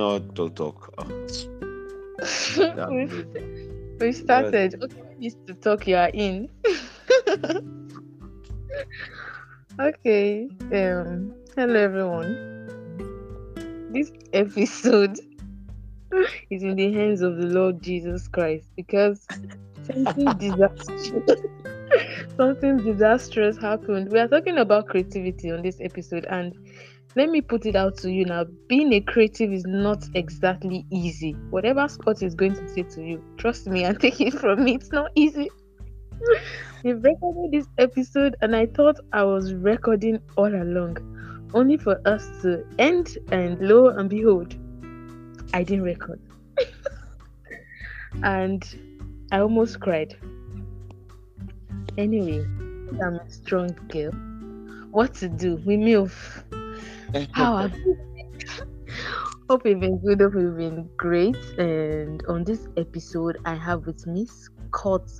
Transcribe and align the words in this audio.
not 0.00 0.34
talk. 0.56 0.94
we, 2.90 3.08
we 4.00 4.12
started. 4.12 4.82
Okay, 4.82 5.02
Mr. 5.20 5.60
Talk, 5.60 5.86
you 5.86 5.96
are 5.96 6.10
in. 6.14 6.48
okay. 9.78 10.48
Um. 10.72 11.34
Hello, 11.54 11.78
everyone. 11.78 12.32
This 13.92 14.10
episode 14.32 15.18
is 16.50 16.62
in 16.62 16.76
the 16.76 16.92
hands 16.94 17.20
of 17.20 17.36
the 17.36 17.46
Lord 17.46 17.82
Jesus 17.82 18.26
Christ 18.26 18.70
because 18.76 19.26
something 19.84 20.32
disastrous, 20.38 21.42
something 22.38 22.78
disastrous 22.78 23.58
happened. 23.58 24.10
We 24.10 24.18
are 24.18 24.28
talking 24.28 24.56
about 24.56 24.86
creativity 24.86 25.50
on 25.50 25.60
this 25.60 25.78
episode, 25.82 26.24
and 26.30 26.54
let 27.16 27.28
me 27.28 27.40
put 27.40 27.66
it 27.66 27.74
out 27.74 27.96
to 27.98 28.10
you 28.10 28.24
now. 28.24 28.44
Being 28.68 28.92
a 28.92 29.00
creative 29.00 29.52
is 29.52 29.64
not 29.66 30.04
exactly 30.14 30.86
easy. 30.90 31.32
Whatever 31.50 31.88
Scott 31.88 32.22
is 32.22 32.34
going 32.34 32.54
to 32.54 32.68
say 32.68 32.82
to 32.82 33.02
you, 33.02 33.24
trust 33.36 33.66
me 33.66 33.84
and 33.84 33.98
take 34.00 34.20
it 34.20 34.34
from 34.34 34.64
me. 34.64 34.76
It's 34.76 34.92
not 34.92 35.10
easy. 35.16 35.50
We've 36.84 37.02
recorded 37.02 37.52
this 37.52 37.66
episode, 37.78 38.36
and 38.42 38.54
I 38.54 38.66
thought 38.66 38.96
I 39.12 39.24
was 39.24 39.54
recording 39.54 40.20
all 40.36 40.54
along, 40.54 40.98
only 41.52 41.76
for 41.76 42.00
us 42.06 42.28
to 42.42 42.64
end, 42.78 43.18
and 43.32 43.60
lo 43.60 43.88
and 43.88 44.08
behold, 44.08 44.54
I 45.52 45.62
didn't 45.62 45.84
record. 45.84 46.20
and 48.22 48.64
I 49.32 49.40
almost 49.40 49.80
cried. 49.80 50.16
Anyway, 51.98 52.44
I'm 53.02 53.16
a 53.16 53.30
strong 53.30 53.76
girl. 53.88 54.12
What 54.90 55.14
to 55.16 55.28
do? 55.28 55.56
We 55.66 55.76
move. 55.76 56.44
How 57.32 57.56
have 57.62 57.76
you 57.76 57.98
Hope 59.48 59.66
you've 59.66 59.80
been 59.80 59.98
good, 59.98 60.20
hope 60.20 60.34
you've 60.34 60.56
been 60.56 60.88
great. 60.96 61.36
And 61.58 62.22
on 62.28 62.44
this 62.44 62.68
episode, 62.76 63.38
I 63.44 63.56
have 63.56 63.84
with 63.84 64.06
me 64.06 64.26
Scott 64.26 65.10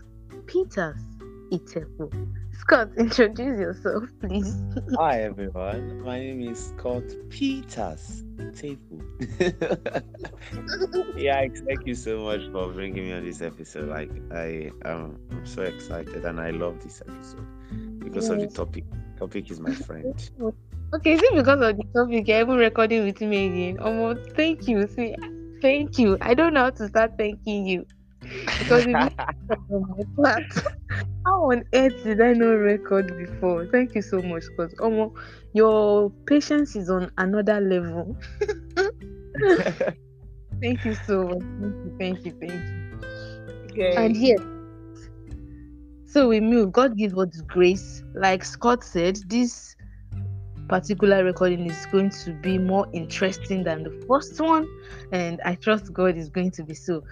Peters 0.46 1.02
Itefu. 1.50 2.28
Scott, 2.52 2.90
introduce 2.96 3.58
yourself, 3.58 4.04
please. 4.20 4.54
Hi, 4.94 5.22
everyone. 5.22 6.02
My 6.02 6.20
name 6.20 6.42
is 6.42 6.68
Scott 6.68 7.02
Peters 7.28 8.22
Itefu. 8.36 9.02
yeah, 11.16 11.48
thank 11.66 11.86
you 11.86 11.96
so 11.96 12.20
much 12.20 12.42
for 12.52 12.68
bringing 12.68 13.06
me 13.06 13.12
on 13.12 13.24
this 13.24 13.42
episode. 13.42 13.88
Like, 13.88 14.12
I 14.30 14.70
am 14.84 15.18
I'm 15.32 15.44
so 15.44 15.62
excited 15.62 16.24
and 16.24 16.38
I 16.38 16.50
love 16.50 16.80
this 16.84 17.02
episode 17.04 17.98
because 17.98 18.28
yes. 18.28 18.32
of 18.32 18.38
the 18.38 18.46
topic. 18.46 18.84
Topic 19.18 19.50
is 19.50 19.58
my 19.58 19.74
friend. 19.74 20.30
Okay, 20.92 21.12
is 21.12 21.22
it 21.22 21.36
because 21.36 21.60
of 21.60 21.76
the 21.76 21.84
topic 21.94 22.26
you're 22.26 22.40
even 22.40 22.56
recording 22.56 23.04
with 23.04 23.20
me 23.20 23.46
again? 23.46 23.78
Oh, 23.80 24.16
thank 24.34 24.66
you. 24.66 24.88
See, 24.88 25.14
thank 25.62 25.98
you. 25.98 26.18
I 26.20 26.34
don't 26.34 26.52
know 26.52 26.64
how 26.64 26.70
to 26.70 26.88
start 26.88 27.12
thanking 27.16 27.64
you 27.64 27.86
because 28.58 28.86
it's 28.86 29.14
my 29.68 30.04
part. 30.16 30.42
How 31.26 31.50
on 31.50 31.64
earth 31.74 32.02
did 32.02 32.20
I 32.20 32.32
not 32.32 32.52
record 32.52 33.16
before? 33.18 33.66
Thank 33.66 33.94
you 33.94 34.02
so 34.02 34.22
much, 34.22 34.42
because 34.56 34.74
um, 34.82 35.12
your 35.52 36.10
patience 36.26 36.74
is 36.74 36.88
on 36.90 37.10
another 37.18 37.60
level. 37.60 38.16
thank 40.62 40.84
you 40.84 40.94
so 41.06 41.24
much. 41.24 41.42
Thank 41.60 41.74
you, 41.84 41.94
thank 41.98 42.24
you, 42.24 42.32
thank 42.40 42.52
you. 42.52 43.00
Okay. 43.70 43.94
And 43.96 44.16
yes, 44.16 44.40
so 46.06 46.26
we 46.26 46.40
move. 46.40 46.72
God 46.72 46.96
give 46.96 47.16
us 47.18 47.40
grace. 47.46 48.02
Like 48.14 48.44
Scott 48.44 48.82
said, 48.82 49.18
this 49.28 49.76
particular 50.70 51.24
recording 51.24 51.66
is 51.68 51.86
going 51.86 52.10
to 52.10 52.32
be 52.34 52.56
more 52.56 52.86
interesting 52.92 53.64
than 53.64 53.82
the 53.82 53.90
first 54.06 54.40
one, 54.40 54.68
and 55.12 55.40
I 55.44 55.56
trust 55.56 55.92
God 55.92 56.16
is 56.16 56.28
going 56.28 56.52
to 56.52 56.62
be 56.62 56.74
so. 56.74 57.02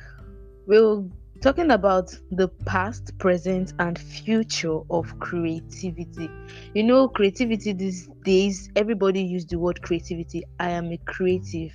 We'll 0.68 1.10
talking 1.42 1.72
about 1.72 2.14
the 2.30 2.46
past, 2.66 3.18
present, 3.18 3.72
and 3.80 3.98
future 3.98 4.78
of 4.90 5.18
creativity. 5.18 6.30
You 6.74 6.84
know, 6.84 7.08
creativity 7.08 7.72
these 7.72 8.08
days, 8.24 8.70
everybody 8.76 9.22
use 9.22 9.44
the 9.44 9.58
word 9.58 9.82
creativity. 9.82 10.44
I 10.60 10.70
am 10.70 10.92
a 10.92 10.98
creative. 10.98 11.72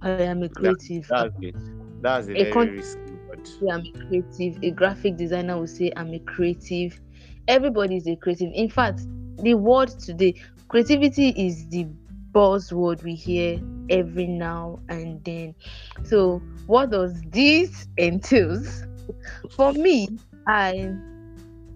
I 0.00 0.10
am 0.22 0.42
a 0.42 0.48
creative. 0.48 1.06
Yeah, 1.10 1.24
that's 1.24 1.34
it. 1.42 1.56
That's 2.00 2.28
a, 2.28 2.32
a 2.32 2.44
very 2.44 2.50
con- 2.50 2.76
risky 2.76 3.18
word. 3.28 3.46
Yeah, 3.60 3.74
I'm 3.74 3.82
a 3.82 4.06
creative. 4.06 4.62
A 4.62 4.70
graphic 4.70 5.16
designer 5.18 5.58
will 5.58 5.66
say 5.66 5.92
I'm 5.96 6.14
a 6.14 6.18
creative. 6.20 6.98
Everybody 7.46 7.96
is 7.96 8.06
a 8.06 8.16
creative. 8.16 8.50
In 8.54 8.70
fact, 8.70 9.00
the 9.38 9.54
word 9.54 9.88
today. 9.88 10.34
Creativity 10.68 11.28
is 11.30 11.68
the 11.68 11.86
buzzword 12.32 13.02
we 13.02 13.14
hear 13.14 13.60
every 13.88 14.26
now 14.26 14.78
and 14.88 15.24
then. 15.24 15.54
So 16.04 16.42
what 16.66 16.90
does 16.90 17.20
this 17.30 17.88
entails? 17.96 18.84
For 19.50 19.72
me 19.72 20.08
i 20.46 20.92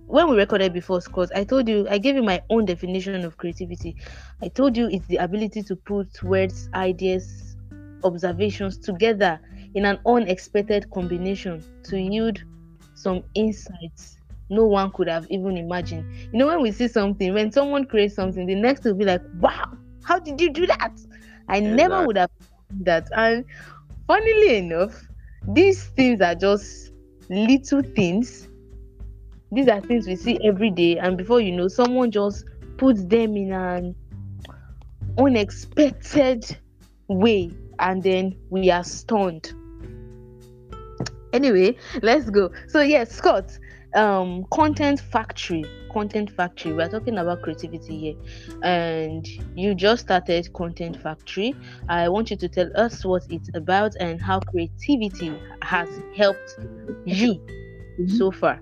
when 0.07 0.29
we 0.29 0.37
recorded 0.37 0.73
before 0.73 1.01
scott 1.01 1.29
i 1.35 1.45
told 1.45 1.69
you 1.69 1.87
i 1.89 1.99
gave 1.99 2.15
you 2.15 2.23
my 2.23 2.41
own 2.51 2.65
definition 2.65 3.25
of 3.25 3.37
creativity. 3.37 3.97
I 4.43 4.49
told 4.49 4.77
you 4.77 4.89
it's 4.89 5.07
the 5.07 5.17
ability 5.17 5.63
to 5.65 5.77
put 5.77 6.23
words 6.23 6.69
ideas 6.75 7.57
observations 8.05 8.79
together 8.79 9.41
in 9.75 9.85
an 9.85 9.99
unexpected 10.07 10.91
combination 10.91 11.63
to 11.85 12.01
yield 12.01 12.43
some 12.95 13.23
insights 13.35 14.20
no 14.51 14.65
one 14.65 14.91
could 14.93 15.09
have 15.09 15.27
even 15.31 15.57
imagined. 15.57 16.05
You 16.33 16.39
know, 16.39 16.47
when 16.49 16.61
we 16.61 16.73
see 16.73 16.89
something, 16.89 17.33
when 17.33 17.53
someone 17.53 17.87
creates 17.87 18.15
something, 18.15 18.47
the 18.47 18.55
next 18.55 18.85
will 18.85 18.95
be 18.95 19.05
like, 19.05 19.23
wow, 19.39 19.73
how 20.03 20.19
did 20.19 20.41
you 20.41 20.53
do 20.53 20.67
that? 20.67 20.93
I 21.49 21.61
never 21.61 22.05
would 22.07 22.17
have 22.17 22.31
that. 22.81 23.09
And 23.17 23.45
funnily 24.07 24.57
enough, 24.57 25.01
these 25.49 25.85
things 25.85 26.21
are 26.21 26.35
just 26.35 26.93
little 27.29 27.83
things. 27.83 28.49
These 29.53 29.69
are 29.69 29.81
things 29.81 30.07
we 30.07 30.17
see 30.17 30.39
every 30.45 30.71
day, 30.71 30.99
and 30.99 31.17
before 31.17 31.41
you 31.41 31.51
know, 31.51 31.67
someone 31.67 32.11
just 32.11 32.45
puts 32.77 33.03
them 33.05 33.37
in 33.37 33.53
an 33.53 33.97
unexpected 35.19 36.57
way, 37.09 37.51
and 37.81 38.03
then 38.03 38.37
we 38.51 38.71
are 38.71 38.85
stunned. 38.85 39.53
Anyway, 41.33 41.77
let's 42.03 42.31
go. 42.31 42.51
So 42.69 42.81
yes, 42.81 43.13
Scott, 43.13 43.59
um 43.95 44.45
content 44.53 45.01
factory 45.01 45.65
content 45.91 46.31
factory. 46.31 46.73
We're 46.73 46.89
talking 46.89 47.19
about 47.19 47.43
creativity 47.43 47.99
here. 47.99 48.15
And 48.63 49.27
you 49.57 49.75
just 49.75 50.03
started 50.03 50.53
content 50.55 51.01
factory. 51.03 51.55
I 51.89 52.09
want 52.09 52.31
you 52.31 52.37
to 52.37 52.49
tell 52.49 52.71
us 52.77 53.05
what 53.05 53.23
it's 53.29 53.51
about 53.55 53.95
and 54.01 54.21
how 54.21 54.41
creativity 54.41 55.37
has 55.63 55.89
helped 56.17 56.59
you 57.05 57.41
so 58.09 58.31
far. 58.31 58.61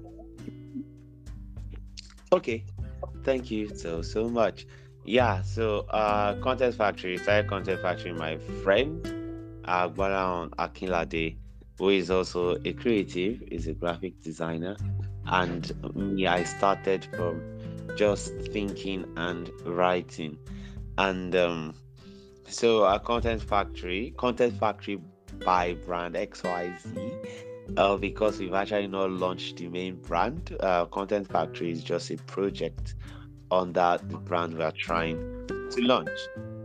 Okay. 2.33 2.65
Thank 3.25 3.50
you 3.50 3.69
so 3.77 4.03
so 4.03 4.28
much. 4.28 4.66
Yeah 5.05 5.43
so 5.43 5.81
uh 5.91 6.34
content 6.41 6.75
factory 6.75 7.16
started 7.19 7.49
content 7.49 7.81
factory 7.81 8.12
my 8.12 8.39
friend 8.62 9.06
uh 9.65 9.89
Akin 9.89 10.50
Akinlade 10.59 11.39
who 11.78 11.91
is 11.91 12.10
also 12.10 12.56
a 12.65 12.72
creative 12.72 13.43
is 13.50 13.66
a 13.69 13.75
graphic 13.75 14.21
designer 14.22 14.77
and 15.28 15.72
me 15.94 16.27
i 16.27 16.43
started 16.43 17.06
from 17.16 17.41
just 17.99 18.33
thinking 18.53 19.05
and 19.16 19.50
writing. 19.65 20.39
And 20.99 21.34
um, 21.34 21.75
so 22.47 22.84
our 22.84 23.00
content 23.00 23.43
factory 23.43 24.15
content 24.16 24.59
factory 24.59 25.00
by 25.44 25.75
brand 25.75 26.15
xyz 26.15 27.27
uh, 27.77 27.97
because 27.97 28.39
we've 28.39 28.55
actually 28.55 28.87
not 28.87 29.11
launched 29.11 29.56
the 29.56 29.69
main 29.69 29.97
brand. 29.97 30.56
Uh, 30.61 30.86
content 30.86 31.28
factory 31.28 31.72
is 31.72 31.83
just 31.83 32.10
a 32.10 32.16
project 32.19 32.95
under 33.51 33.98
the 34.04 34.16
brand 34.16 34.57
we 34.57 34.63
are 34.63 34.72
trying 34.72 35.19
to 35.48 35.80
launch. 35.80 36.19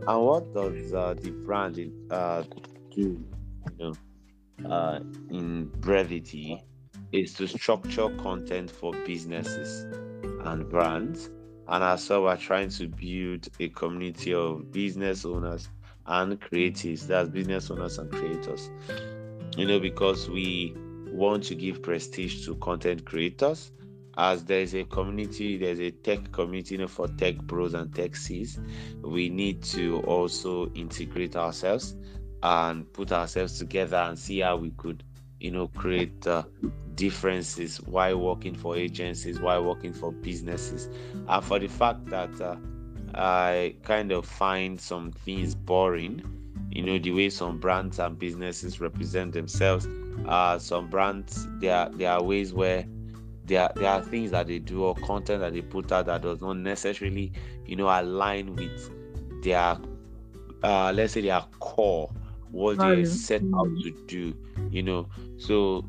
And 0.06 0.22
what 0.22 0.54
does 0.54 0.92
uh, 0.92 1.14
the 1.14 1.30
brand 1.30 1.90
uh, 2.10 2.42
do 2.94 3.00
you 3.00 3.24
know, 3.78 3.94
uh, 4.70 5.00
in 5.30 5.66
brevity 5.80 6.62
is 7.14 7.32
to 7.34 7.46
structure 7.46 8.08
content 8.16 8.70
for 8.70 8.92
businesses 9.04 9.84
and 10.44 10.68
brands. 10.68 11.30
And 11.68 11.82
as 11.82 12.08
well, 12.10 12.24
we're 12.24 12.36
trying 12.36 12.68
to 12.70 12.88
build 12.88 13.48
a 13.60 13.68
community 13.70 14.34
of 14.34 14.70
business 14.72 15.24
owners 15.24 15.68
and 16.06 16.40
creatives. 16.40 17.06
That's 17.06 17.28
business 17.28 17.70
owners 17.70 17.98
and 17.98 18.10
creators. 18.10 18.70
You 19.56 19.66
know, 19.66 19.78
because 19.80 20.28
we 20.28 20.74
want 21.06 21.44
to 21.44 21.54
give 21.54 21.82
prestige 21.82 22.44
to 22.46 22.56
content 22.56 23.04
creators. 23.04 23.70
As 24.16 24.44
there's 24.44 24.74
a 24.74 24.84
community, 24.84 25.56
there's 25.56 25.80
a 25.80 25.90
tech 25.90 26.30
community 26.32 26.74
you 26.74 26.82
know, 26.82 26.88
for 26.88 27.08
tech 27.08 27.36
bros 27.38 27.74
and 27.74 27.92
tech 27.94 28.14
Cs. 28.14 28.60
We 29.02 29.28
need 29.28 29.62
to 29.64 30.00
also 30.00 30.70
integrate 30.74 31.36
ourselves 31.36 31.96
and 32.42 32.92
put 32.92 33.10
ourselves 33.10 33.58
together 33.58 33.96
and 33.96 34.18
see 34.18 34.40
how 34.40 34.56
we 34.56 34.70
could, 34.72 35.02
you 35.40 35.50
know, 35.50 35.68
create 35.68 36.26
uh, 36.26 36.42
differences 36.94 37.78
while 37.82 38.18
working 38.18 38.54
for 38.54 38.76
agencies, 38.76 39.40
while 39.40 39.64
working 39.64 39.92
for 39.92 40.12
businesses, 40.12 40.88
and 41.28 41.44
for 41.44 41.58
the 41.58 41.68
fact 41.68 42.06
that 42.06 42.40
uh, 42.40 42.56
I 43.14 43.76
kind 43.82 44.12
of 44.12 44.26
find 44.26 44.80
some 44.80 45.12
things 45.12 45.54
boring, 45.54 46.22
you 46.70 46.82
know 46.82 46.98
the 46.98 47.12
way 47.12 47.30
some 47.30 47.58
brands 47.58 47.98
and 47.98 48.18
businesses 48.18 48.80
represent 48.80 49.32
themselves 49.32 49.86
uh 50.26 50.58
some 50.58 50.88
brands 50.88 51.46
there 51.60 51.76
are 51.76 51.88
there 51.90 52.10
are 52.10 52.22
ways 52.22 52.52
where 52.52 52.84
there, 53.44 53.70
there 53.76 53.90
are 53.90 54.02
things 54.02 54.30
that 54.30 54.46
they 54.46 54.58
do 54.58 54.82
or 54.82 54.94
content 54.96 55.40
that 55.40 55.52
they 55.52 55.60
put 55.60 55.92
out 55.92 56.06
that 56.06 56.22
does 56.22 56.40
not 56.40 56.56
necessarily 56.56 57.32
you 57.66 57.76
know 57.76 57.86
align 57.86 58.56
with 58.56 58.90
their 59.44 59.76
uh 60.62 60.90
let's 60.92 61.12
say 61.12 61.20
their 61.20 61.44
core 61.60 62.10
what 62.50 62.78
they 62.78 63.04
set 63.04 63.42
out 63.42 63.68
mm. 63.68 63.82
to 63.82 63.90
do 64.06 64.34
you 64.70 64.82
know. 64.82 65.08
So 65.36 65.84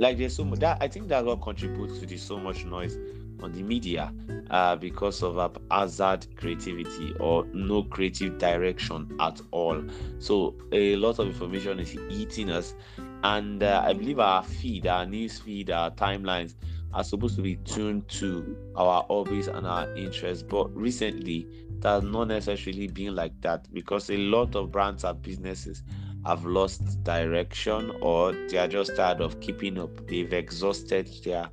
like 0.00 0.16
there's 0.16 0.34
so 0.34 0.44
much 0.44 0.58
that 0.58 0.78
i 0.80 0.88
think 0.88 1.08
that 1.08 1.24
what 1.24 1.40
contributes 1.42 2.00
to 2.00 2.06
the 2.06 2.16
so 2.16 2.38
much 2.38 2.64
noise 2.64 2.96
on 3.42 3.52
the 3.52 3.62
media 3.62 4.12
uh, 4.50 4.76
because 4.76 5.22
of 5.22 5.58
hazard 5.70 6.26
creativity 6.36 7.14
or 7.20 7.46
no 7.52 7.82
creative 7.84 8.38
direction 8.38 9.16
at 9.20 9.40
all. 9.50 9.82
So 10.18 10.54
a 10.72 10.96
lot 10.96 11.18
of 11.18 11.28
information 11.28 11.78
is 11.78 11.96
eating 12.10 12.50
us, 12.50 12.74
and 13.22 13.62
uh, 13.62 13.82
I 13.84 13.92
believe 13.92 14.18
our 14.18 14.42
feed, 14.42 14.86
our 14.86 15.06
news 15.06 15.38
feed, 15.38 15.70
our 15.70 15.90
timelines 15.90 16.54
are 16.92 17.04
supposed 17.04 17.36
to 17.36 17.42
be 17.42 17.56
tuned 17.56 18.08
to 18.08 18.56
our 18.76 19.04
hobbies 19.08 19.46
and 19.46 19.66
our 19.66 19.92
interests. 19.94 20.42
But 20.42 20.74
recently, 20.74 21.46
that's 21.78 22.04
not 22.04 22.28
necessarily 22.28 22.88
been 22.88 23.14
like 23.14 23.40
that 23.42 23.72
because 23.72 24.10
a 24.10 24.16
lot 24.16 24.56
of 24.56 24.72
brands 24.72 25.04
and 25.04 25.20
businesses 25.22 25.82
have 26.26 26.44
lost 26.44 27.02
direction 27.02 27.92
or 28.00 28.32
they 28.48 28.58
are 28.58 28.68
just 28.68 28.94
tired 28.96 29.20
of 29.20 29.40
keeping 29.40 29.78
up. 29.78 30.06
They've 30.06 30.32
exhausted 30.32 31.08
their 31.24 31.48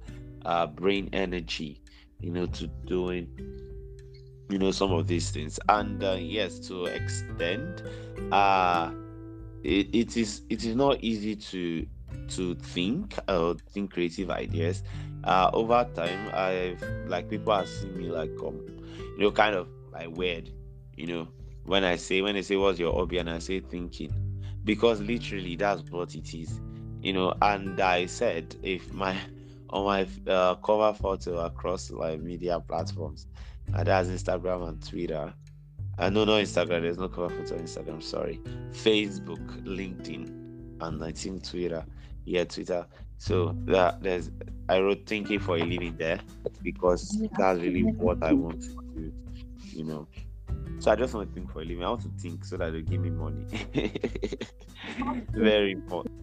uh, 0.46 0.68
brain 0.68 1.10
energy, 1.14 1.82
you 2.20 2.32
know, 2.32 2.46
to 2.48 2.68
doing, 2.86 3.30
you 4.50 4.58
know, 4.58 4.72
some 4.72 4.92
of 4.92 5.08
these 5.08 5.32
things. 5.32 5.60
And 5.70 6.04
uh, 6.04 6.18
yes, 6.20 6.60
to 6.68 6.86
extend, 6.86 7.84
uh, 8.32 8.92
it, 9.64 9.94
it 9.94 10.18
is 10.18 10.42
it 10.50 10.64
is 10.64 10.76
not 10.76 11.04
easy 11.04 11.36
to 11.36 11.86
to 12.30 12.56
think 12.56 13.18
or 13.28 13.56
think 13.72 13.94
creative 13.94 14.30
ideas. 14.30 14.84
Uh, 15.24 15.50
over 15.54 15.88
time, 15.96 16.30
I've 16.34 16.82
like 17.08 17.30
people 17.30 17.54
have 17.54 17.68
seen 17.68 17.98
me 17.98 18.10
like 18.10 18.32
um, 18.46 18.62
you 19.18 19.20
know, 19.20 19.32
kind 19.32 19.56
of 19.56 19.68
like 19.92 20.10
weird, 20.16 20.52
you 20.96 21.08
know, 21.08 21.28
when 21.66 21.84
I 21.84 21.96
say 21.96 22.22
when 22.22 22.36
they 22.36 22.42
say 22.42 22.56
what's 22.56 22.80
your 22.80 22.94
hobby 22.94 23.18
and 23.18 23.30
I 23.30 23.40
say 23.40 23.60
thinking, 23.60 24.14
because 24.68 25.00
literally 25.02 25.56
that's 25.56 25.90
what 25.90 26.14
it 26.14 26.34
is, 26.36 26.60
you 27.02 27.14
know. 27.14 27.34
And 27.42 27.80
I 27.80 28.06
said 28.06 28.56
if 28.62 28.94
my 28.94 29.18
on 29.72 29.86
my 29.86 30.08
uh, 30.32 30.56
cover 30.56 30.94
photo 30.94 31.40
across 31.40 31.90
like 31.90 32.20
media 32.20 32.60
platforms, 32.60 33.26
and 33.74 33.88
that's 33.88 34.10
Instagram 34.10 34.68
and 34.68 34.86
Twitter. 34.86 35.34
Uh, 35.98 36.10
no, 36.12 36.26
no 36.26 36.34
Instagram. 36.34 36.82
There's 36.82 37.00
no 37.00 37.08
cover 37.08 37.30
photo 37.30 37.56
on 37.56 37.62
Instagram. 37.62 38.04
Sorry, 38.04 38.40
Facebook, 38.72 39.64
LinkedIn, 39.64 40.28
and 40.82 41.04
I 41.04 41.12
think 41.12 41.44
Twitter. 41.44 41.84
Yeah, 42.26 42.44
Twitter. 42.44 42.86
So 43.18 43.56
that 43.66 44.04
there's 44.04 44.30
I 44.70 44.80
wrote 44.80 45.08
thinking 45.08 45.40
for 45.40 45.56
a 45.56 45.64
living 45.64 45.96
there 45.98 46.20
because 46.62 47.18
that's 47.38 47.60
really 47.62 47.84
what 47.84 48.22
I 48.22 48.34
want 48.34 48.62
to 48.64 48.78
do. 48.96 49.14
You 49.72 49.86
know. 49.86 50.08
So 50.80 50.92
I 50.92 50.96
just 50.96 51.14
want 51.14 51.30
to 51.30 51.34
think 51.34 51.52
for 51.52 51.62
a 51.62 51.66
living. 51.66 51.84
I 51.84 51.90
want 51.90 52.02
to 52.02 52.10
think 52.20 52.46
so 52.46 52.58
that 52.58 52.72
they 52.72 52.82
give 52.82 53.02
me 53.02 53.10
money. 53.10 53.46
Very 55.32 55.72
important. 55.72 56.14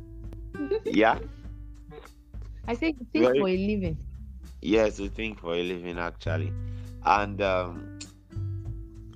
Yeah. 0.85 1.19
I 2.67 2.75
say 2.75 2.93
think 3.13 3.25
Very, 3.25 3.39
for 3.41 3.49
a 3.49 3.57
living. 3.57 3.99
Yes, 4.63 4.97
to 4.97 5.09
think 5.09 5.41
for 5.41 5.55
a 5.55 5.63
living 5.63 5.99
actually. 5.99 6.53
And 7.05 7.43
um, 7.43 7.99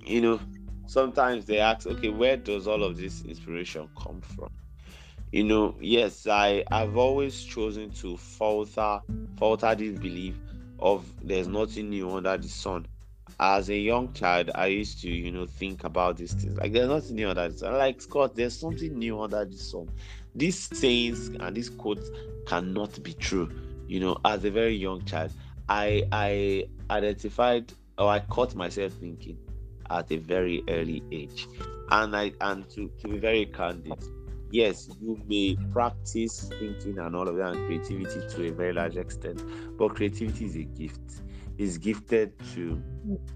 you 0.05 0.21
know, 0.21 0.41
sometimes 0.87 1.47
they 1.47 1.59
ask, 1.59 1.87
okay, 1.87 2.09
where 2.09 2.37
does 2.37 2.67
all 2.67 2.83
of 2.83 2.97
this 2.97 3.25
inspiration 3.25 3.89
come 3.97 4.21
from? 4.21 4.51
You 5.33 5.45
know, 5.45 5.77
yes, 5.81 6.27
I 6.27 6.65
I've 6.71 6.97
always 6.97 7.43
chosen 7.45 7.91
to 7.93 8.17
falter 8.17 9.01
falter 9.37 9.75
this 9.75 9.99
belief 9.99 10.37
of 10.79 11.13
there's 11.23 11.49
nothing 11.49 11.91
new 11.91 12.11
under 12.11 12.37
the 12.37 12.49
sun. 12.49 12.87
As 13.41 13.71
a 13.71 13.77
young 13.77 14.13
child, 14.15 14.51
I 14.55 14.67
used 14.67 15.01
to, 15.03 15.09
you 15.11 15.31
know, 15.31 15.47
think 15.47 15.85
about 15.85 16.17
these 16.17 16.35
things. 16.35 16.57
Like 16.59 16.73
there's 16.73 16.89
nothing 16.89 17.17
new 17.17 17.29
under 17.29 17.49
the 17.49 17.57
sun. 17.57 17.75
Like 17.75 18.01
Scott, 18.03 18.35
there's 18.35 18.59
something 18.59 18.99
new 18.99 19.21
under 19.21 19.45
the 19.45 19.57
sun. 19.57 19.89
These 20.35 20.77
sayings 20.77 21.29
and 21.29 21.57
these 21.57 21.71
quotes 21.71 22.11
cannot 22.47 23.01
be 23.03 23.13
true. 23.15 23.49
You 23.87 24.01
know, 24.01 24.19
as 24.25 24.45
a 24.45 24.51
very 24.51 24.75
young 24.75 25.05
child, 25.05 25.33
I 25.69 26.03
I 26.11 26.69
identified 26.91 27.73
or 27.97 28.09
I 28.09 28.21
caught 28.21 28.55
myself 28.55 28.93
thinking 28.95 29.39
at 29.91 30.11
a 30.11 30.17
very 30.17 30.65
early 30.69 31.03
age. 31.13 31.47
And 31.91 32.17
I 32.17 32.33
and 32.41 32.69
to, 32.71 32.91
to 33.01 33.09
be 33.09 33.19
very 33.19 33.47
candid, 33.47 34.03
yes, 34.51 34.91
you 35.01 35.21
may 35.29 35.57
practice 35.73 36.51
thinking 36.59 36.99
and 36.99 37.15
all 37.15 37.29
of 37.29 37.37
that 37.37 37.55
and 37.55 37.67
creativity 37.67 38.21
to 38.35 38.49
a 38.49 38.51
very 38.53 38.73
large 38.73 38.97
extent, 38.97 39.43
but 39.79 39.95
creativity 39.95 40.45
is 40.45 40.57
a 40.57 40.65
gift. 40.65 41.23
It's 41.59 41.77
gifted 41.77 42.39
to 42.55 42.83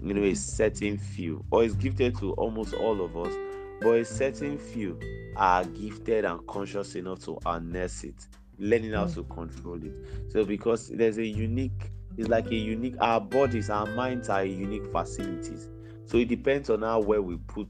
you 0.01 0.13
know 0.13 0.23
a 0.23 0.33
certain 0.33 0.97
few, 0.97 1.43
or 1.51 1.63
is 1.63 1.75
gifted 1.75 2.17
to 2.19 2.31
almost 2.33 2.73
all 2.73 3.03
of 3.03 3.15
us, 3.17 3.33
but 3.81 3.99
a 3.99 4.05
certain 4.05 4.57
few 4.57 4.99
are 5.35 5.65
gifted 5.65 6.25
and 6.25 6.45
conscious 6.47 6.95
enough 6.95 7.19
to 7.25 7.37
harness 7.43 8.03
it 8.03 8.27
learning 8.59 8.93
how 8.93 9.05
mm. 9.05 9.13
to 9.15 9.23
control 9.25 9.83
it. 9.83 9.93
So 10.31 10.45
because 10.45 10.89
there's 10.89 11.17
a 11.17 11.25
unique, 11.25 11.89
it's 12.17 12.29
like 12.29 12.47
a 12.47 12.55
unique. 12.55 12.95
Our 12.99 13.19
bodies, 13.19 13.69
our 13.69 13.85
minds 13.85 14.29
are 14.29 14.45
unique 14.45 14.85
facilities. 14.91 15.69
So 16.05 16.17
it 16.17 16.27
depends 16.27 16.69
on 16.69 16.81
how 16.81 16.99
well 16.99 17.21
we 17.21 17.37
put, 17.37 17.67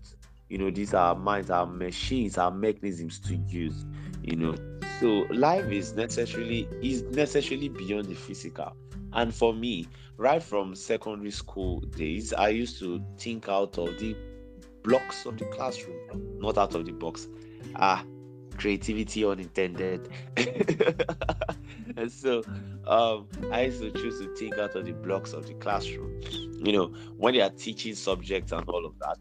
you 0.50 0.57
know, 0.57 0.69
these 0.69 0.94
our 0.94 1.15
minds, 1.15 1.50
our 1.50 1.65
machines, 1.65 2.38
our 2.38 2.51
mechanisms 2.51 3.19
to 3.21 3.35
use. 3.35 3.85
You 4.21 4.35
know, 4.35 4.55
so 5.00 5.25
life 5.33 5.65
is 5.65 5.94
necessarily 5.94 6.67
is 6.81 7.03
necessarily 7.03 7.69
beyond 7.69 8.05
the 8.05 8.15
physical. 8.15 8.75
And 9.13 9.33
for 9.33 9.53
me, 9.53 9.88
right 10.18 10.42
from 10.42 10.75
secondary 10.75 11.31
school 11.31 11.80
days, 11.81 12.33
I 12.33 12.50
used 12.50 12.80
to 12.80 13.04
think 13.18 13.50
out 13.50 13.77
of 13.77 14.00
the 14.00 14.15
blocks 14.83 15.25
of 15.25 15.38
the 15.38 15.45
classroom, 15.45 15.98
not 16.39 16.57
out 16.57 16.75
of 16.75 16.86
the 16.86 16.92
box. 16.92 17.27
Ah, 17.75 18.04
creativity 18.57 19.25
unintended. 19.25 20.10
and 21.98 22.12
so 22.12 22.44
um, 22.88 23.27
I 23.51 23.63
used 23.63 23.81
to 23.81 23.92
choose 23.92 24.19
to 24.19 24.36
think 24.36 24.57
out 24.57 24.75
of 24.75 24.86
the 24.86 24.94
blocks 24.94 25.33
of 25.33 25.48
the 25.48 25.54
classroom. 25.56 26.22
You 26.63 26.72
know, 26.74 26.86
when 27.17 27.34
they 27.34 27.41
are 27.41 27.50
teaching 27.50 27.96
subjects 27.96 28.51
and 28.51 28.67
all 28.70 28.86
of 28.86 28.98
that. 29.00 29.17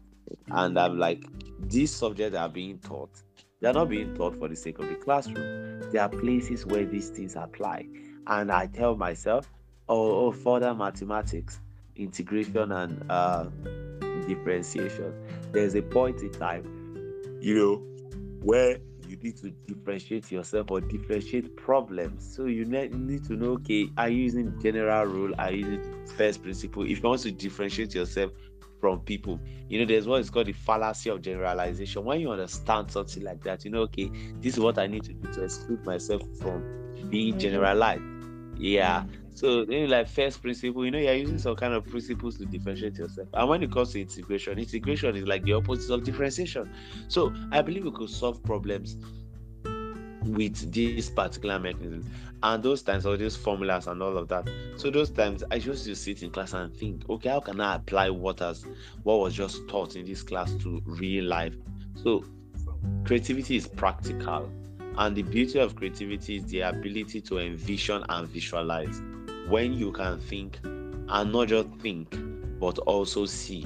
And 0.51 0.79
I'm 0.79 0.97
like, 0.97 1.23
these 1.59 1.91
subjects 1.91 2.37
are 2.37 2.49
being 2.49 2.79
taught. 2.79 3.11
They're 3.59 3.73
not 3.73 3.89
being 3.89 4.13
taught 4.15 4.37
for 4.37 4.47
the 4.47 4.55
sake 4.55 4.79
of 4.79 4.87
the 4.87 4.95
classroom. 4.95 5.91
There 5.91 6.01
are 6.01 6.09
places 6.09 6.65
where 6.65 6.85
these 6.85 7.09
things 7.09 7.35
apply. 7.35 7.87
And 8.27 8.51
I 8.51 8.67
tell 8.67 8.95
myself, 8.95 9.49
oh, 9.89 10.27
oh 10.27 10.31
further 10.31 10.73
mathematics, 10.73 11.59
integration 11.95 12.71
and 12.71 13.05
uh, 13.09 13.45
differentiation. 14.27 15.13
There's 15.51 15.75
a 15.75 15.81
point 15.81 16.21
in 16.21 16.31
time, 16.31 16.63
you 17.41 17.55
know, 17.55 17.75
where 18.41 18.77
you 19.07 19.17
need 19.17 19.37
to 19.37 19.49
differentiate 19.67 20.31
yourself 20.31 20.71
or 20.71 20.81
differentiate 20.81 21.55
problems. 21.55 22.35
So 22.35 22.45
you 22.45 22.65
need 22.65 23.25
to 23.25 23.33
know, 23.33 23.51
okay, 23.53 23.89
are 23.97 24.09
you 24.09 24.23
using 24.23 24.59
general 24.61 25.05
rule? 25.05 25.33
Are 25.37 25.51
you 25.51 25.65
using 25.65 26.07
first 26.17 26.41
principle? 26.41 26.83
If 26.83 27.03
you 27.03 27.09
want 27.09 27.21
to 27.21 27.31
differentiate 27.31 27.93
yourself 27.93 28.31
from 28.79 29.01
people, 29.01 29.39
you 29.69 29.79
know, 29.79 29.85
there's 29.85 30.07
what 30.07 30.21
is 30.21 30.29
called 30.29 30.47
the 30.47 30.53
fallacy 30.53 31.09
of 31.09 31.21
generalization. 31.21 32.03
When 32.03 32.19
you 32.19 32.31
understand 32.31 32.91
something 32.91 33.23
like 33.23 33.43
that, 33.43 33.65
you 33.65 33.71
know, 33.71 33.81
okay, 33.81 34.09
this 34.39 34.53
is 34.53 34.59
what 34.59 34.79
I 34.79 34.87
need 34.87 35.03
to 35.03 35.13
do 35.13 35.31
to 35.33 35.43
exclude 35.43 35.85
myself 35.85 36.21
from 36.39 36.63
being 37.09 37.37
generalized. 37.37 38.03
Yeah. 38.57 39.03
So 39.35 39.65
then, 39.65 39.89
like 39.89 40.07
first 40.07 40.41
principle, 40.41 40.85
you 40.85 40.91
know, 40.91 40.99
you're 40.99 41.13
using 41.15 41.39
some 41.39 41.55
kind 41.55 41.73
of 41.73 41.85
principles 41.85 42.37
to 42.37 42.45
differentiate 42.45 42.97
yourself. 42.97 43.27
And 43.33 43.49
when 43.49 43.63
it 43.63 43.71
comes 43.71 43.93
to 43.93 44.01
integration, 44.01 44.59
integration 44.59 45.15
is 45.15 45.25
like 45.25 45.43
the 45.43 45.53
opposite 45.53 45.93
of 45.93 46.03
differentiation. 46.03 46.69
So 47.07 47.33
I 47.51 47.61
believe 47.61 47.85
we 47.85 47.91
could 47.91 48.09
solve 48.09 48.43
problems 48.43 48.97
with 50.25 50.71
these 50.71 51.09
particular 51.09 51.59
mechanisms 51.59 52.09
and 52.43 52.63
those 52.63 52.81
times 52.81 53.05
all 53.05 53.17
these 53.17 53.35
formulas 53.35 53.87
and 53.87 54.01
all 54.01 54.17
of 54.17 54.27
that 54.29 54.49
so 54.77 54.89
those 54.89 55.09
times 55.09 55.43
i 55.51 55.55
used 55.55 55.83
to 55.83 55.93
sit 55.95 56.23
in 56.23 56.29
class 56.29 56.53
and 56.53 56.73
think 56.77 57.03
okay 57.09 57.29
how 57.29 57.39
can 57.39 57.59
i 57.59 57.75
apply 57.75 58.09
what 58.09 58.39
has 58.39 58.65
what 59.03 59.19
was 59.19 59.33
just 59.33 59.67
taught 59.67 59.95
in 59.95 60.05
this 60.05 60.23
class 60.23 60.53
to 60.55 60.81
real 60.85 61.25
life 61.25 61.53
so 61.95 62.23
creativity 63.03 63.57
is 63.57 63.67
practical 63.67 64.49
and 64.97 65.15
the 65.15 65.23
beauty 65.23 65.59
of 65.59 65.75
creativity 65.75 66.37
is 66.37 66.45
the 66.45 66.61
ability 66.61 67.19
to 67.19 67.39
envision 67.39 68.03
and 68.09 68.27
visualize 68.29 69.01
when 69.49 69.73
you 69.73 69.91
can 69.91 70.19
think 70.19 70.59
and 70.63 71.31
not 71.31 71.47
just 71.47 71.69
think 71.79 72.15
but 72.59 72.77
also 72.79 73.25
see. 73.25 73.63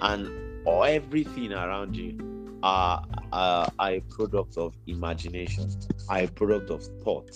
And 0.00 0.30
everything 0.66 1.52
around 1.52 1.96
you 1.96 2.58
are, 2.62 3.04
are, 3.32 3.70
a 3.80 4.00
product 4.08 4.56
of 4.56 4.74
imagination 4.86 5.70
are 6.08 6.20
a 6.20 6.28
product 6.28 6.70
of 6.70 6.82
thought. 7.02 7.30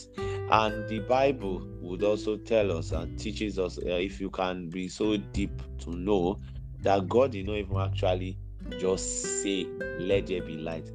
And 0.50 0.88
the 0.88 1.00
bible 1.08 1.66
would 1.80 2.02
also 2.02 2.36
tell 2.36 2.76
us 2.76 2.92
and 2.92 3.18
teaches 3.18 3.58
us 3.58 3.78
uh, 3.78 3.94
if 3.94 4.20
you 4.20 4.30
can 4.30 4.68
be 4.68 4.88
so 4.88 5.16
deep 5.16 5.50
to 5.80 5.90
know 5.90 6.40
that 6.80 7.08
god 7.08 7.32
did 7.32 7.46
not 7.46 7.56
even 7.56 7.76
actually 7.78 8.36
just 8.78 9.42
say 9.42 9.66
let 9.98 10.26
there 10.26 10.42
be 10.42 10.56
light. 10.56 10.90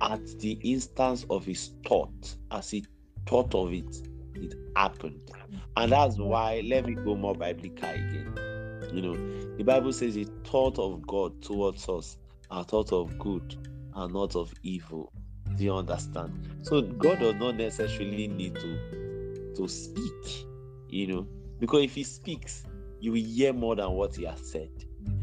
At 0.00 0.26
the 0.38 0.52
instance 0.62 1.24
of 1.30 1.44
his 1.44 1.72
thought, 1.86 2.36
as 2.50 2.70
he 2.70 2.84
thought 3.26 3.54
of 3.54 3.72
it, 3.72 3.96
it 4.34 4.54
happened. 4.76 5.30
And 5.76 5.92
that's 5.92 6.18
why, 6.18 6.62
let 6.64 6.86
me 6.86 6.94
go 6.94 7.16
more 7.16 7.34
biblical 7.34 7.88
again. 7.88 8.32
You 8.92 9.02
know, 9.02 9.56
the 9.56 9.64
Bible 9.64 9.92
says 9.92 10.14
the 10.14 10.28
thought 10.44 10.78
of 10.78 11.06
God 11.06 11.42
towards 11.42 11.88
us 11.88 12.16
are 12.50 12.64
thought 12.64 12.92
of 12.92 13.18
good 13.18 13.56
and 13.94 14.12
not 14.12 14.36
of 14.36 14.52
evil. 14.62 15.12
Do 15.56 15.64
you 15.64 15.74
understand? 15.74 16.48
So 16.62 16.82
God 16.82 17.20
does 17.20 17.34
not 17.36 17.56
necessarily 17.56 18.28
need 18.28 18.54
to 18.56 19.52
to 19.56 19.68
speak, 19.68 20.46
you 20.88 21.06
know, 21.06 21.28
because 21.60 21.84
if 21.84 21.94
he 21.94 22.02
speaks, 22.02 22.64
you 23.00 23.12
will 23.12 23.22
hear 23.22 23.52
more 23.52 23.76
than 23.76 23.90
what 23.92 24.16
he 24.16 24.24
has 24.24 24.40
said. 24.50 24.70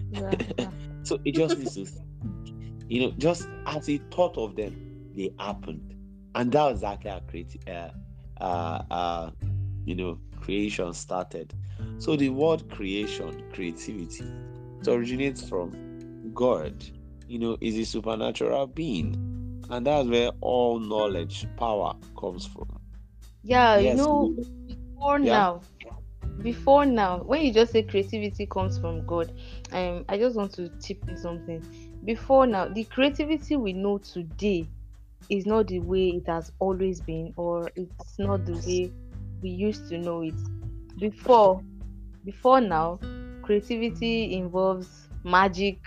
Yeah, 0.09 0.31
yeah. 0.59 0.69
so 1.03 1.19
it 1.25 1.35
just 1.35 1.57
needs 1.57 1.75
to 1.75 1.85
speak. 1.85 2.05
You 2.87 3.01
know, 3.01 3.11
just 3.17 3.47
as 3.65 3.85
he 3.85 3.99
thought 4.11 4.37
of 4.37 4.55
them, 4.55 5.09
they 5.15 5.33
happened. 5.39 5.95
And 6.35 6.51
that 6.51 6.63
was 6.63 6.77
exactly 6.77 7.11
how 7.11 7.19
creative 7.19 7.61
uh, 7.67 7.89
uh, 8.41 8.83
uh, 8.89 9.31
you 9.85 9.95
know, 9.95 10.19
creation 10.41 10.93
started. 10.93 11.53
So 11.99 12.15
the 12.15 12.29
word 12.29 12.69
creation, 12.69 13.43
creativity, 13.53 14.25
it 14.81 14.87
originates 14.87 15.47
from 15.47 16.31
God. 16.33 16.83
You 17.27 17.39
know, 17.39 17.57
is 17.61 17.77
a 17.77 17.85
supernatural 17.85 18.67
being, 18.67 19.63
and 19.69 19.87
that's 19.87 20.07
where 20.09 20.31
all 20.41 20.79
knowledge, 20.79 21.47
power 21.55 21.95
comes 22.19 22.45
from. 22.45 22.67
Yeah, 23.43 23.77
yes. 23.77 23.97
you 23.97 24.03
know, 24.03 24.35
before 24.67 25.19
yeah. 25.19 25.31
now, 25.31 25.61
before 26.41 26.85
now, 26.85 27.19
when 27.19 27.41
you 27.45 27.53
just 27.53 27.71
say 27.71 27.83
creativity 27.83 28.45
comes 28.47 28.77
from 28.77 29.05
God, 29.05 29.31
um, 29.71 30.05
I 30.09 30.17
just 30.17 30.35
want 30.35 30.53
to 30.53 30.69
tip 30.79 31.07
in 31.07 31.17
something. 31.17 31.63
Before 32.03 32.45
now, 32.45 32.67
the 32.67 32.83
creativity 32.83 33.55
we 33.55 33.73
know 33.73 33.99
today 33.99 34.67
is 35.29 35.45
not 35.45 35.67
the 35.67 35.79
way 35.79 36.09
it 36.09 36.27
has 36.27 36.51
always 36.59 36.99
been, 36.99 37.33
or 37.37 37.71
it's 37.75 38.19
not 38.19 38.45
the 38.45 38.53
way 38.67 38.91
we 39.41 39.49
used 39.49 39.89
to 39.89 39.97
know 39.97 40.21
it. 40.21 40.35
Before 40.99 41.61
before. 42.25 42.61
now 42.61 42.99
creativity 43.41 44.33
involves 44.33 45.07
magic 45.23 45.79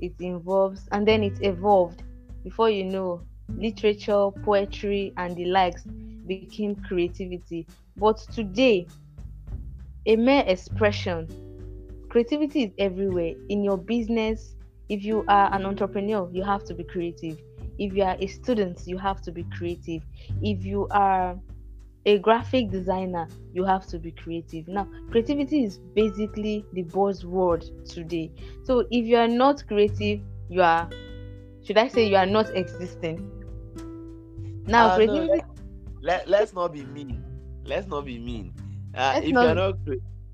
it 0.00 0.14
involves 0.20 0.88
and 0.92 1.06
then 1.06 1.22
it 1.22 1.42
evolved. 1.42 2.02
Before 2.44 2.70
you 2.70 2.84
know 2.84 3.22
literature 3.48 4.30
poetry 4.44 5.12
and 5.16 5.34
the 5.36 5.46
likes 5.46 5.82
became 6.26 6.76
creativity. 6.76 7.66
But 7.96 8.18
today 8.32 8.86
a 10.06 10.16
mere 10.16 10.44
expression 10.46 11.26
creativity 12.08 12.64
is 12.64 12.72
everywhere. 12.78 13.34
In 13.48 13.64
your 13.64 13.78
business 13.78 14.54
if 14.88 15.04
you 15.04 15.24
are 15.28 15.52
an 15.54 15.66
entrepreneur 15.66 16.28
you 16.32 16.42
have 16.44 16.64
to 16.64 16.74
be 16.74 16.84
creative. 16.84 17.38
If 17.78 17.94
you 17.94 18.02
are 18.02 18.16
a 18.18 18.26
student 18.26 18.82
you 18.86 18.98
have 18.98 19.20
to 19.22 19.32
be 19.32 19.44
creative. 19.56 20.02
If 20.42 20.64
you 20.64 20.86
are 20.90 21.38
a 22.08 22.18
graphic 22.18 22.70
designer, 22.70 23.28
you 23.52 23.64
have 23.64 23.86
to 23.86 23.98
be 23.98 24.10
creative. 24.10 24.66
Now, 24.66 24.88
creativity 25.10 25.64
is 25.64 25.76
basically 25.94 26.64
the 26.72 26.84
buzzword 26.84 27.86
today. 27.86 28.32
So, 28.64 28.86
if 28.90 29.04
you 29.04 29.16
are 29.16 29.28
not 29.28 29.66
creative, 29.68 30.20
you 30.48 30.62
are, 30.62 30.88
should 31.62 31.76
I 31.76 31.88
say, 31.88 32.08
you 32.08 32.16
are 32.16 32.24
not 32.24 32.48
existing. 32.56 33.30
Now, 34.66 34.88
uh, 34.88 34.96
creativity. 34.96 35.36
No, 35.36 35.54
let, 36.00 36.28
let, 36.28 36.42
us 36.44 36.54
not 36.54 36.72
be 36.72 36.84
mean. 36.84 37.22
Let's 37.64 37.86
not 37.86 38.06
be 38.06 38.18
mean. 38.18 38.54
Uh, 38.94 39.20
if 39.22 39.32
not... 39.32 39.44
you're 39.44 39.54
not, 39.54 39.74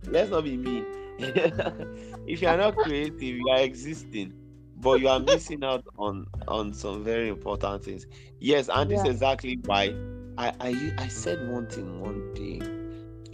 let's 0.07 0.31
not 0.31 0.45
be 0.45 0.57
mean. 0.57 0.87
if 1.19 2.41
you 2.41 2.47
are 2.47 2.57
not 2.57 2.77
creative, 2.77 3.21
you 3.21 3.49
are 3.51 3.63
existing 3.63 4.33
but 4.77 5.01
you 5.01 5.09
are 5.09 5.21
missing 5.21 5.63
out 5.63 5.85
on 5.97 6.27
on 6.49 6.73
some 6.73 7.05
very 7.05 7.29
important 7.29 7.85
things 7.85 8.09
yes 8.41 8.69
and 8.75 8.91
yeah. 8.91 8.97
this 8.97 9.07
is 9.07 9.15
exactly 9.15 9.57
why 9.67 9.95
I, 10.37 10.53
I 10.61 10.93
I 10.99 11.09
said 11.09 11.49
one 11.49 11.67
thing 11.67 12.01
one 12.01 12.35
day, 12.35 12.61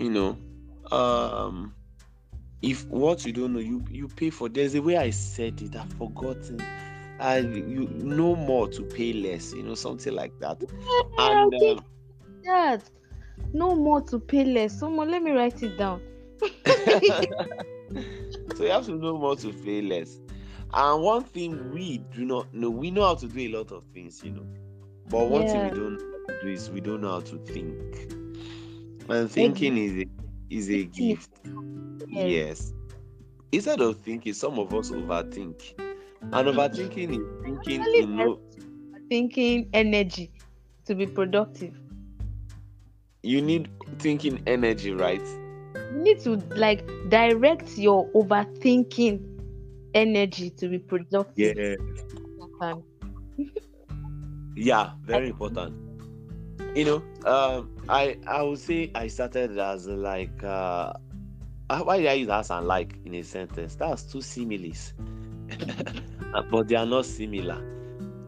you 0.02 0.10
know, 0.10 0.36
um, 0.96 1.74
if 2.62 2.86
what 2.88 3.24
you 3.24 3.32
don't 3.32 3.52
know, 3.52 3.60
you 3.60 3.84
you 3.90 4.08
pay 4.08 4.30
for. 4.30 4.48
There's 4.48 4.74
a 4.74 4.82
way 4.82 4.96
I 4.96 5.10
said 5.10 5.60
it. 5.62 5.76
I've 5.76 5.92
forgotten. 5.94 6.60
I 7.18 7.38
you 7.38 7.88
know 7.94 8.34
more 8.34 8.68
to 8.68 8.82
pay 8.82 9.12
less. 9.12 9.52
You 9.52 9.62
know, 9.62 9.74
something 9.74 10.14
like 10.14 10.38
that. 10.40 10.62
Yeah, 10.62 11.02
and 11.18 11.54
okay. 11.54 11.70
um, 11.70 11.84
that 12.44 12.90
no 13.52 13.74
more 13.74 14.00
to 14.02 14.18
pay 14.18 14.44
less. 14.44 14.78
Someone 14.78 15.10
let 15.10 15.22
me 15.22 15.30
write 15.32 15.62
it 15.62 15.76
down. 15.78 16.00
so 18.56 18.64
you 18.64 18.70
have 18.70 18.86
to 18.86 18.92
know 18.92 19.16
more 19.18 19.36
to 19.36 19.52
pay 19.52 19.82
less. 19.82 20.18
And 20.72 21.02
one 21.02 21.24
thing 21.24 21.72
we 21.72 21.98
do 21.98 22.24
not 22.24 22.52
know, 22.54 22.70
we 22.70 22.90
know 22.90 23.04
how 23.04 23.14
to 23.16 23.26
do 23.26 23.40
a 23.40 23.48
lot 23.48 23.72
of 23.72 23.84
things, 23.92 24.22
you 24.22 24.30
know. 24.30 24.46
But 25.10 25.28
one 25.28 25.42
yeah. 25.42 25.52
thing 25.52 25.70
we 25.70 25.70
don't 25.70 25.98
do 26.40 26.48
is 26.48 26.70
we 26.70 26.80
don't 26.80 27.00
know 27.00 27.10
how 27.10 27.20
to 27.20 27.36
think. 27.38 28.12
And 29.08 29.28
thinking 29.28 29.76
is 29.76 30.04
a, 30.04 30.06
is 30.50 30.70
a 30.70 30.84
gift. 30.84 31.30
Yes. 32.06 32.72
Instead 33.50 33.80
of 33.80 33.96
thinking, 33.96 34.32
some 34.34 34.60
of 34.60 34.72
us 34.72 34.90
overthink. 34.92 35.76
And 36.22 36.48
overthinking 36.48 37.10
is 37.18 37.64
thinking 37.64 38.16
know, 38.16 38.38
thinking 39.08 39.68
energy 39.72 40.30
to 40.84 40.94
be 40.94 41.06
productive. 41.06 41.74
You 43.24 43.42
need 43.42 43.68
thinking 43.98 44.40
energy, 44.46 44.92
right? 44.92 45.26
You 45.74 46.02
need 46.02 46.20
to 46.20 46.36
like 46.54 46.86
direct 47.08 47.76
your 47.76 48.08
overthinking 48.12 49.26
energy 49.94 50.50
to 50.50 50.68
be 50.68 50.78
productive. 50.78 51.56
Yeah. 51.56 52.76
yeah, 54.56 54.90
very 55.04 55.28
important 55.28 55.90
you 56.74 56.84
know, 56.84 57.02
um, 57.26 57.74
I 57.88 58.18
I 58.26 58.42
would 58.42 58.58
say 58.58 58.90
I 58.94 59.08
started 59.08 59.58
as 59.58 59.86
like 59.86 60.42
uh, 60.44 60.92
why 61.68 61.98
did 61.98 62.06
I 62.06 62.12
use 62.14 62.28
as 62.28 62.50
and 62.50 62.66
like 62.66 62.96
in 63.04 63.14
a 63.14 63.22
sentence? 63.22 63.74
That's 63.74 64.04
two 64.04 64.20
similes, 64.20 64.94
but 66.50 66.68
they 66.68 66.76
are 66.76 66.86
not 66.86 67.06
similar. 67.06 67.64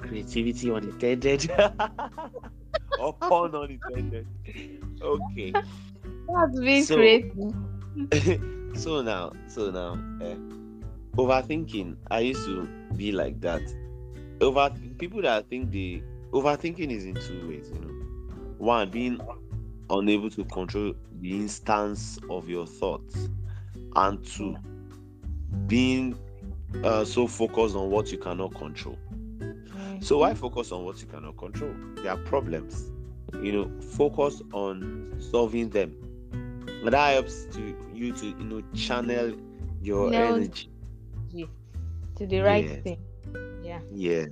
Creativity 0.00 0.70
unintended 0.70 1.50
or 2.98 3.12
pun 3.14 3.54
unintended. 3.54 4.26
Okay. 5.00 5.52
That's 5.52 6.60
being 6.60 6.84
so, 6.84 6.96
creative. 6.96 7.54
so 8.80 9.02
now, 9.02 9.32
so 9.46 9.70
now, 9.70 9.94
eh, 10.24 10.34
overthinking. 11.16 11.96
I 12.10 12.20
used 12.20 12.44
to 12.46 12.68
be 12.96 13.12
like 13.12 13.40
that. 13.40 13.62
Over 14.40 14.70
people 14.98 15.22
that 15.22 15.48
think 15.48 15.70
the 15.70 16.02
overthinking 16.32 16.90
is 16.90 17.04
in 17.04 17.14
two 17.14 17.48
ways, 17.48 17.70
you 17.72 17.80
know. 17.80 17.88
One 18.58 18.90
being 18.90 19.20
unable 19.90 20.30
to 20.30 20.44
control 20.44 20.94
the 21.20 21.32
instance 21.32 22.18
of 22.30 22.48
your 22.48 22.66
thoughts. 22.66 23.28
And 23.96 24.24
two 24.24 24.56
being 25.66 26.18
uh, 26.82 27.04
so 27.04 27.26
focused 27.26 27.76
on 27.76 27.90
what 27.90 28.10
you 28.10 28.18
cannot 28.18 28.54
control. 28.54 28.98
So 30.00 30.18
why 30.18 30.34
focus 30.34 30.72
on 30.72 30.84
what 30.84 31.00
you 31.00 31.06
cannot 31.06 31.36
control? 31.36 31.74
There 31.96 32.10
are 32.10 32.18
problems. 32.18 32.90
You 33.34 33.52
know 33.52 33.80
focus 33.80 34.42
on 34.52 35.14
solving 35.20 35.70
them. 35.70 35.94
And 36.66 36.88
that 36.88 37.12
helps 37.12 37.44
to 37.54 37.76
you 37.92 38.12
to 38.12 38.26
you 38.26 38.44
know 38.44 38.62
channel 38.74 39.36
your 39.80 40.10
no, 40.10 40.34
energy. 40.34 40.70
to 42.16 42.26
the 42.26 42.40
right 42.40 42.64
yes. 42.64 42.82
thing. 42.82 43.00
Yeah. 43.62 43.80
Yeah 43.92 44.26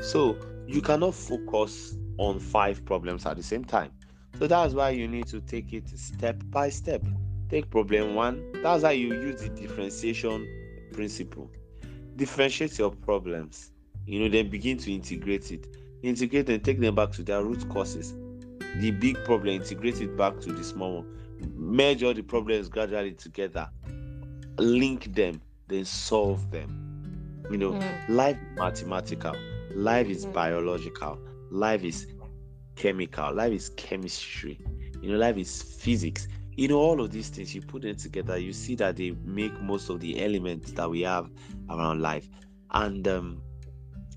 so 0.00 0.36
you 0.66 0.80
cannot 0.80 1.14
focus 1.14 1.96
on 2.18 2.38
five 2.38 2.84
problems 2.84 3.26
at 3.26 3.36
the 3.36 3.42
same 3.42 3.64
time. 3.64 3.90
So 4.38 4.46
that's 4.46 4.74
why 4.74 4.90
you 4.90 5.08
need 5.08 5.26
to 5.28 5.40
take 5.40 5.72
it 5.72 5.88
step 5.88 6.42
by 6.50 6.68
step. 6.68 7.04
Take 7.48 7.70
problem 7.70 8.14
one. 8.14 8.50
That's 8.62 8.82
how 8.82 8.90
you 8.90 9.08
use 9.08 9.42
the 9.42 9.50
differentiation 9.50 10.48
principle. 10.92 11.50
Differentiate 12.16 12.78
your 12.78 12.90
problems. 12.90 13.72
You 14.06 14.20
know, 14.20 14.28
then 14.28 14.48
begin 14.48 14.78
to 14.78 14.92
integrate 14.92 15.52
it. 15.52 15.76
Integrate 16.02 16.48
and 16.48 16.64
take 16.64 16.80
them 16.80 16.94
back 16.94 17.12
to 17.12 17.22
their 17.22 17.44
root 17.44 17.68
causes. 17.68 18.14
The 18.76 18.90
big 18.90 19.22
problem, 19.24 19.56
integrate 19.56 20.00
it 20.00 20.16
back 20.16 20.40
to 20.40 20.52
the 20.52 20.64
small 20.64 21.02
one. 21.02 21.18
Merge 21.56 22.02
all 22.02 22.14
the 22.14 22.22
problems 22.22 22.68
gradually 22.68 23.12
together. 23.12 23.68
Link 24.58 25.14
them, 25.14 25.40
then 25.68 25.84
solve 25.84 26.50
them. 26.50 27.44
You 27.50 27.58
know, 27.58 27.72
mm. 27.72 28.08
life 28.08 28.38
mathematical, 28.56 29.36
life 29.74 30.08
is 30.08 30.26
mm. 30.26 30.32
biological 30.32 31.18
life 31.52 31.84
is 31.84 32.06
chemical, 32.76 33.32
life 33.34 33.52
is 33.52 33.68
chemistry, 33.70 34.58
you 35.00 35.12
know, 35.12 35.18
life 35.18 35.36
is 35.36 35.62
physics. 35.62 36.26
You 36.56 36.68
know, 36.68 36.78
all 36.78 37.00
of 37.00 37.10
these 37.10 37.28
things, 37.28 37.54
you 37.54 37.62
put 37.62 37.82
them 37.82 37.96
together, 37.96 38.36
you 38.38 38.52
see 38.52 38.74
that 38.76 38.96
they 38.96 39.12
make 39.24 39.58
most 39.62 39.88
of 39.88 40.00
the 40.00 40.22
elements 40.22 40.72
that 40.72 40.90
we 40.90 41.02
have 41.02 41.30
around 41.70 42.02
life. 42.02 42.28
And 42.72 43.06
um, 43.08 43.42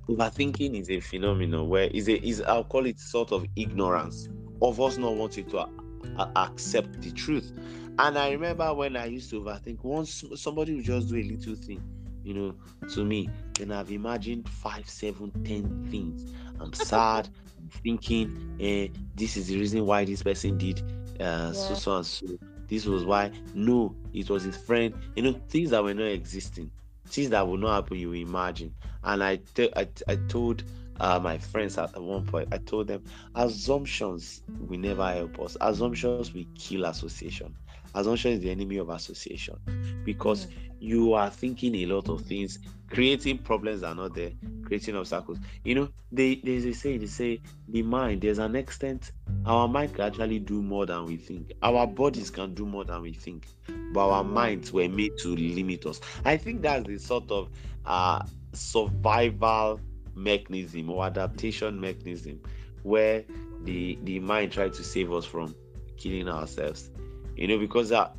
overthinking 0.10 0.80
is 0.80 0.90
a 0.90 1.00
phenomenon 1.00 1.70
where 1.70 1.86
is 1.88 2.08
a 2.08 2.26
is 2.26 2.42
I'll 2.42 2.64
call 2.64 2.86
it 2.86 3.00
sort 3.00 3.32
of 3.32 3.46
ignorance 3.56 4.28
of 4.62 4.80
us 4.82 4.98
not 4.98 5.16
wanting 5.16 5.50
to 5.50 5.60
a- 5.60 6.32
accept 6.36 7.02
the 7.02 7.12
truth. 7.12 7.52
And 7.98 8.18
I 8.18 8.32
remember 8.32 8.74
when 8.74 8.98
I 8.98 9.06
used 9.06 9.30
to 9.30 9.42
overthink, 9.42 9.84
once 9.84 10.24
somebody 10.36 10.76
would 10.76 10.84
just 10.86 11.10
do 11.10 11.16
a 11.16 11.24
little 11.24 11.56
thing, 11.56 11.82
you 12.24 12.34
know, 12.34 12.56
to 12.90 13.06
me, 13.06 13.30
then 13.58 13.72
I've 13.72 13.92
imagined 13.92 14.50
five, 14.50 14.90
seven, 14.90 15.32
ten 15.44 15.74
things. 15.90 16.26
I'm 16.60 16.74
sad, 16.74 17.30
I'm 17.58 17.70
thinking, 17.84 18.32
eh, 18.60 18.88
this 19.16 19.38
is 19.38 19.48
the 19.48 19.58
reason 19.58 19.86
why 19.86 20.06
this 20.06 20.24
person 20.24 20.58
did 20.58 20.82
uh, 21.20 21.52
yeah. 21.52 21.52
so 21.54 21.74
so 21.74 21.96
and 21.98 22.06
so. 22.06 22.28
This 22.68 22.86
was 22.86 23.06
why. 23.06 23.32
No, 23.54 23.96
it 24.14 24.30
was 24.30 24.44
his 24.44 24.58
friend. 24.58 24.96
You 25.16 25.24
know, 25.24 25.34
things 25.50 25.70
that 25.72 25.84
were 25.84 25.94
not 25.94 26.08
existing, 26.08 26.72
things 27.08 27.30
that 27.30 27.48
will 27.48 27.58
not 27.58 27.76
happen. 27.76 27.98
You 27.98 28.14
imagine. 28.14 28.74
And 29.04 29.24
I, 29.24 29.38
te- 29.38 29.72
I, 29.76 29.88
I 30.08 30.16
told 30.28 30.64
uh, 31.00 31.20
my 31.20 31.38
friends 31.38 31.78
at, 31.78 31.96
at 31.96 32.02
one 32.02 32.26
point, 32.26 32.50
I 32.52 32.58
told 32.58 32.88
them 32.88 33.04
assumptions 33.36 34.44
will 34.60 34.80
never 34.80 35.12
help 35.12 35.40
us. 35.40 35.58
Assumptions 35.62 36.34
will 36.34 36.46
kill 36.56 36.86
association. 36.86 37.56
Assumption 37.96 38.34
is 38.34 38.42
the 38.42 38.52
enemy 38.52 38.76
of 38.78 38.90
association 38.90 39.56
because 40.04 40.48
mm. 40.48 40.52
you 40.80 41.14
are 41.14 41.30
thinking 41.30 41.74
a 41.76 41.86
lot 41.86 42.10
of 42.10 42.22
things, 42.22 42.60
creating 42.90 43.38
problems 43.38 43.84
are 43.84 43.96
not 43.96 44.14
there, 44.14 44.32
creating 44.66 44.98
obstacles. 44.98 45.40
You 45.64 45.76
know, 45.76 45.90
they 46.12 46.36
there's 46.44 46.66
a 46.66 46.74
saying 46.74 47.00
they 47.00 47.06
say 47.06 47.42
the 47.70 47.84
mind, 47.84 48.22
there's 48.22 48.40
an 48.40 48.58
extent 48.58 49.14
our 49.46 49.70
mind 49.70 49.94
can 49.94 50.06
actually 50.06 50.40
do 50.40 50.62
more 50.62 50.86
than 50.86 51.06
we 51.06 51.16
think. 51.16 51.54
Our 51.62 51.88
bodies 51.88 52.30
can 52.30 52.54
do 52.54 52.66
more 52.66 52.84
than 52.84 53.02
we 53.02 53.14
think, 53.14 53.48
but 53.94 54.10
our 54.10 54.26
minds 54.26 54.74
were 54.74 54.90
made 54.90 55.18
to 55.20 55.30
limit 55.34 55.86
us. 55.86 56.02
I 56.26 56.36
think 56.36 56.64
that's 56.64 56.86
the 56.86 56.98
sort 56.98 57.32
of 57.32 57.50
uh 57.86 58.26
survival 58.52 59.80
mechanism 60.16 60.90
or 60.90 61.06
adaptation 61.06 61.80
mechanism 61.80 62.42
where 62.84 63.24
the 63.64 63.98
the 64.04 64.20
mind 64.20 64.52
tried 64.52 64.74
to 64.74 64.84
save 64.84 65.14
us 65.14 65.26
from 65.26 65.56
killing 65.98 66.28
ourselves 66.28 66.90
you 67.36 67.48
know 67.48 67.58
because 67.58 67.90
that 67.90 68.16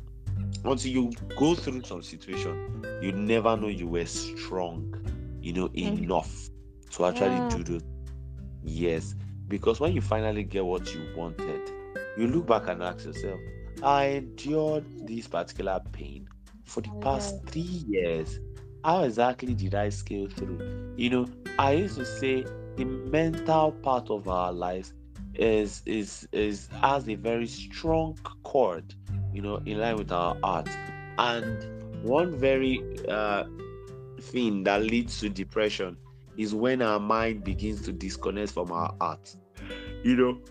until 0.65 0.91
you 0.91 1.11
go 1.37 1.55
through 1.55 1.83
some 1.83 2.01
situation 2.01 2.83
you 3.01 3.11
never 3.11 3.55
know 3.55 3.67
you 3.67 3.87
were 3.87 4.05
strong 4.05 4.93
you 5.41 5.53
know 5.53 5.69
mm. 5.69 6.03
enough 6.03 6.49
to 6.91 7.05
actually 7.05 7.29
yeah. 7.29 7.49
do 7.49 7.63
those 7.63 7.83
yes 8.63 9.15
because 9.47 9.79
when 9.79 9.93
you 9.93 10.01
finally 10.01 10.43
get 10.43 10.65
what 10.65 10.93
you 10.93 11.01
wanted 11.15 11.61
you 12.17 12.27
look 12.27 12.47
back 12.47 12.67
and 12.67 12.81
ask 12.83 13.05
yourself 13.05 13.39
i 13.83 14.05
endured 14.05 14.83
this 15.07 15.27
particular 15.27 15.79
pain 15.91 16.27
for 16.65 16.81
the 16.81 16.91
past 17.01 17.35
three 17.45 17.61
years 17.61 18.39
how 18.83 19.03
exactly 19.03 19.53
did 19.53 19.75
I 19.75 19.89
scale 19.89 20.29
through? 20.29 20.93
You 20.95 21.09
know, 21.09 21.27
I 21.59 21.73
used 21.73 21.97
to 21.97 22.05
say 22.05 22.45
the 22.77 22.85
mental 22.85 23.73
part 23.73 24.09
of 24.09 24.29
our 24.29 24.53
lives 24.53 24.93
is 25.33 25.81
is 25.85 26.27
is 26.31 26.69
has 26.81 27.09
a 27.09 27.15
very 27.15 27.47
strong 27.47 28.17
cord, 28.43 28.95
you 29.37 29.43
know, 29.43 29.61
in 29.67 29.79
line 29.79 29.95
with 29.97 30.11
our 30.11 30.35
art. 30.41 30.67
And 31.19 32.03
one 32.03 32.35
very 32.35 32.83
uh, 33.07 33.43
thing 34.19 34.63
that 34.63 34.81
leads 34.81 35.19
to 35.19 35.29
depression 35.29 35.95
is 36.37 36.55
when 36.55 36.81
our 36.81 36.99
mind 36.99 37.43
begins 37.43 37.83
to 37.83 37.91
disconnect 37.93 38.51
from 38.51 38.71
our 38.71 38.95
art. 38.99 39.35
You 40.03 40.15
know, 40.15 40.41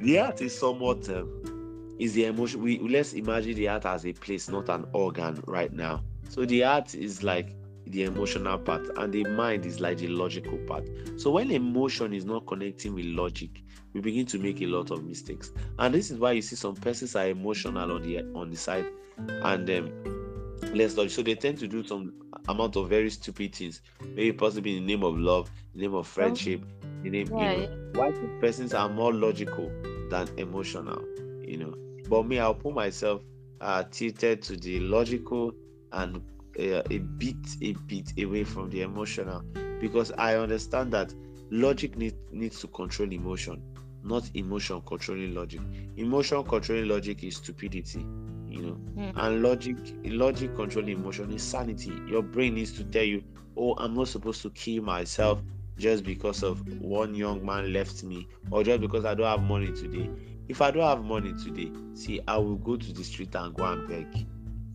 the 0.00 0.18
art 0.18 0.42
is 0.42 0.58
somewhat 0.58 1.08
um, 1.08 1.94
is 2.00 2.14
the 2.14 2.24
emotion. 2.24 2.62
We 2.62 2.80
let's 2.80 3.12
imagine 3.12 3.54
the 3.54 3.68
art 3.68 3.86
as 3.86 4.04
a 4.04 4.12
place, 4.12 4.48
not 4.48 4.68
an 4.70 4.86
organ, 4.92 5.40
right 5.46 5.72
now. 5.72 6.02
So 6.28 6.44
the 6.44 6.64
art 6.64 6.96
is 6.96 7.22
like 7.22 7.54
the 7.86 8.04
emotional 8.04 8.58
part, 8.58 8.82
and 8.96 9.12
the 9.12 9.24
mind 9.24 9.64
is 9.64 9.80
like 9.80 9.98
the 9.98 10.08
logical 10.08 10.58
part. 10.58 10.88
So 11.16 11.30
when 11.30 11.50
emotion 11.50 12.12
is 12.12 12.24
not 12.24 12.46
connecting 12.46 12.94
with 12.94 13.06
logic, 13.06 13.62
we 13.92 14.00
begin 14.00 14.26
to 14.26 14.38
make 14.38 14.60
a 14.60 14.66
lot 14.66 14.90
of 14.90 15.04
mistakes. 15.04 15.52
And 15.78 15.94
this 15.94 16.10
is 16.10 16.18
why 16.18 16.32
you 16.32 16.42
see 16.42 16.56
some 16.56 16.74
persons 16.74 17.16
are 17.16 17.28
emotional 17.28 17.92
on 17.92 18.02
the 18.02 18.20
on 18.34 18.50
the 18.50 18.56
side 18.56 18.86
and 19.18 19.70
um, 19.70 20.74
less 20.74 20.96
logic. 20.96 21.12
So 21.12 21.22
they 21.22 21.34
tend 21.34 21.58
to 21.58 21.68
do 21.68 21.84
some 21.84 22.12
amount 22.48 22.76
of 22.76 22.88
very 22.88 23.10
stupid 23.10 23.54
things, 23.54 23.82
maybe 24.00 24.32
possibly 24.32 24.76
in 24.76 24.86
the 24.86 24.94
name 24.94 25.04
of 25.04 25.16
love, 25.16 25.50
in 25.74 25.80
the 25.80 25.86
name 25.86 25.94
of 25.94 26.06
friendship, 26.06 26.62
the 27.02 27.10
name. 27.10 27.28
Yeah, 27.36 27.52
you 27.52 27.66
know, 27.68 27.90
why 27.94 28.12
persons 28.40 28.74
are 28.74 28.88
more 28.88 29.12
logical 29.12 29.70
than 30.10 30.28
emotional, 30.36 31.02
you 31.42 31.56
know. 31.56 31.74
But 32.08 32.26
me, 32.26 32.38
I'll 32.38 32.54
put 32.54 32.74
myself 32.74 33.22
uh, 33.60 33.84
tilted 33.90 34.42
to 34.42 34.56
the 34.56 34.80
logical 34.80 35.52
and 35.92 36.22
a, 36.58 36.82
a 36.92 36.98
bit 36.98 37.36
a 37.62 37.72
bit 37.86 38.12
away 38.22 38.44
from 38.44 38.70
the 38.70 38.82
emotional 38.82 39.42
because 39.80 40.12
I 40.12 40.36
understand 40.36 40.92
that 40.92 41.14
logic 41.50 41.96
need, 41.96 42.14
needs 42.32 42.60
to 42.60 42.68
control 42.68 43.12
emotion, 43.12 43.62
not 44.02 44.28
emotion 44.34 44.80
controlling 44.82 45.34
logic. 45.34 45.60
Emotion 45.96 46.44
controlling 46.44 46.88
logic 46.88 47.22
is 47.24 47.36
stupidity, 47.36 48.00
you 48.48 48.62
know, 48.62 48.78
mm. 48.96 49.12
and 49.16 49.42
logic 49.42 49.76
logic 50.04 50.54
controlling 50.56 50.98
emotion 50.98 51.30
is 51.32 51.42
sanity. 51.42 51.92
Your 52.08 52.22
brain 52.22 52.54
needs 52.54 52.72
to 52.72 52.84
tell 52.84 53.04
you, 53.04 53.22
oh, 53.56 53.74
I'm 53.78 53.94
not 53.94 54.08
supposed 54.08 54.42
to 54.42 54.50
kill 54.50 54.82
myself 54.82 55.42
just 55.78 56.04
because 56.04 56.42
of 56.42 56.66
one 56.80 57.14
young 57.14 57.44
man 57.44 57.72
left 57.72 58.02
me 58.02 58.26
or 58.50 58.64
just 58.64 58.80
because 58.80 59.04
I 59.04 59.14
don't 59.14 59.26
have 59.26 59.42
money 59.42 59.72
today. 59.72 60.08
If 60.48 60.62
I 60.62 60.70
don't 60.70 60.84
have 60.84 61.04
money 61.04 61.32
today, 61.32 61.70
see, 61.94 62.20
I 62.26 62.36
will 62.38 62.56
go 62.56 62.76
to 62.76 62.92
the 62.92 63.02
street 63.04 63.34
and 63.34 63.54
go 63.54 63.64
and 63.64 63.86
beg 63.88 64.26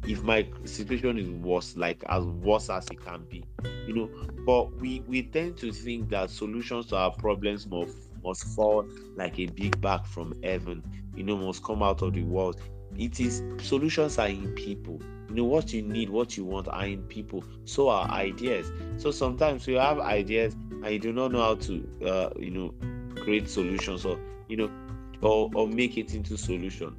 if 0.05 0.23
my 0.23 0.47
situation 0.65 1.17
is 1.17 1.29
worse, 1.29 1.77
like 1.77 2.03
as 2.09 2.23
worse 2.23 2.69
as 2.69 2.87
it 2.89 3.03
can 3.03 3.23
be, 3.25 3.43
you 3.87 3.93
know. 3.93 4.09
But 4.45 4.73
we 4.79 5.01
we 5.01 5.23
tend 5.23 5.57
to 5.57 5.71
think 5.71 6.09
that 6.09 6.29
solutions 6.29 6.87
to 6.87 6.97
our 6.97 7.11
problems 7.11 7.67
must 7.67 8.09
must 8.23 8.43
fall 8.55 8.85
like 9.15 9.39
a 9.39 9.47
big 9.47 9.79
bag 9.81 10.05
from 10.05 10.35
heaven, 10.43 10.83
you 11.15 11.23
know, 11.23 11.37
must 11.37 11.63
come 11.63 11.83
out 11.83 12.01
of 12.01 12.13
the 12.13 12.23
world. 12.23 12.59
It 12.97 13.19
is 13.19 13.43
solutions 13.61 14.17
are 14.17 14.27
in 14.27 14.53
people. 14.55 14.99
You 15.29 15.35
know 15.35 15.45
what 15.45 15.71
you 15.71 15.81
need, 15.81 16.09
what 16.09 16.35
you 16.35 16.43
want 16.45 16.67
are 16.67 16.85
in 16.85 17.03
people. 17.03 17.43
So 17.65 17.87
are 17.89 18.09
ideas. 18.09 18.71
So 18.97 19.11
sometimes 19.11 19.65
you 19.67 19.77
have 19.77 19.99
ideas 19.99 20.53
and 20.53 20.87
you 20.87 20.99
do 20.99 21.13
not 21.13 21.31
know 21.31 21.41
how 21.41 21.55
to, 21.55 21.89
uh, 22.05 22.29
you 22.37 22.51
know, 22.51 22.73
create 23.21 23.47
solutions 23.49 24.03
or 24.05 24.19
you 24.49 24.57
know, 24.57 24.71
or 25.21 25.49
or 25.55 25.67
make 25.67 25.97
it 25.97 26.13
into 26.13 26.37
solution 26.37 26.95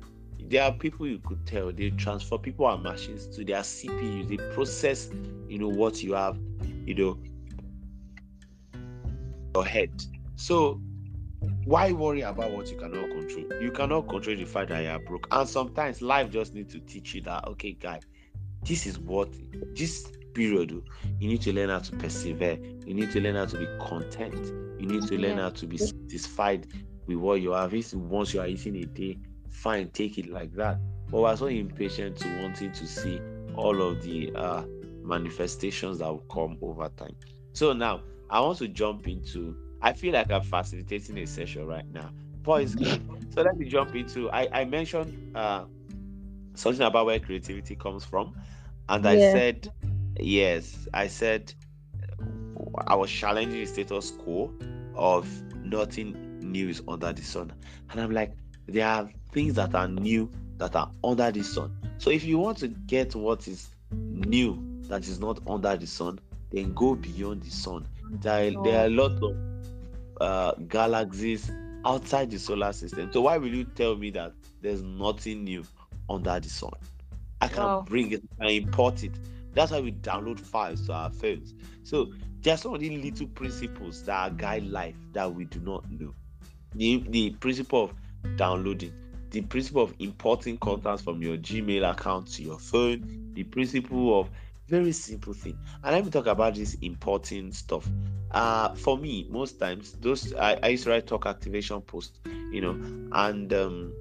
there 0.53 0.63
are 0.65 0.73
people 0.73 1.07
you 1.07 1.19
could 1.19 1.45
tell 1.47 1.73
they 1.73 1.89
transfer 1.91 2.37
people 2.37 2.69
and 2.69 2.83
machines 2.83 3.27
to 3.27 3.43
their 3.43 3.63
CPUs. 3.63 4.29
They 4.29 4.37
process, 4.55 5.09
you 5.49 5.59
know, 5.59 5.69
what 5.69 6.03
you 6.03 6.13
have, 6.13 6.39
you 6.85 6.95
know, 6.95 7.19
your 9.55 9.65
head. 9.65 9.91
So 10.37 10.79
why 11.65 11.93
worry 11.93 12.21
about 12.21 12.51
what 12.51 12.71
you 12.71 12.77
cannot 12.77 13.09
control? 13.09 13.63
You 13.63 13.71
cannot 13.71 14.09
control 14.11 14.37
the 14.37 14.45
fact 14.45 14.69
that 14.69 14.83
you 14.83 14.91
are 14.91 14.99
broke. 14.99 15.27
And 15.31 15.49
sometimes 15.49 16.03
life 16.03 16.31
just 16.31 16.53
needs 16.53 16.75
to 16.75 16.81
teach 16.81 17.15
you 17.15 17.23
that, 17.23 17.49
okay, 17.49 17.73
guy, 17.73 18.01
this 18.63 18.87
is 18.87 18.99
what 18.99 19.31
this 19.75 20.07
period 20.35 20.73
oh, 20.75 20.83
you 21.19 21.29
need 21.29 21.41
to 21.43 21.53
learn 21.55 21.71
how 21.71 21.79
to 21.79 21.97
persevere. 21.97 22.59
You 22.87 22.93
need 22.93 23.11
to 23.13 23.23
learn 23.23 23.37
how 23.37 23.47
to 23.47 23.57
be 23.57 23.67
content. 23.81 24.47
You 24.79 24.87
need 24.87 25.05
to 25.05 25.17
learn 25.17 25.39
how 25.39 25.49
to 25.49 25.67
be 25.67 25.79
satisfied 25.79 26.67
with 27.07 27.17
what 27.17 27.41
you 27.41 27.53
have. 27.53 27.73
Once 27.95 28.35
you 28.35 28.41
are 28.43 28.47
eating 28.47 28.77
a 28.77 28.85
day, 28.85 29.17
fine, 29.53 29.91
take 29.91 30.19
it 30.19 30.29
like 30.29 30.53
that. 30.55 30.79
But 31.09 31.21
we're 31.21 31.37
so 31.37 31.47
impatient 31.47 32.17
to 32.19 32.43
wanting 32.43 32.73
to 32.73 32.87
see 32.87 33.21
all 33.55 33.81
of 33.83 34.03
the 34.03 34.33
uh, 34.35 34.65
manifestations 35.03 35.99
that 35.99 36.09
will 36.09 36.25
come 36.31 36.59
over 36.63 36.89
time. 36.97 37.15
So 37.53 37.73
now 37.73 38.03
I 38.31 38.41
want 38.41 38.59
to 38.59 38.69
jump 38.69 39.07
into. 39.07 39.57
I 39.83 39.93
feel 39.93 40.15
like 40.15 40.31
I'm 40.31 40.43
facilitating 40.43 41.19
a 41.19 41.27
session 41.27 41.67
right 41.67 41.85
now. 41.93 42.11
Boys, 42.43 42.73
so 43.31 43.43
let 43.43 43.57
me 43.57 43.67
jump 43.67 43.95
into. 43.95 44.31
I 44.31 44.49
I 44.53 44.65
mentioned 44.65 45.37
uh, 45.37 45.65
something 46.55 46.87
about 46.87 47.07
where 47.07 47.21
creativity 47.21 47.77
comes 47.77 48.05
from, 48.05 48.35
and 48.89 49.07
I 49.07 49.19
said 49.19 49.69
yes. 50.19 50.89
I 50.95 51.09
said 51.09 51.53
I 52.87 52.95
was 52.95 53.11
challenging 53.11 53.61
the 53.61 53.67
status 53.67 54.13
quo 54.13 54.53
of 54.95 55.29
nothing 55.63 56.41
new 56.41 56.69
is 56.69 56.83
under 56.89 57.13
the 57.13 57.23
sun, 57.23 57.53
and 57.91 58.01
I'm 58.01 58.13
like, 58.13 58.33
there 58.67 58.87
are 58.87 59.09
things 59.33 59.55
that 59.55 59.75
are 59.75 59.89
new 59.89 60.31
that 60.59 60.77
are 60.77 60.91
under 61.03 61.31
the 61.31 61.43
sun. 61.43 61.77
So 61.99 62.11
if 62.11 62.25
you 62.25 62.39
want 62.39 62.59
to 62.59 62.69
get 62.69 63.15
what 63.15 63.49
is 63.49 63.69
new 63.91 64.63
that 64.89 65.07
is 65.07 65.21
not 65.21 65.41
under 65.47 65.77
the 65.77 65.87
sun, 65.87 66.19
then 66.51 66.73
go 66.75 66.95
beyond 66.95 67.43
the 67.43 67.51
sun. 67.51 67.87
There 68.11 68.49
are, 68.49 68.63
there 68.63 68.83
are 68.83 68.87
a 68.87 68.91
lot 68.91 69.13
of 69.23 69.37
uh, 70.21 70.53
galaxies 70.69 71.51
outside 71.85 72.31
the 72.31 72.39
solar 72.39 72.73
system. 72.73 73.11
So 73.13 73.23
why 73.23 73.39
will 73.39 73.55
you 73.55 73.65
tell 73.65 73.97
me 73.97 74.11
that 74.11 74.33
there's 74.61 74.83
nothing 74.83 75.45
new 75.45 75.65
under 76.09 76.39
the 76.39 76.49
sun? 76.49 76.73
I 77.41 77.49
can 77.49 77.63
wow. 77.63 77.85
bring 77.87 78.13
it, 78.13 78.23
I 78.41 78.51
import 78.51 79.03
it. 79.03 79.13
That's 79.55 79.73
why 79.73 79.81
we 79.81 79.93
download 79.93 80.39
files 80.39 80.87
to 80.87 80.93
our 80.93 81.11
phones. 81.11 81.55
So 81.83 82.13
there 82.41 82.55
are 82.55 82.57
some 82.57 82.75
of 82.75 82.81
the 82.81 82.97
little 82.99 83.27
principles 83.29 84.03
that 84.05 84.37
guide 84.37 84.65
life 84.65 84.97
that 85.13 85.33
we 85.33 85.45
do 85.47 85.61
not 85.61 85.91
know. 85.91 86.15
The, 86.75 87.05
the 87.09 87.31
principle 87.31 87.85
of 87.85 87.95
downloading 88.37 88.93
the 89.33 89.41
principle 89.41 89.83
of 89.83 89.95
importing 89.99 90.59
contacts 90.59 91.03
from 91.03 91.23
your 91.23 91.37
Gmail 91.39 91.91
account 91.91 92.29
to 92.35 92.43
your 92.43 92.59
phone, 92.59 93.31
the 93.33 93.43
principle 93.45 94.21
of 94.21 94.31
very 94.69 94.93
simple 94.93 95.33
thing. 95.33 95.59
And 95.83 95.95
let 95.95 96.05
me 96.05 96.11
talk 96.11 96.27
about 96.27 96.55
this 96.55 96.75
importing 96.83 97.51
stuff. 97.53 97.89
Uh, 98.31 98.75
for 98.75 98.97
me, 98.97 99.27
most 99.31 99.59
times 99.59 99.93
those 100.01 100.35
I, 100.35 100.59
I 100.63 100.69
used 100.69 100.85
to 100.85 100.91
write 100.91 101.07
talk 101.07 101.27
activation 101.27 101.81
posts, 101.81 102.21
you 102.51 102.61
know, 102.61 102.73
and 103.13 103.53
um, 103.53 103.93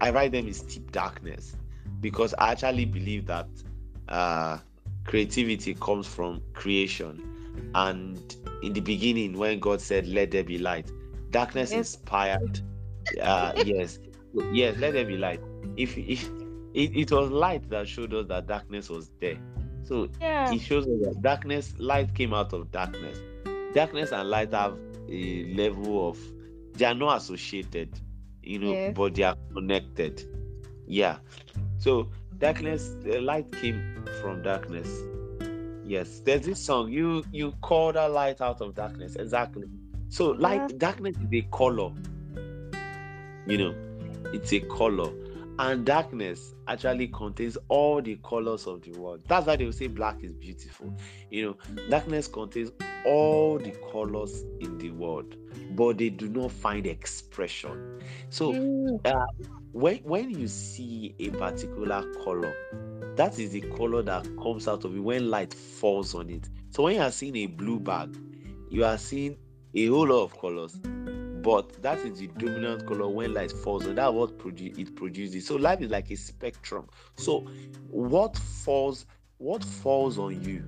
I 0.00 0.10
write 0.10 0.32
them 0.32 0.48
in 0.48 0.52
deep 0.52 0.90
darkness 0.92 1.56
because 2.00 2.34
I 2.38 2.52
actually 2.52 2.86
believe 2.86 3.26
that 3.26 3.48
uh, 4.08 4.58
creativity 5.04 5.74
comes 5.74 6.06
from 6.06 6.42
creation, 6.54 7.70
and 7.74 8.36
in 8.62 8.72
the 8.72 8.80
beginning 8.80 9.38
when 9.38 9.60
God 9.60 9.80
said, 9.80 10.06
"Let 10.06 10.30
there 10.30 10.44
be 10.44 10.58
light," 10.58 10.90
darkness 11.30 11.70
yes. 11.70 11.78
inspired. 11.78 12.60
Uh, 13.20 13.52
yes, 13.64 13.98
yes, 14.52 14.76
let 14.78 14.92
there 14.92 15.04
be 15.04 15.16
light. 15.16 15.40
If 15.76 15.96
if 15.98 16.28
it, 16.74 16.96
it 16.96 17.12
was 17.12 17.30
light 17.30 17.68
that 17.70 17.88
showed 17.88 18.12
us 18.14 18.26
that 18.28 18.46
darkness 18.46 18.88
was 18.88 19.10
there. 19.20 19.38
So 19.84 20.08
yeah. 20.20 20.52
it 20.52 20.60
shows 20.60 20.86
us 20.86 21.00
that 21.02 21.22
darkness, 21.22 21.74
light 21.78 22.14
came 22.14 22.34
out 22.34 22.52
of 22.52 22.70
darkness. 22.72 23.18
Darkness 23.74 24.12
and 24.12 24.28
light 24.30 24.52
have 24.52 24.76
a 25.08 25.54
level 25.54 26.08
of 26.08 26.18
they 26.74 26.84
are 26.86 26.94
not 26.94 27.18
associated, 27.18 28.00
you 28.42 28.58
know, 28.58 28.72
yes. 28.72 28.94
but 28.96 29.14
they 29.14 29.22
are 29.22 29.36
connected. 29.52 30.24
Yeah. 30.86 31.18
So 31.78 32.10
darkness, 32.38 32.96
the 33.00 33.20
light 33.20 33.50
came 33.52 34.04
from 34.20 34.42
darkness. 34.42 34.88
Yes, 35.84 36.20
there's 36.24 36.46
this 36.46 36.64
song. 36.64 36.90
You 36.90 37.24
you 37.30 37.52
call 37.60 37.92
that 37.92 38.10
light 38.10 38.40
out 38.40 38.60
of 38.60 38.74
darkness. 38.74 39.16
Exactly. 39.16 39.68
So 40.08 40.30
light, 40.30 40.70
yeah. 40.70 40.76
darkness 40.78 41.16
is 41.16 41.32
a 41.32 41.42
color. 41.50 41.90
You 43.46 43.58
know, 43.58 43.74
it's 44.32 44.52
a 44.52 44.60
color. 44.60 45.10
And 45.58 45.86
darkness 45.86 46.54
actually 46.66 47.08
contains 47.08 47.56
all 47.68 48.02
the 48.02 48.16
colors 48.24 48.66
of 48.66 48.82
the 48.82 48.90
world. 48.92 49.22
That's 49.28 49.46
why 49.46 49.54
they 49.54 49.64
will 49.64 49.72
say 49.72 49.86
black 49.86 50.22
is 50.24 50.32
beautiful. 50.32 50.92
You 51.30 51.44
know 51.44 51.78
darkness 51.88 52.26
contains 52.26 52.72
all 53.06 53.58
the 53.58 53.70
colors 53.92 54.42
in 54.60 54.78
the 54.78 54.90
world 54.90 55.36
but 55.76 55.98
they 55.98 56.08
do 56.08 56.28
not 56.28 56.50
find 56.50 56.86
expression. 56.86 58.00
So 58.30 58.52
mm. 58.52 59.06
uh, 59.06 59.26
when 59.70 59.98
when 59.98 60.30
you 60.30 60.48
see 60.48 61.14
a 61.20 61.30
particular 61.30 62.04
color 62.24 62.52
that 63.14 63.38
is 63.38 63.50
the 63.50 63.60
color 63.60 64.02
that 64.02 64.24
comes 64.42 64.66
out 64.66 64.84
of 64.84 64.96
it 64.96 64.98
when 64.98 65.30
light 65.30 65.54
falls 65.54 66.16
on 66.16 66.30
it. 66.30 66.48
So 66.70 66.82
when 66.82 66.96
you 66.96 67.02
are 67.02 67.12
seeing 67.12 67.36
a 67.36 67.46
blue 67.46 67.78
bag 67.78 68.16
you 68.70 68.84
are 68.84 68.98
seeing 68.98 69.36
a 69.76 69.86
whole 69.86 70.08
lot 70.08 70.24
of 70.24 70.40
colors 70.40 70.76
but 71.44 71.82
that 71.82 71.98
is 71.98 72.18
the 72.18 72.26
dominant 72.38 72.86
color 72.86 73.06
when 73.06 73.34
light 73.34 73.52
falls 73.52 73.86
on 73.86 73.96
that 73.96 74.12
what 74.12 74.38
produ- 74.38 74.76
it 74.78 74.96
produces. 74.96 75.46
So 75.46 75.56
life 75.56 75.82
is 75.82 75.90
like 75.90 76.10
a 76.10 76.16
spectrum. 76.16 76.88
So 77.16 77.40
what 77.90 78.36
falls 78.36 79.04
what 79.36 79.62
falls 79.62 80.18
on 80.18 80.42
you 80.42 80.64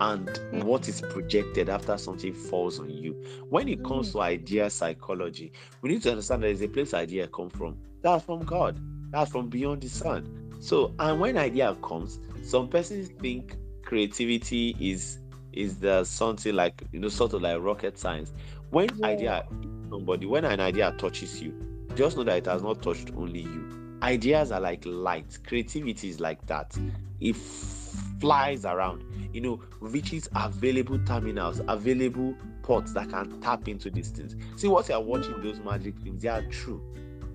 and 0.00 0.64
what 0.64 0.88
is 0.88 1.00
projected 1.00 1.68
after 1.68 1.98
something 1.98 2.32
falls 2.32 2.78
on 2.78 2.90
you? 2.90 3.12
When 3.48 3.68
it 3.68 3.84
comes 3.84 4.12
to 4.12 4.20
idea 4.20 4.70
psychology 4.70 5.52
we 5.82 5.90
need 5.90 6.02
to 6.04 6.10
understand 6.10 6.44
that 6.44 6.46
there's 6.46 6.62
a 6.62 6.68
place 6.68 6.94
idea 6.94 7.26
come 7.26 7.50
from. 7.50 7.76
That's 8.02 8.24
from 8.24 8.44
god. 8.44 8.78
That's 9.10 9.32
from 9.32 9.48
beyond 9.48 9.82
the 9.82 9.88
sun. 9.88 10.56
So 10.60 10.94
and 11.00 11.20
when 11.20 11.36
idea 11.36 11.76
comes 11.82 12.20
some 12.44 12.68
persons 12.68 13.08
think 13.20 13.56
creativity 13.84 14.76
is 14.78 15.18
is 15.52 15.78
the 15.78 16.04
something 16.04 16.54
like 16.54 16.82
you 16.92 17.00
know 17.00 17.08
sort 17.08 17.32
of 17.32 17.42
like 17.42 17.60
rocket 17.60 17.98
science 17.98 18.32
when 18.72 18.88
yeah. 18.96 19.06
idea 19.06 19.46
somebody, 19.90 20.26
when 20.26 20.44
an 20.44 20.58
idea 20.58 20.94
touches 20.98 21.40
you, 21.40 21.54
just 21.94 22.16
know 22.16 22.24
that 22.24 22.38
it 22.38 22.46
has 22.46 22.62
not 22.62 22.82
touched 22.82 23.10
only 23.16 23.42
you. 23.42 23.98
Ideas 24.02 24.50
are 24.50 24.60
like 24.60 24.82
light, 24.84 25.38
creativity 25.46 26.08
is 26.08 26.18
like 26.18 26.44
that. 26.46 26.76
It 27.20 27.36
flies 27.36 28.64
around, 28.64 29.04
you 29.32 29.42
know, 29.42 29.60
reaches 29.80 30.28
available 30.34 30.98
terminals, 31.04 31.60
available 31.68 32.34
ports 32.62 32.94
that 32.94 33.10
can 33.10 33.40
tap 33.42 33.68
into 33.68 33.90
these 33.90 34.08
things. 34.08 34.34
See, 34.56 34.68
what 34.68 34.88
you 34.88 34.94
are 34.94 35.02
watching 35.02 35.40
those 35.42 35.60
magic 35.60 35.98
films, 35.98 36.22
they 36.22 36.28
are 36.28 36.42
true 36.46 36.82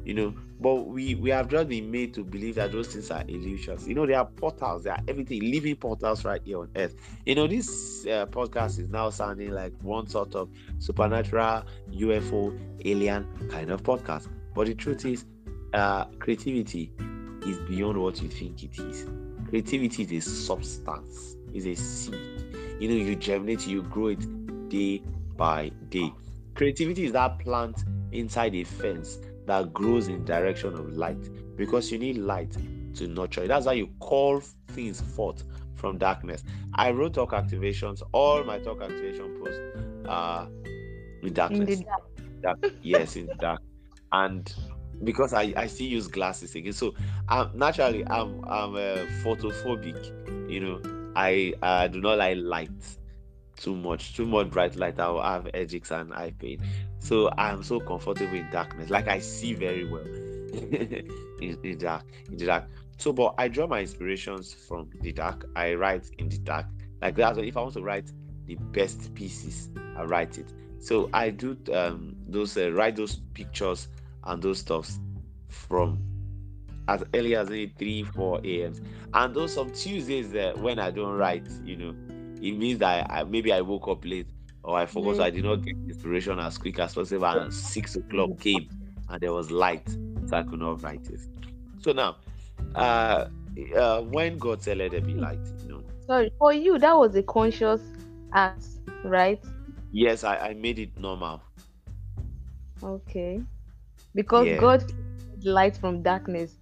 you 0.07 0.13
know 0.13 0.33
but 0.61 0.87
we 0.87 1.15
we 1.15 1.29
have 1.29 1.49
just 1.49 1.67
been 1.67 1.91
made 1.91 2.13
to 2.13 2.23
believe 2.23 2.55
that 2.55 2.71
those 2.71 2.87
things 2.87 3.11
are 3.11 3.23
illusions. 3.27 3.87
You 3.87 3.93
know 3.93 4.07
there 4.07 4.17
are 4.17 4.25
portals 4.25 4.85
there 4.85 4.93
are 4.93 5.01
everything 5.07 5.51
living 5.51 5.75
portals 5.75 6.23
right 6.23 6.41
here 6.43 6.59
on 6.59 6.69
earth. 6.77 6.95
You 7.25 7.35
know 7.35 7.45
this 7.45 8.07
uh, 8.07 8.25
podcast 8.27 8.79
is 8.79 8.89
now 8.89 9.09
sounding 9.09 9.51
like 9.51 9.73
one 9.81 10.07
sort 10.07 10.33
of 10.33 10.49
supernatural 10.79 11.63
ufo 11.91 12.57
alien 12.85 13.27
kind 13.51 13.69
of 13.69 13.83
podcast. 13.83 14.29
But 14.55 14.67
the 14.67 14.75
truth 14.75 15.05
is 15.05 15.25
uh 15.73 16.05
creativity 16.19 16.93
is 17.45 17.59
beyond 17.67 18.01
what 18.01 18.21
you 18.21 18.29
think 18.29 18.63
it 18.63 18.79
is. 18.79 19.05
Creativity 19.49 20.03
is 20.03 20.11
a 20.13 20.21
substance 20.21 21.35
is 21.53 21.67
a 21.67 21.75
seed. 21.75 22.15
You 22.79 22.87
know 22.87 22.95
you 22.95 23.15
germinate 23.17 23.67
you 23.67 23.83
grow 23.83 24.07
it 24.07 24.69
day 24.69 25.03
by 25.35 25.69
day. 25.89 26.13
Creativity 26.55 27.05
is 27.05 27.11
that 27.11 27.39
plant 27.39 27.83
inside 28.13 28.55
a 28.55 28.63
fence 28.63 29.19
that 29.47 29.73
grows 29.73 30.07
in 30.09 30.23
direction 30.25 30.73
of 30.73 30.93
light 30.93 31.17
because 31.55 31.91
you 31.91 31.97
need 31.97 32.17
light 32.17 32.55
to 32.95 33.07
nurture 33.07 33.43
it. 33.43 33.47
That's 33.47 33.65
how 33.65 33.71
you 33.71 33.87
call 33.99 34.41
things 34.69 35.01
forth 35.01 35.43
from 35.75 35.97
darkness. 35.97 36.43
I 36.73 36.91
wrote 36.91 37.13
talk 37.13 37.31
activations, 37.31 38.01
all 38.11 38.43
my 38.43 38.59
talk 38.59 38.81
activation 38.81 39.39
posts 39.39 39.59
are 40.07 40.47
in 41.23 41.33
darkness. 41.33 41.79
In 41.79 41.85
dark. 41.85 42.61
dark. 42.61 42.73
yes, 42.81 43.15
in 43.15 43.29
dark. 43.39 43.61
And 44.11 44.53
because 45.03 45.33
I, 45.33 45.53
I 45.55 45.67
still 45.67 45.87
use 45.87 46.07
glasses 46.07 46.55
again. 46.55 46.73
So 46.73 46.93
um 47.29 47.51
naturally 47.55 48.05
I'm 48.07 48.43
I'm 48.45 48.75
uh, 48.75 49.05
photophobic, 49.23 50.49
you 50.49 50.59
know. 50.59 50.81
I 51.15 51.53
I 51.63 51.87
do 51.87 51.99
not 51.99 52.17
like 52.19 52.37
light 52.37 52.69
too 53.55 53.75
much, 53.75 54.15
too 54.15 54.25
much 54.25 54.49
bright 54.49 54.75
light. 54.75 54.99
I'll 54.99 55.21
have 55.21 55.49
headaches 55.53 55.91
and 55.91 56.13
eye 56.13 56.33
pain. 56.37 56.61
So 56.99 57.31
I'm 57.37 57.63
so 57.63 57.79
comfortable 57.79 58.35
in 58.35 58.49
darkness. 58.51 58.89
Like 58.89 59.07
I 59.07 59.19
see 59.19 59.53
very 59.53 59.85
well 59.85 60.05
in, 61.41 61.57
in 61.63 61.77
dark, 61.77 62.05
in 62.29 62.37
the 62.37 62.45
dark. 62.45 62.65
So, 62.97 63.13
but 63.13 63.35
I 63.37 63.47
draw 63.47 63.67
my 63.67 63.81
inspirations 63.81 64.53
from 64.53 64.89
the 65.01 65.11
dark. 65.11 65.45
I 65.55 65.75
write 65.75 66.09
in 66.17 66.29
the 66.29 66.39
dark. 66.39 66.65
Like 67.01 67.15
that's 67.15 67.37
if 67.37 67.55
I 67.55 67.61
want 67.61 67.75
to 67.75 67.81
write 67.81 68.11
the 68.45 68.55
best 68.55 69.13
pieces, 69.13 69.69
I 69.95 70.03
write 70.03 70.37
it. 70.37 70.51
So 70.79 71.09
I 71.13 71.29
do 71.29 71.57
um, 71.73 72.15
those 72.27 72.57
uh, 72.57 72.71
write 72.71 72.95
those 72.95 73.17
pictures 73.33 73.87
and 74.23 74.41
those 74.41 74.59
stuffs 74.59 74.99
from 75.49 76.01
as 76.87 77.03
early 77.13 77.35
as 77.35 77.49
3 77.49 78.03
4 78.03 78.41
a.m. 78.43 78.73
And 79.13 79.35
those 79.35 79.53
some 79.53 79.71
Tuesdays 79.71 80.33
uh, 80.33 80.53
when 80.57 80.79
I 80.79 80.91
don't 80.91 81.15
write, 81.17 81.47
you 81.63 81.75
know, 81.75 81.95
it 82.41 82.57
means 82.57 82.79
that 82.79 83.09
I, 83.09 83.23
maybe 83.23 83.51
I 83.51 83.61
woke 83.61 83.87
up 83.87 84.05
late 84.05 84.29
or 84.67 84.77
I 84.77 84.85
forgot, 84.85 85.15
so 85.15 85.23
I 85.23 85.29
did 85.29 85.45
not 85.45 85.63
get 85.63 85.77
inspiration 85.87 86.39
as 86.39 86.57
quick 86.57 86.77
as 86.79 86.93
possible. 86.93 87.25
And 87.25 87.53
six 87.53 87.95
o'clock 87.95 88.37
came 88.37 88.67
and 89.07 89.21
there 89.21 89.31
was 89.31 89.49
light, 89.49 89.87
so 90.27 90.35
I 90.35 90.43
could 90.43 90.59
not 90.59 90.83
write 90.83 91.09
it. 91.09 91.21
So 91.79 91.93
now, 91.93 92.17
uh, 92.75 93.29
uh, 93.77 94.01
when 94.01 94.37
God 94.37 94.61
said, 94.61 94.79
Let 94.79 94.91
there 94.91 94.99
be 94.99 95.13
light, 95.13 95.39
you 95.63 95.69
know. 95.69 95.83
Sorry, 96.05 96.33
for 96.37 96.51
you, 96.51 96.77
that 96.79 96.97
was 96.97 97.15
a 97.15 97.23
conscious 97.23 97.79
act, 98.33 98.65
right? 99.05 99.41
Yes, 99.93 100.25
I, 100.25 100.35
I 100.35 100.53
made 100.53 100.79
it 100.79 100.99
normal. 100.99 101.41
Okay. 102.83 103.41
Because 104.13 104.47
yeah. 104.47 104.57
God 104.57 104.83
light 105.43 105.77
from 105.77 106.03
darkness. 106.03 106.57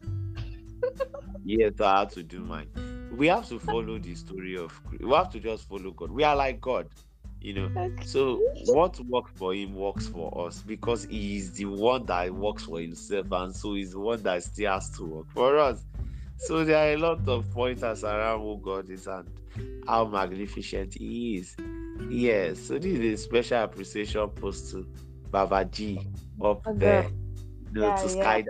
yes, 1.44 1.82
I 1.82 2.02
had 2.02 2.12
to 2.12 2.22
do 2.22 2.39
mine 2.39 2.68
we 3.15 3.28
have 3.28 3.48
to 3.48 3.58
follow 3.60 3.98
the 3.98 4.13
story 4.13 4.58
of 4.58 4.78
we 5.00 5.13
have 5.13 5.32
to 5.32 5.39
just 5.39 5.70
follow 5.70 5.91
god 5.91 6.12
we 6.12 6.24
are 6.24 6.36
like 6.36 6.60
god 6.60 6.86
you 7.45 7.53
know. 7.53 7.91
So 8.03 8.41
what 8.65 8.99
works 9.01 9.31
for 9.36 9.53
him 9.53 9.75
works 9.75 10.08
for 10.08 10.47
us 10.47 10.63
because 10.63 11.05
he 11.05 11.38
is 11.38 11.51
the 11.51 11.65
one 11.65 12.05
that 12.08 12.34
works 12.34 12.63
for 12.63 12.79
himself 12.79 13.31
and 13.31 13.55
so 13.55 13.75
he's 13.75 13.91
the 13.91 13.99
one 13.99 14.23
that 14.23 14.43
still 14.43 14.71
has 14.73 14.89
to 14.97 15.03
work 15.03 15.31
for 15.31 15.60
us. 15.60 15.84
So 16.38 16.65
there 16.65 16.77
are 16.77 16.93
a 16.93 16.97
lot 16.97 17.27
of 17.27 17.49
pointers 17.51 18.03
around 18.03 18.41
who 18.41 18.60
god 18.63 18.89
is 18.89 19.05
and 19.05 19.29
how 19.88 20.05
magnificent 20.05 20.95
he 20.95 21.38
is. 21.38 21.55
Yes 22.10 22.60
so 22.60 22.79
this 22.79 22.93
is 22.99 23.19
a 23.19 23.23
special 23.23 23.63
appreciation 23.63 24.27
post 24.29 24.71
to 24.71 24.86
baba 25.31 25.65
g 25.65 25.99
up 26.41 26.62
oh, 26.65 26.71
okay. 26.71 26.79
there 26.79 27.10
you 27.73 27.81
know, 27.81 27.88
yeah, 27.88 27.95
to 27.95 28.17
yeah. 28.17 28.43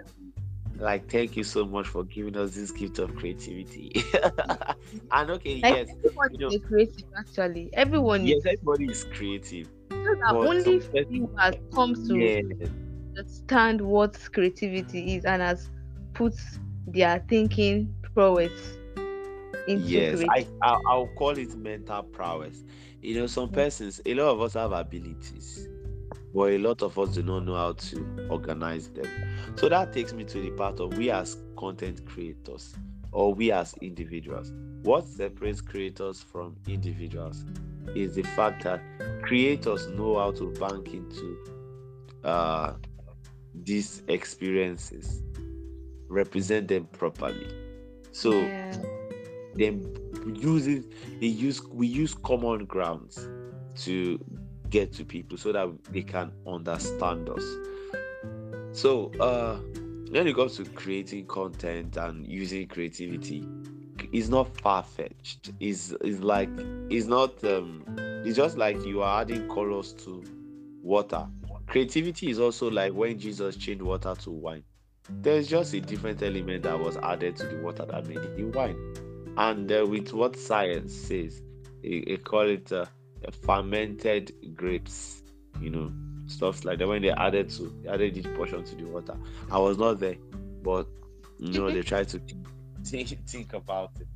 Like 0.77 1.09
thank 1.09 1.37
you 1.37 1.43
so 1.43 1.65
much 1.65 1.87
for 1.87 2.03
giving 2.03 2.35
us 2.37 2.55
this 2.55 2.71
gift 2.71 2.99
of 2.99 3.15
creativity. 3.15 3.91
And 5.11 5.31
okay 5.31 5.61
like, 5.61 5.73
yes 5.73 5.87
everyone 5.89 6.29
you 6.31 6.37
know, 6.39 6.47
is 6.47 6.61
creative 6.67 7.05
actually. 7.17 7.69
Everyone 7.73 8.25
yes 8.25 8.39
is, 8.39 8.45
everybody 8.45 8.85
is 8.85 9.03
creative. 9.05 9.69
So 9.89 10.15
that 10.21 10.35
only 10.35 10.79
few 10.79 11.29
has 11.37 11.55
come 11.73 11.93
to 12.07 12.17
yes. 12.17 12.43
understand 13.17 13.81
what 13.81 14.19
creativity 14.33 15.15
is 15.15 15.25
and 15.25 15.41
has 15.41 15.69
put 16.13 16.33
their 16.87 17.23
thinking 17.29 17.93
prowess 18.13 18.77
into 19.67 19.83
yes 19.83 20.23
I, 20.29 20.47
I 20.61 20.77
i'll 20.87 21.07
call 21.17 21.37
it 21.37 21.55
mental 21.55 22.03
prowess. 22.03 22.63
You 23.01 23.15
know 23.19 23.27
some 23.27 23.49
mm. 23.49 23.53
persons 23.53 24.01
a 24.05 24.13
lot 24.13 24.29
of 24.29 24.41
us 24.41 24.53
have 24.53 24.71
abilities 24.71 25.67
but 26.35 26.51
a 26.51 26.57
lot 26.57 26.81
of 26.81 26.99
us 26.99 27.15
do 27.15 27.23
not 27.23 27.45
know 27.45 27.55
how 27.55 27.71
to 27.71 28.27
organize 28.29 28.89
them. 28.89 29.07
So 29.55 29.69
that 29.69 29.93
takes 29.93 30.11
me 30.11 30.25
to 30.25 30.41
the 30.41 30.51
part 30.51 30.81
of 30.81 30.97
we 30.97 31.09
as 31.09 31.37
content 31.57 32.05
creators 32.05 32.75
or 33.13 33.33
we 33.33 33.53
as 33.53 33.73
individuals. 33.81 34.51
What 34.83 35.07
separates 35.07 35.61
creators 35.61 36.21
from 36.21 36.57
individuals 36.67 37.45
is 37.95 38.15
the 38.15 38.23
fact 38.23 38.65
that 38.65 38.81
creators 39.23 39.87
know 39.87 40.19
how 40.19 40.31
to 40.31 40.51
bank 40.59 40.93
into 40.93 41.37
uh, 42.25 42.73
these 43.63 44.03
experiences, 44.09 45.23
represent 46.09 46.67
them 46.67 46.85
properly. 46.91 47.47
So, 48.11 48.31
yeah. 48.33 48.75
then 49.53 49.85
using 50.35 50.83
they 51.21 51.27
use 51.27 51.63
we 51.67 51.87
use 51.87 52.13
common 52.13 52.65
grounds 52.65 53.29
to 53.75 54.19
get 54.69 54.93
to 54.93 55.05
people 55.05 55.37
so 55.37 55.51
that 55.51 55.67
they 55.91 56.01
can 56.01 56.31
understand 56.47 57.29
us. 57.29 57.43
So 58.71 59.11
uh 59.19 59.57
when 60.11 60.27
it 60.27 60.35
comes 60.35 60.55
to 60.57 60.65
creating 60.65 61.25
content 61.25 61.97
and 61.97 62.25
using 62.27 62.67
creativity, 62.67 63.45
it's 64.13 64.29
not 64.29 64.55
far 64.61 64.83
fetched. 64.83 65.51
It's, 65.59 65.93
it's 66.01 66.19
like 66.19 66.49
it's 66.89 67.07
not 67.07 67.43
um 67.43 67.83
it's 68.25 68.37
just 68.37 68.57
like 68.57 68.83
you 68.85 69.01
are 69.01 69.21
adding 69.21 69.47
colors 69.49 69.93
to 70.05 70.23
water. 70.81 71.27
Creativity 71.67 72.29
is 72.29 72.39
also 72.39 72.69
like 72.69 72.93
when 72.93 73.17
Jesus 73.17 73.55
changed 73.55 73.81
water 73.81 74.15
to 74.15 74.31
wine. 74.31 74.63
There's 75.09 75.47
just 75.47 75.73
a 75.73 75.81
different 75.81 76.21
element 76.23 76.63
that 76.63 76.79
was 76.79 76.97
added 76.97 77.35
to 77.37 77.45
the 77.45 77.57
water 77.57 77.85
that 77.85 78.07
made 78.07 78.17
it 78.17 78.55
wine. 78.55 78.77
And 79.37 79.71
uh, 79.71 79.85
with 79.87 80.13
what 80.13 80.35
science 80.35 80.93
says, 80.93 81.41
they, 81.83 82.17
call 82.23 82.47
it 82.47 82.71
uh, 82.71 82.85
fermented 83.31 84.33
grapes, 84.55 85.23
you 85.59 85.69
know, 85.69 85.91
stuff 86.27 86.65
like 86.65 86.79
that. 86.79 86.87
When 86.87 87.01
they 87.01 87.11
added 87.11 87.49
to 87.51 87.73
added 87.89 88.15
this 88.15 88.25
portion 88.35 88.63
to 88.63 88.75
the 88.75 88.85
water, 88.85 89.17
I 89.51 89.57
was 89.59 89.77
not 89.77 89.99
there, 89.99 90.15
but 90.63 90.87
you 91.39 91.59
know, 91.59 91.71
they 91.71 91.81
tried 91.81 92.07
to 92.09 92.21
think, 92.83 93.17
think 93.27 93.53
about 93.53 93.91
it. 93.99 94.07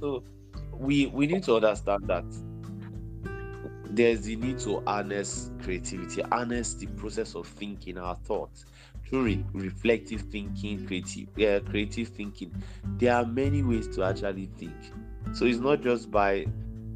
So 0.00 0.24
we 0.72 1.06
we 1.06 1.26
need 1.26 1.42
to 1.44 1.56
understand 1.56 2.06
that 2.08 2.24
there's 3.90 4.22
the 4.22 4.36
need 4.36 4.58
to 4.60 4.80
harness 4.86 5.50
creativity, 5.62 6.22
harness 6.22 6.74
the 6.74 6.86
process 6.86 7.34
of 7.34 7.46
thinking 7.46 7.96
our 7.96 8.16
thoughts 8.16 8.66
through 9.08 9.24
re- 9.24 9.44
reflective 9.52 10.22
thinking, 10.22 10.86
creative, 10.86 11.28
yeah, 11.36 11.60
creative 11.60 12.08
thinking. 12.08 12.52
There 12.96 13.14
are 13.14 13.24
many 13.24 13.62
ways 13.62 13.86
to 13.96 14.02
actually 14.02 14.50
think. 14.58 14.74
So 15.32 15.44
it's 15.44 15.58
not 15.58 15.82
just 15.82 16.10
by, 16.10 16.46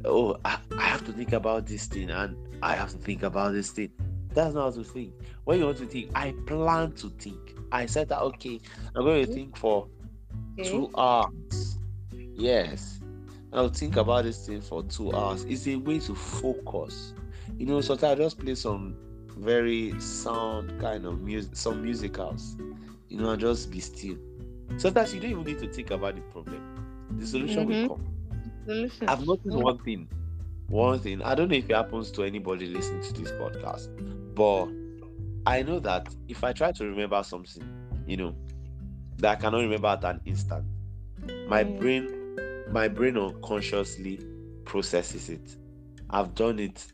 oh, 0.05 0.37
I, 0.45 0.57
I 0.77 0.83
have 0.83 1.05
to 1.05 1.11
think 1.11 1.33
about 1.33 1.65
this 1.65 1.85
thing 1.85 2.09
and 2.09 2.35
I 2.61 2.75
have 2.75 2.91
to 2.91 2.97
think 2.97 3.23
about 3.23 3.53
this 3.53 3.71
thing. 3.71 3.91
That's 4.33 4.53
not 4.53 4.75
how 4.75 4.81
to 4.81 4.83
think. 4.83 5.13
When 5.45 5.59
you 5.59 5.65
want 5.65 5.77
to 5.79 5.85
think, 5.85 6.11
I 6.15 6.33
plan 6.45 6.91
to 6.93 7.09
think. 7.09 7.55
I 7.71 7.85
said 7.85 8.09
that 8.09 8.21
okay, 8.21 8.59
I'm 8.95 9.03
going 9.03 9.25
to 9.25 9.33
think 9.33 9.57
for 9.57 9.87
okay. 10.59 10.69
two 10.69 10.91
hours. 10.97 11.77
Yes. 12.33 12.99
I'll 13.51 13.69
think 13.69 13.95
about 13.95 14.25
this 14.25 14.45
thing 14.45 14.61
for 14.61 14.83
two 14.83 15.13
hours. 15.13 15.43
It's 15.45 15.67
a 15.67 15.75
way 15.75 15.99
to 15.99 16.13
focus. 16.13 17.13
You 17.57 17.65
know, 17.65 17.81
sometimes 17.81 18.19
I 18.19 18.23
just 18.23 18.39
play 18.39 18.55
some 18.55 18.95
very 19.37 19.99
sound 19.99 20.79
kind 20.79 21.05
of 21.05 21.21
music, 21.21 21.55
some 21.55 21.81
musicals, 21.81 22.57
you 23.07 23.17
know, 23.17 23.31
and 23.31 23.39
just 23.39 23.71
be 23.71 23.79
still. 23.79 24.17
Sometimes 24.77 25.13
you 25.13 25.19
don't 25.19 25.31
even 25.31 25.43
need 25.43 25.59
to 25.59 25.67
think 25.67 25.91
about 25.91 26.15
the 26.15 26.21
problem. 26.21 27.07
The 27.17 27.25
solution 27.25 27.67
mm-hmm. 27.67 27.87
will 27.87 27.97
come. 27.97 28.18
Solution. 28.69 29.09
I've 29.09 29.25
noticed 29.25 29.47
mm-hmm. 29.47 29.61
one 29.61 29.77
thing. 29.79 30.07
One 30.67 30.99
thing. 30.99 31.23
I 31.23 31.33
don't 31.33 31.49
know 31.49 31.55
if 31.55 31.67
it 31.67 31.75
happens 31.75 32.11
to 32.11 32.23
anybody 32.23 32.67
listening 32.67 33.01
to 33.01 33.13
this 33.13 33.31
podcast, 33.31 33.87
but 34.35 34.67
I 35.49 35.63
know 35.63 35.79
that 35.79 36.13
if 36.27 36.43
I 36.43 36.53
try 36.53 36.71
to 36.73 36.85
remember 36.85 37.23
something, 37.23 37.63
you 38.05 38.17
know, 38.17 38.35
that 39.17 39.39
I 39.39 39.41
cannot 39.41 39.61
remember 39.61 39.87
at 39.87 40.03
an 40.03 40.21
instant, 40.25 40.65
my 41.47 41.63
mm. 41.63 41.79
brain 41.79 42.67
my 42.71 42.87
brain 42.87 43.17
unconsciously 43.17 44.19
processes 44.65 45.29
it. 45.29 45.57
I've 46.11 46.35
done 46.35 46.59
it 46.59 46.93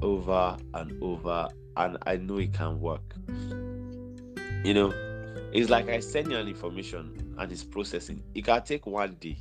over 0.00 0.56
and 0.74 1.02
over, 1.02 1.48
and 1.76 1.98
I 2.06 2.16
know 2.18 2.38
it 2.38 2.54
can 2.54 2.80
work. 2.80 3.16
You 4.64 4.72
know, 4.72 4.92
it's 5.52 5.68
like 5.68 5.88
I 5.88 5.98
send 5.98 6.30
you 6.30 6.36
an 6.36 6.46
information 6.46 7.34
and 7.38 7.50
it's 7.50 7.64
processing. 7.64 8.22
It 8.36 8.44
can 8.44 8.62
take 8.62 8.86
one 8.86 9.16
day. 9.18 9.38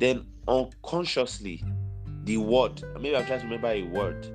Then 0.00 0.26
unconsciously, 0.48 1.62
the 2.24 2.38
word, 2.38 2.82
maybe 3.00 3.14
I'm 3.16 3.26
trying 3.26 3.40
to 3.40 3.44
remember 3.44 3.68
a 3.68 3.82
word, 3.82 4.26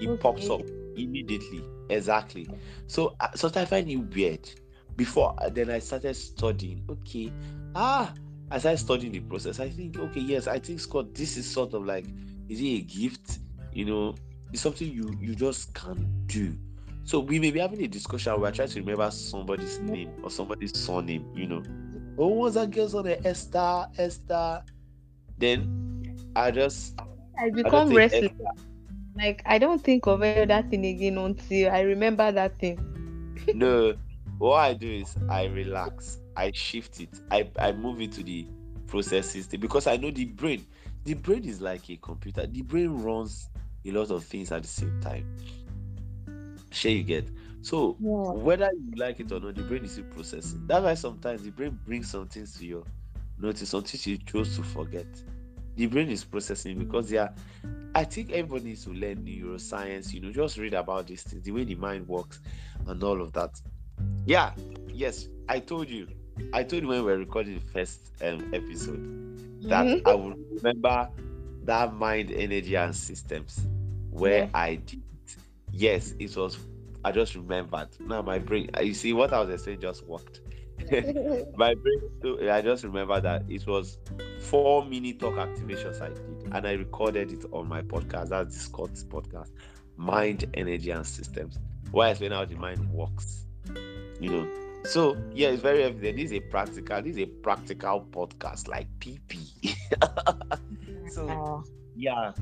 it 0.00 0.06
okay. 0.06 0.22
pops 0.22 0.48
up 0.48 0.60
immediately. 0.96 1.64
Exactly. 1.88 2.48
So 2.86 3.16
uh, 3.20 3.28
sometimes 3.34 3.66
I 3.66 3.70
find 3.70 3.90
it 3.90 3.96
weird. 3.96 4.48
Before 4.96 5.34
uh, 5.38 5.48
then, 5.48 5.70
I 5.70 5.78
started 5.78 6.14
studying. 6.14 6.84
Okay, 6.88 7.32
ah, 7.74 8.12
as 8.50 8.66
I 8.66 8.74
study 8.76 9.08
the 9.08 9.20
process, 9.20 9.58
I 9.60 9.68
think, 9.68 9.98
okay, 9.98 10.20
yes, 10.20 10.46
I 10.46 10.58
think 10.58 10.80
Scott, 10.80 11.14
this 11.14 11.36
is 11.36 11.50
sort 11.50 11.74
of 11.74 11.84
like, 11.84 12.06
is 12.48 12.60
it 12.60 12.64
a 12.64 12.80
gift? 12.80 13.38
You 13.72 13.84
know, 13.86 14.14
it's 14.52 14.62
something 14.62 14.90
you 14.90 15.16
you 15.20 15.34
just 15.34 15.74
can't 15.74 16.26
do. 16.26 16.56
So 17.04 17.20
we 17.20 17.38
may 17.38 17.50
be 17.50 17.60
having 17.60 17.82
a 17.82 17.88
discussion 17.88 18.38
where 18.40 18.50
I 18.50 18.52
try 18.52 18.66
to 18.66 18.80
remember 18.80 19.10
somebody's 19.10 19.78
name 19.78 20.10
or 20.22 20.30
somebody's 20.30 20.78
surname, 20.78 21.30
you 21.34 21.46
know. 21.46 21.62
Oh, 22.18 22.28
what's 22.28 22.54
that 22.54 22.70
girl's 22.70 22.94
on 22.94 23.04
the 23.04 23.24
Esther, 23.26 23.86
Esther? 23.98 24.62
Then 25.38 26.30
I 26.34 26.50
just 26.50 26.98
I 27.38 27.50
become 27.50 27.92
I 27.92 27.94
restless. 27.94 28.32
Like 29.16 29.42
I 29.46 29.58
don't 29.58 29.82
think 29.82 30.06
of 30.06 30.20
that 30.20 30.70
thing 30.70 30.84
again 30.84 31.18
until 31.18 31.72
I 31.72 31.80
remember 31.80 32.30
that 32.32 32.58
thing. 32.58 32.78
no, 33.54 33.94
what 34.38 34.56
I 34.56 34.74
do 34.74 34.90
is 34.90 35.16
I 35.28 35.44
relax. 35.44 36.18
I 36.36 36.52
shift 36.52 37.00
it. 37.00 37.08
I, 37.30 37.48
I 37.58 37.72
move 37.72 38.00
it 38.02 38.12
to 38.12 38.22
the 38.22 38.46
process 38.86 39.30
system 39.30 39.60
because 39.60 39.86
I 39.86 39.96
know 39.96 40.10
the 40.10 40.26
brain. 40.26 40.66
The 41.04 41.14
brain 41.14 41.44
is 41.44 41.60
like 41.60 41.88
a 41.88 41.96
computer. 41.96 42.46
The 42.46 42.62
brain 42.62 42.90
runs 43.02 43.48
a 43.86 43.90
lot 43.90 44.10
of 44.10 44.24
things 44.24 44.52
at 44.52 44.62
the 44.62 44.68
same 44.68 45.00
time. 45.00 45.24
Sure, 46.70 46.90
you 46.90 47.04
get. 47.04 47.28
So 47.62 47.96
yeah. 48.00 48.32
whether 48.32 48.70
you 48.72 48.96
like 48.96 49.20
it 49.20 49.32
or 49.32 49.40
not, 49.40 49.54
the 49.54 49.62
brain 49.62 49.84
is 49.84 49.92
still 49.92 50.04
processing. 50.04 50.66
That's 50.66 50.84
why 50.84 50.94
sometimes 50.94 51.42
the 51.42 51.50
brain 51.50 51.78
brings 51.86 52.10
some 52.10 52.26
things 52.26 52.58
to 52.58 52.66
your 52.66 52.84
notice, 53.38 53.70
things 53.70 54.06
you 54.06 54.18
chose 54.18 54.56
to 54.56 54.62
forget. 54.62 55.06
The 55.76 55.86
brain 55.86 56.08
is 56.08 56.24
processing 56.24 56.78
because 56.78 57.10
they 57.10 57.18
are. 57.18 57.32
I 57.94 58.04
think 58.04 58.30
everybody 58.30 58.64
needs 58.64 58.84
to 58.84 58.90
learn 58.90 59.24
neuroscience. 59.24 60.12
You 60.12 60.20
know, 60.20 60.32
just 60.32 60.58
read 60.58 60.74
about 60.74 61.06
these 61.06 61.22
things, 61.22 61.42
the 61.42 61.52
way 61.52 61.64
the 61.64 61.74
mind 61.74 62.08
works, 62.08 62.40
and 62.86 63.02
all 63.02 63.20
of 63.20 63.32
that. 63.32 63.60
Yeah, 64.24 64.52
yes, 64.92 65.28
I 65.48 65.60
told 65.60 65.88
you 65.88 66.08
I 66.52 66.62
told 66.62 66.82
you 66.82 66.88
when 66.88 67.04
we 67.04 67.12
were 67.12 67.18
recording 67.18 67.54
the 67.54 67.72
first 67.72 68.12
um, 68.22 68.50
episode 68.52 69.62
that 69.62 69.86
mm-hmm. 69.86 70.08
I 70.08 70.14
would 70.14 70.36
remember 70.56 71.08
that 71.64 71.94
mind, 71.94 72.30
energy, 72.30 72.74
and 72.76 72.94
systems 72.94 73.66
where 74.10 74.44
yeah. 74.44 74.50
I 74.54 74.74
did. 74.76 75.02
Yes, 75.72 76.14
it 76.18 76.36
was. 76.36 76.58
I 77.04 77.12
just 77.12 77.34
remembered. 77.34 77.88
Now 78.00 78.22
my 78.22 78.38
brain. 78.38 78.70
You 78.82 78.94
see 78.94 79.12
what 79.12 79.32
I 79.32 79.40
was 79.40 79.64
saying 79.64 79.80
just 79.80 80.04
worked. 80.06 80.40
my 81.56 81.74
brain. 81.74 82.50
I 82.50 82.60
just 82.62 82.84
remember 82.84 83.20
that 83.20 83.44
it 83.48 83.66
was 83.66 83.98
four 84.40 84.84
mini 84.84 85.12
talk 85.14 85.34
activations 85.34 86.00
I 86.00 86.08
did, 86.08 86.52
and 86.52 86.66
I 86.66 86.72
recorded 86.72 87.32
it 87.32 87.44
on 87.52 87.68
my 87.68 87.82
podcast. 87.82 88.28
That's 88.28 88.54
the 88.54 88.60
Scott's 88.60 89.02
podcast, 89.02 89.50
Mind, 89.96 90.44
Energy, 90.54 90.90
and 90.90 91.06
Systems, 91.06 91.58
where 91.90 92.08
I 92.08 92.10
explain 92.10 92.32
how 92.32 92.44
the 92.44 92.56
mind 92.56 92.88
works. 92.90 93.46
You 94.20 94.30
know, 94.30 94.48
so 94.84 95.16
yeah, 95.34 95.48
it's 95.48 95.62
very 95.62 95.82
evident. 95.82 96.16
This 96.16 96.26
is 96.26 96.32
a 96.34 96.40
practical. 96.40 97.02
This 97.02 97.16
is 97.16 97.22
a 97.22 97.26
practical 97.26 98.06
podcast, 98.10 98.68
like 98.68 98.86
PP. 99.00 99.74
so 101.10 101.64
yeah, 101.96 102.32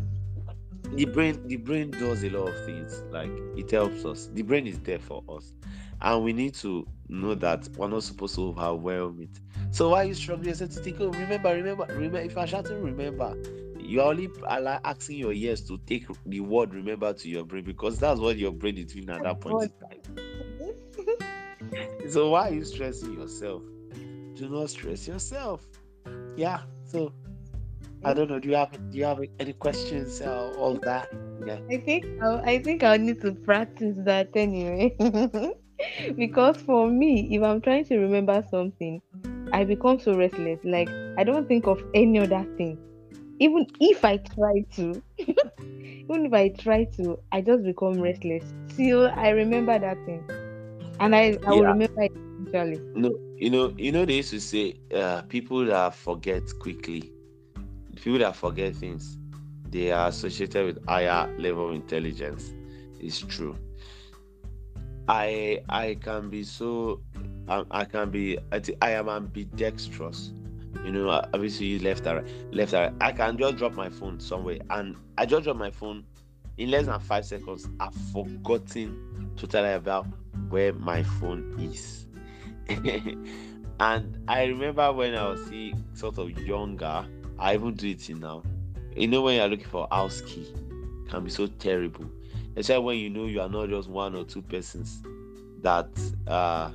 the 0.93 1.05
brain 1.07 1.47
the 1.47 1.57
brain 1.57 1.91
does 1.91 2.23
a 2.25 2.31
lot 2.31 2.49
of 2.49 2.67
things. 2.67 3.03
Like 3.11 3.31
it 3.57 3.71
helps 3.71 4.05
us. 4.05 4.29
The 4.35 4.43
brain 4.43 4.67
is 4.67 4.79
there 4.81 4.99
for 4.99 5.23
us, 5.29 5.53
and 6.01 6.25
we 6.25 6.33
need 6.33 6.55
to 6.57 6.87
know 7.09 7.35
that 7.35 7.69
we're 7.77 7.89
not 7.89 8.03
supposed 8.03 8.35
to 8.37 8.49
overwhelm 8.49 9.21
it. 9.21 9.41
So 9.71 9.91
why 9.91 10.03
are 10.03 10.05
you 10.07 10.15
struggling 10.15 10.55
to 10.55 10.67
think? 10.67 10.97
Oh, 11.01 11.09
remember, 11.09 11.55
remember, 11.55 11.87
remember. 11.91 12.19
If 12.19 12.37
I 12.37 12.47
shouting, 12.47 12.83
remember. 12.83 13.37
You're 13.79 14.05
only 14.05 14.31
asking 14.49 15.19
your 15.19 15.33
ears 15.33 15.61
to 15.69 15.79
take 15.87 16.07
the 16.25 16.41
word 16.41 16.73
remember 16.73 17.13
to 17.13 17.29
your 17.29 17.45
brain 17.45 17.65
because 17.65 17.99
that's 17.99 18.19
what 18.19 18.39
your 18.39 18.53
brain 18.53 18.79
is 18.79 18.93
doing 18.93 19.11
at 19.11 19.23
that 19.23 19.41
point 19.41 19.71
in 19.71 19.73
time. 19.89 21.21
so 22.11 22.31
why 22.31 22.49
are 22.49 22.55
you 22.55 22.65
stressing 22.65 23.13
yourself? 23.13 23.63
Do 24.35 24.49
not 24.49 24.71
stress 24.71 25.07
yourself. 25.07 25.67
Yeah. 26.37 26.63
So 26.85 27.13
I 28.05 28.15
don't 28.15 28.29
know. 28.29 28.39
Do 28.39 28.49
you 28.49 28.57
have 28.57 28.73
do 28.91 28.99
you 28.99 29.05
have 29.05 29.21
any 29.39 29.53
questions? 29.53 30.21
Uh, 30.21 30.53
all 30.59 30.75
that. 30.83 31.09
Yeah. 31.47 31.59
I 31.71 31.79
think 31.79 32.07
I'll, 32.23 32.41
I 32.45 32.63
think 32.63 32.83
I'll 32.83 32.99
need 32.99 33.21
to 33.23 33.33
practice 33.33 33.97
that 34.05 34.31
anyway. 34.35 34.97
because 36.19 36.57
for 36.57 36.91
me, 36.91 37.35
if 37.35 37.43
I'm 37.43 37.61
trying 37.61 37.85
to 37.87 37.99
remember 37.99 38.45
something, 38.51 39.01
I 39.53 39.65
become 39.65 39.99
so 40.01 40.15
restless. 40.15 40.61
Like 40.65 40.89
I 41.19 41.25
don't 41.25 41.47
think 41.47 41.67
of 41.67 41.83
any 41.95 42.19
other 42.19 42.47
thing. 42.57 42.79
Even 43.41 43.67
if 43.81 44.05
I 44.05 44.19
try 44.19 44.65
to, 44.77 45.03
even 45.19 46.27
if 46.27 46.33
I 46.33 46.49
try 46.51 46.85
to, 46.97 47.19
I 47.33 47.41
just 47.41 47.65
become 47.65 48.01
restless 48.01 48.45
till 48.77 49.11
I 49.17 49.31
remember 49.31 49.79
that 49.79 49.97
thing 50.07 50.25
and 51.01 51.15
I, 51.15 51.37
I 51.47 51.53
will 51.53 51.65
remember 51.65 52.03
it 52.03 52.13
eventually. 52.41 52.81
No, 52.95 53.11
you 53.37 53.51
know, 53.51 53.75
you 53.77 53.93
know, 53.93 54.05
they 54.05 54.15
used 54.15 54.31
to 54.31 54.41
say 54.41 54.75
uh, 54.95 55.23
people 55.23 55.65
that 55.67 55.95
forget 55.95 56.43
quickly, 56.61 57.13
people 57.97 58.19
that 58.21 58.37
forget 58.37 58.75
things, 58.77 59.17
they 59.71 59.91
are 59.91 60.09
associated 60.09 60.67
with 60.67 60.89
higher 60.89 61.33
level 61.39 61.69
of 61.69 61.75
intelligence. 61.75 62.53
It's 63.01 63.21
true. 63.21 63.57
I 65.09 65.61
I 65.69 65.97
can 66.01 66.31
be 66.31 66.45
so 66.45 67.01
I, 67.49 67.65
I 67.71 67.85
can 67.85 68.11
be 68.11 68.39
I, 68.53 68.63
I 68.81 68.91
am 68.91 69.09
ambidextrous. 69.09 70.33
You 70.85 70.91
know, 70.91 71.09
obviously 71.33 71.79
left 71.79 72.07
and 72.07 72.27
left 72.53 72.75
and. 72.75 73.01
I 73.03 73.13
can 73.13 73.39
just 73.39 73.57
drop 73.57 73.75
my 73.75 73.89
phone 73.89 74.19
somewhere, 74.19 74.59
and 74.71 74.97
I 75.17 75.27
just 75.27 75.45
drop 75.45 75.57
my 75.57 75.71
phone 75.71 76.05
in 76.57 76.71
less 76.71 76.87
than 76.87 76.99
five 77.01 77.25
seconds. 77.25 77.69
I've 77.81 77.95
forgotten 78.13 79.33
totally 79.37 79.73
about 79.73 80.07
where 80.49 80.73
my 80.73 81.03
phone 81.03 81.55
is. 81.59 82.07
and 83.81 84.19
I 84.29 84.45
remember 84.45 84.93
when 84.93 85.15
I 85.15 85.29
was 85.29 85.45
see, 85.47 85.75
sort 85.95 86.19
of 86.19 86.31
younger, 86.41 87.07
I 87.39 87.55
even 87.55 87.75
do 87.75 87.89
it 87.89 88.09
now. 88.17 88.43
You 88.97 89.09
know, 89.09 89.23
when 89.23 89.37
you're 89.37 89.49
looking 89.49 89.67
for 89.67 89.89
house 89.91 90.21
key, 90.23 90.53
can 91.09 91.25
be 91.25 91.31
so 91.31 91.47
terrible. 91.47 92.07
Especially 92.57 92.85
when 92.85 92.99
you 92.99 93.11
know 93.11 93.27
you 93.27 93.41
are 93.41 93.49
not 93.49 93.69
just 93.69 93.89
one 93.89 94.15
or 94.15 94.25
two 94.25 94.43
persons 94.43 95.03
that 95.63 95.89
uh 96.27 96.71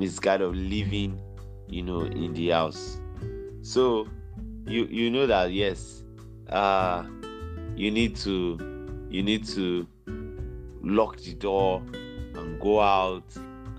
is 0.00 0.18
kind 0.18 0.42
of 0.42 0.54
living, 0.54 1.20
you 1.68 1.82
know, 1.82 2.02
in 2.02 2.34
the 2.34 2.48
house. 2.50 3.00
So 3.62 4.08
you 4.66 4.84
you 4.86 5.10
know 5.10 5.26
that 5.26 5.52
yes, 5.52 6.02
uh 6.50 7.04
you 7.76 7.90
need 7.90 8.16
to 8.16 8.58
you 9.10 9.22
need 9.22 9.46
to 9.46 9.86
lock 10.82 11.16
the 11.18 11.34
door 11.34 11.82
and 12.34 12.60
go 12.60 12.80
out 12.80 13.24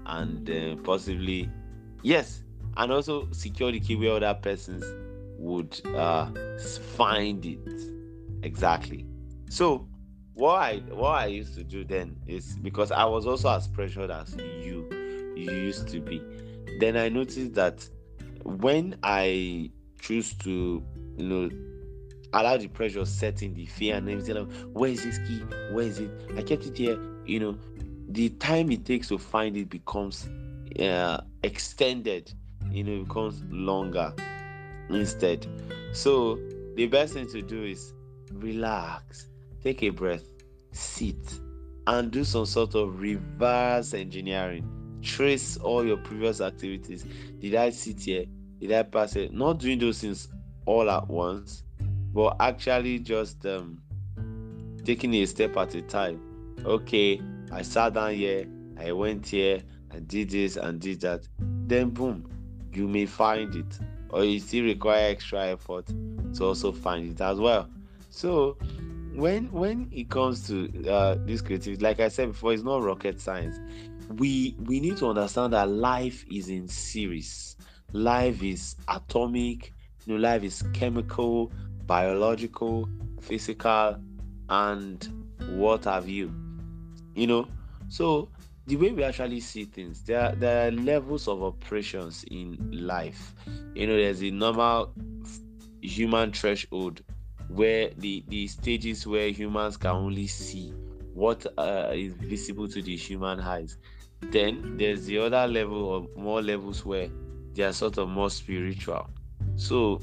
and 0.05 0.49
uh, 0.49 0.75
possibly 0.84 1.49
yes 2.01 2.43
and 2.77 2.91
also 2.91 3.27
secure 3.32 3.71
the 3.71 3.79
key 3.79 3.95
where 3.95 4.13
other 4.13 4.34
persons 4.41 4.84
would 5.38 5.79
uh, 5.95 6.29
find 6.95 7.45
it 7.45 7.60
exactly 8.43 9.05
so 9.49 9.88
what 10.39 10.62
i 10.62 10.78
what 10.93 11.15
i 11.15 11.25
used 11.25 11.54
to 11.54 11.63
do 11.63 11.84
then 11.84 12.15
is 12.25 12.56
because 12.62 12.91
i 12.91 13.04
was 13.04 13.28
also 13.28 13.49
as 13.49 13.67
pressured 13.67 14.10
as 14.10 14.34
you 14.36 14.88
you 15.36 15.52
used 15.52 15.88
to 15.88 15.99
be. 16.02 16.21
Then 16.80 16.97
i 16.97 17.10
noticed 17.10 17.54
that 17.56 17.88
when 18.43 18.97
i 19.04 19.69
choose 19.99 20.34
to 20.36 20.84
you 21.17 21.25
know 21.25 21.49
allow 22.34 22.58
the 22.58 22.67
pressure 22.67 23.06
setting 23.06 23.54
the 23.54 23.65
fear 23.65 23.95
and 23.95 24.08
everything 24.08 24.36
like, 24.36 24.52
where 24.73 24.91
is 24.91 25.04
this 25.04 25.17
key? 25.19 25.39
Where 25.71 25.86
is 25.86 25.99
it? 25.99 26.12
I 26.38 26.41
kept 26.41 26.65
it 26.65 26.78
here 26.78 26.97
you 27.25 27.39
know 27.39 27.58
the 28.10 28.30
time 28.30 28.71
it 28.71 28.86
takes 28.86 29.08
to 29.10 29.17
find 29.17 29.56
it 29.56 29.69
becomes 29.69 30.28
uh, 30.80 31.21
extended 31.43 32.34
you 32.71 32.84
know 32.84 33.04
becomes 33.04 33.43
longer 33.49 34.13
instead. 34.89 35.45
So 35.93 36.39
the 36.75 36.88
best 36.88 37.13
thing 37.13 37.28
to 37.28 37.41
do 37.41 37.63
is 37.63 37.93
relax 38.32 39.28
take 39.63 39.84
a 39.84 39.89
breath 39.89 40.24
sit 40.72 41.17
and 41.88 42.12
do 42.12 42.24
some 42.24 42.45
sort 42.45 42.76
of 42.76 43.00
reverse 43.00 43.93
engineering. 43.93 44.67
Trace 45.02 45.58
all 45.58 45.86
your 45.86 45.98
previous 45.98 46.41
activities. 46.41 47.06
Did 47.39 47.56
i 47.56 47.69
sit 47.69 48.02
here? 48.02 48.26
Did 48.60 48.72
i 48.72 48.84
pass 48.84 49.15
it? 49.15 49.34
Not 49.34 49.60
doing 49.60 49.80
those 49.80 50.02
things 50.02 50.28
all 50.65 50.89
at 50.89 51.08
once 51.08 51.63
but 52.13 52.36
actually 52.39 53.00
just 53.00 53.45
um 53.45 53.82
taking 54.84 55.13
a 55.15 55.26
step 55.26 55.56
at 55.58 55.76
a 55.76 55.82
time. 55.82 56.22
Okay 56.65 57.22
i 57.52 57.62
sat 57.62 57.93
down 57.93 58.13
here 58.13 58.45
i 58.78 58.91
went 58.91 59.28
here 59.28 59.62
I 59.91 60.00
did 60.00 60.30
this 60.30 60.56
and 60.56 60.80
did 60.80 61.02
that, 61.02 61.28
then 61.39 61.89
boom, 61.89 62.30
you 62.74 62.88
may 62.88 63.06
find 63.06 63.56
it, 63.56 63.80
or 64.10 64.24
you 64.24 64.39
still 64.39 64.65
require 64.65 65.10
extra 65.10 65.48
effort 65.48 65.88
to 66.36 66.45
also 66.45 66.72
find 66.72 67.12
it 67.12 67.22
as 67.22 67.39
well. 67.39 67.69
So 68.10 68.58
when 69.13 69.52
when 69.52 69.89
it 69.91 70.10
comes 70.10 70.48
to 70.48 70.88
uh, 70.89 71.15
this 71.26 71.41
creativity, 71.41 71.82
like 71.84 72.00
I 72.00 72.08
said 72.10 72.30
before, 72.30 72.54
it's 72.54 72.63
not 72.63 72.84
rocket 72.84 73.19
science. 73.19 73.60
We 74.17 74.56
we 74.65 74.80
need 74.80 74.98
to 74.98 75.08
understand 75.08 75.54
that 75.54 75.69
life 75.69 76.26
is 76.32 76.50
in 76.50 76.67
series. 76.67 77.56
Life 77.93 78.43
is 78.43 78.76
atomic. 78.88 79.74
You 80.06 80.15
know, 80.15 80.19
life 80.19 80.43
is 80.43 80.63
chemical, 80.74 81.52
biological, 81.86 82.89
physical, 83.22 84.00
and 84.50 85.08
what 85.56 85.86
have 85.86 86.08
you. 86.08 86.34
You 87.15 87.28
know, 87.28 87.48
so 87.89 88.30
the 88.67 88.76
way 88.76 88.91
we 88.91 89.04
actually 89.04 89.39
see 89.39 89.65
things, 89.65 90.04
there, 90.04 90.34
there 90.36 90.67
are 90.67 90.72
levels 90.72 91.28
of 91.28 91.43
operations 91.43 92.24
in 92.30 92.58
life. 92.72 93.34
You 93.74 93.88
know, 93.88 93.95
there's 93.98 94.22
a 94.24 94.30
normal 94.32 94.93
human 95.82 96.32
threshold 96.32 97.02
where 97.50 97.90
the, 97.98 98.24
the 98.28 98.48
stages 98.48 99.06
where 99.06 99.30
humans 99.30 99.78
can 99.78 99.92
only 99.92 100.28
see 100.28 100.74
what 101.14 101.46
uh, 101.58 101.92
is 101.94 102.14
visible 102.14 102.68
to 102.68 102.82
the 102.82 102.96
human 102.96 103.40
eyes. 103.40 103.78
Then 104.22 104.78
there's 104.78 105.06
the 105.06 105.18
other 105.20 105.48
level 105.48 105.84
or 105.84 106.08
more 106.22 106.42
levels 106.42 106.86
where 106.86 107.10
they 107.54 107.64
are 107.64 107.74
sort 107.74 107.98
of 107.98 108.10
more 108.10 108.30
spiritual. 108.30 109.10
So 109.56 110.00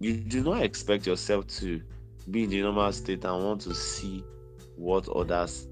you 0.00 0.16
do 0.16 0.42
not 0.42 0.62
expect 0.62 1.06
yourself 1.06 1.46
to 1.58 1.82
be 2.30 2.44
in 2.44 2.50
the 2.50 2.62
normal 2.62 2.92
state 2.92 3.24
and 3.24 3.44
want 3.44 3.60
to 3.62 3.74
see 3.74 4.24
what 4.76 5.08
others 5.08 5.66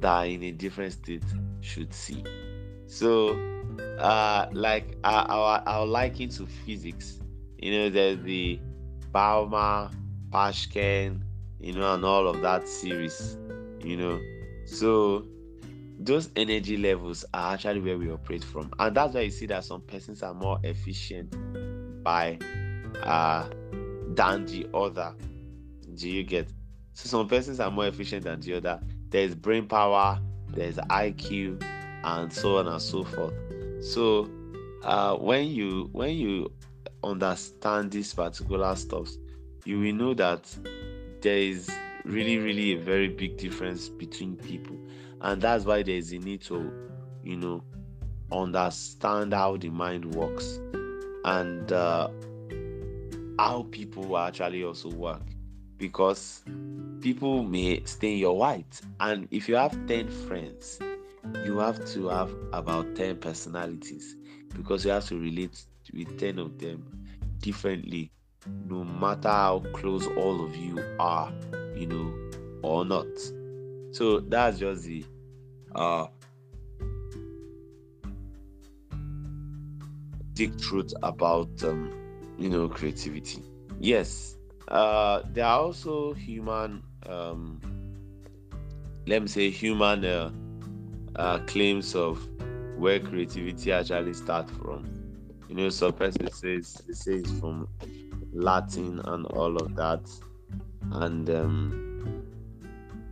that 0.00 0.24
in 0.24 0.42
a 0.42 0.50
different 0.50 0.92
state 0.92 1.24
should 1.60 1.94
see. 1.94 2.24
So, 2.86 3.38
uh, 3.98 4.48
like 4.52 4.96
our, 5.04 5.26
our, 5.30 5.62
our 5.66 5.86
liking 5.86 6.28
to 6.30 6.46
physics, 6.46 7.20
you 7.58 7.72
know, 7.72 7.90
there's 7.90 8.20
the 8.22 8.60
Balmer, 9.12 9.90
Paschen, 10.30 11.22
you 11.60 11.72
know, 11.72 11.94
and 11.94 12.04
all 12.04 12.26
of 12.26 12.40
that 12.42 12.68
series, 12.68 13.36
you 13.84 13.96
know. 13.96 14.20
So, 14.66 15.26
those 15.98 16.30
energy 16.36 16.76
levels 16.76 17.24
are 17.34 17.54
actually 17.54 17.80
where 17.80 17.98
we 17.98 18.10
operate 18.10 18.42
from, 18.42 18.72
and 18.78 18.96
that's 18.96 19.14
why 19.14 19.20
you 19.20 19.30
see 19.30 19.46
that 19.46 19.64
some 19.64 19.82
persons 19.82 20.22
are 20.22 20.34
more 20.34 20.58
efficient 20.64 21.34
by 22.02 22.38
uh 23.02 23.48
than 24.14 24.46
the 24.46 24.66
other. 24.74 25.14
Do 25.94 26.08
you 26.08 26.24
get? 26.24 26.48
So 26.94 27.08
some 27.08 27.28
persons 27.28 27.60
are 27.60 27.70
more 27.70 27.86
efficient 27.86 28.24
than 28.24 28.40
the 28.40 28.54
other 28.54 28.80
there's 29.12 29.34
brain 29.34 29.68
power, 29.68 30.18
there's 30.48 30.76
IQ, 30.76 31.62
and 32.02 32.32
so 32.32 32.56
on 32.56 32.66
and 32.66 32.82
so 32.82 33.04
forth. 33.04 33.34
So 33.84 34.28
uh, 34.82 35.16
when 35.16 35.48
you 35.48 35.88
when 35.92 36.16
you 36.16 36.50
understand 37.04 37.90
these 37.90 38.12
particular 38.14 38.74
stuffs, 38.76 39.18
you 39.64 39.78
will 39.80 39.92
know 39.92 40.14
that 40.14 40.44
there 41.20 41.38
is 41.38 41.70
really 42.04 42.38
really 42.38 42.72
a 42.72 42.78
very 42.78 43.08
big 43.08 43.36
difference 43.36 43.88
between 43.88 44.36
people, 44.36 44.76
and 45.20 45.40
that's 45.40 45.64
why 45.64 45.82
there 45.82 45.96
is 45.96 46.12
a 46.12 46.18
need 46.18 46.42
to, 46.42 46.72
you 47.22 47.36
know, 47.36 47.62
understand 48.32 49.32
how 49.32 49.56
the 49.56 49.68
mind 49.68 50.14
works 50.14 50.58
and 51.24 51.72
uh, 51.72 52.08
how 53.38 53.66
people 53.70 54.16
actually 54.18 54.64
also 54.64 54.88
work. 54.90 55.22
Because 55.76 56.42
people 57.00 57.42
may 57.42 57.82
stay 57.84 58.12
in 58.12 58.18
your 58.18 58.36
white. 58.36 58.80
And 59.00 59.28
if 59.30 59.48
you 59.48 59.56
have 59.56 59.72
10 59.86 60.08
friends, 60.26 60.78
you 61.44 61.58
have 61.58 61.84
to 61.92 62.08
have 62.08 62.32
about 62.52 62.94
10 62.94 63.16
personalities. 63.16 64.16
Because 64.54 64.84
you 64.84 64.92
have 64.92 65.06
to 65.06 65.18
relate 65.18 65.64
with 65.92 66.18
10 66.18 66.38
of 66.38 66.58
them 66.58 67.06
differently, 67.38 68.10
no 68.66 68.84
matter 68.84 69.28
how 69.28 69.62
close 69.72 70.06
all 70.08 70.44
of 70.44 70.56
you 70.56 70.82
are, 70.98 71.32
you 71.74 71.86
know, 71.86 72.14
or 72.62 72.84
not. 72.84 73.06
So 73.92 74.20
that's 74.20 74.58
just 74.58 74.84
the 74.84 75.04
uh 75.74 76.06
truth 80.58 80.92
about 81.02 81.50
um, 81.64 81.92
you 82.38 82.48
know 82.48 82.68
creativity. 82.68 83.42
Yes, 83.78 84.36
uh, 84.68 85.22
there 85.32 85.44
are 85.44 85.60
also 85.60 86.14
human, 86.14 86.82
um, 87.06 87.60
let 89.06 89.22
me 89.22 89.28
say, 89.28 89.50
human 89.50 90.04
uh, 90.04 90.30
uh, 91.16 91.38
claims 91.40 91.94
of 91.94 92.26
where 92.78 93.00
creativity 93.00 93.72
actually 93.72 94.14
starts 94.14 94.50
from. 94.52 95.01
You 95.52 95.64
know, 95.64 95.68
some 95.68 95.92
person 95.92 96.30
says 96.30 96.80
they 96.86 96.94
say 96.94 97.12
it's 97.16 97.38
from 97.38 97.68
Latin 98.32 99.00
and 99.04 99.26
all 99.26 99.54
of 99.56 99.76
that, 99.76 100.00
and 100.92 101.28
um, 101.28 102.24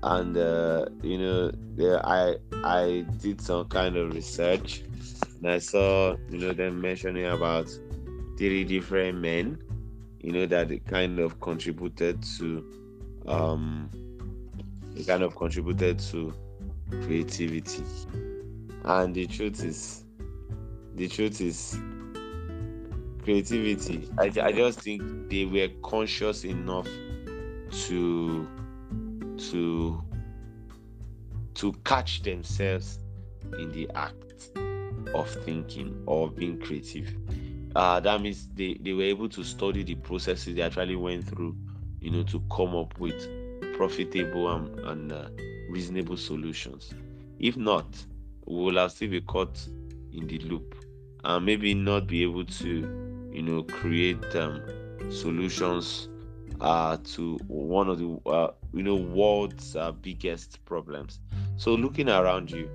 and 0.03 0.34
uh, 0.38 0.86
you 1.03 1.18
know, 1.18 1.53
there 1.76 2.01
I 2.07 2.36
I 2.64 3.05
did 3.18 3.43
some 3.43 3.68
kind 3.68 3.95
of 3.99 4.14
research, 4.14 4.84
and 5.36 5.51
I 5.51 5.59
saw 5.59 6.16
you 6.30 6.38
know 6.38 6.55
them 6.55 6.80
mentioning 6.80 7.26
about 7.26 7.68
three 8.38 8.64
different 8.64 9.18
men 9.18 9.62
you 10.22 10.32
know 10.32 10.47
that 10.47 10.70
it 10.70 10.86
kind 10.86 11.18
of 11.18 11.38
contributed 11.41 12.22
to 12.38 12.64
um 13.26 13.91
it 14.97 15.07
kind 15.07 15.22
of 15.22 15.36
contributed 15.36 15.99
to 15.99 16.32
creativity. 17.03 17.84
And 18.84 19.14
the 19.14 19.26
truth 19.26 19.62
is 19.62 20.05
the 20.95 21.07
truth 21.07 21.41
is 21.43 21.78
creativity. 23.31 24.09
I, 24.18 24.33
I 24.43 24.53
just 24.53 24.81
think 24.81 25.31
they 25.31 25.45
were 25.45 25.68
conscious 25.83 26.45
enough 26.45 26.89
to 27.87 28.49
to 29.51 30.03
to 31.55 31.72
catch 31.85 32.22
themselves 32.22 32.99
in 33.59 33.70
the 33.70 33.89
act 33.95 34.51
of 35.14 35.31
thinking 35.45 36.03
or 36.07 36.28
being 36.28 36.59
creative. 36.59 37.14
Uh, 37.76 38.01
that 38.01 38.20
means 38.20 38.49
they, 38.55 38.76
they 38.81 38.93
were 38.93 39.05
able 39.05 39.28
to 39.28 39.45
study 39.45 39.85
the 39.85 39.95
processes 39.95 40.57
they 40.57 40.62
actually 40.62 40.97
went 40.97 41.24
through, 41.28 41.57
you 42.01 42.11
know, 42.11 42.24
to 42.24 42.43
come 42.51 42.74
up 42.74 42.99
with 42.99 43.28
profitable 43.76 44.53
and, 44.57 44.78
and 44.81 45.12
uh, 45.12 45.28
reasonable 45.68 46.16
solutions. 46.16 46.93
If 47.39 47.57
not, 47.57 47.87
we 48.47 48.57
will 48.57 48.76
have 48.76 48.91
still 48.91 49.11
be 49.11 49.20
caught 49.20 49.57
in 50.12 50.26
the 50.26 50.39
loop 50.41 50.74
and 51.22 51.47
maybe 51.47 51.74
not 51.74 52.07
be 52.09 52.22
able 52.22 52.45
to, 52.45 53.10
you 53.33 53.43
know, 53.43 53.62
create 53.62 54.35
um, 54.37 54.62
solutions 55.11 56.09
uh, 56.61 56.97
to 57.05 57.37
one 57.47 57.89
of 57.89 57.99
the 57.99 58.31
uh, 58.31 58.51
you 58.72 58.83
know 58.83 58.97
world's 58.97 59.76
uh, 59.76 59.93
biggest 59.93 60.64
problems. 60.64 61.20
So 61.57 61.74
looking 61.74 62.09
around 62.09 62.51
you, 62.51 62.70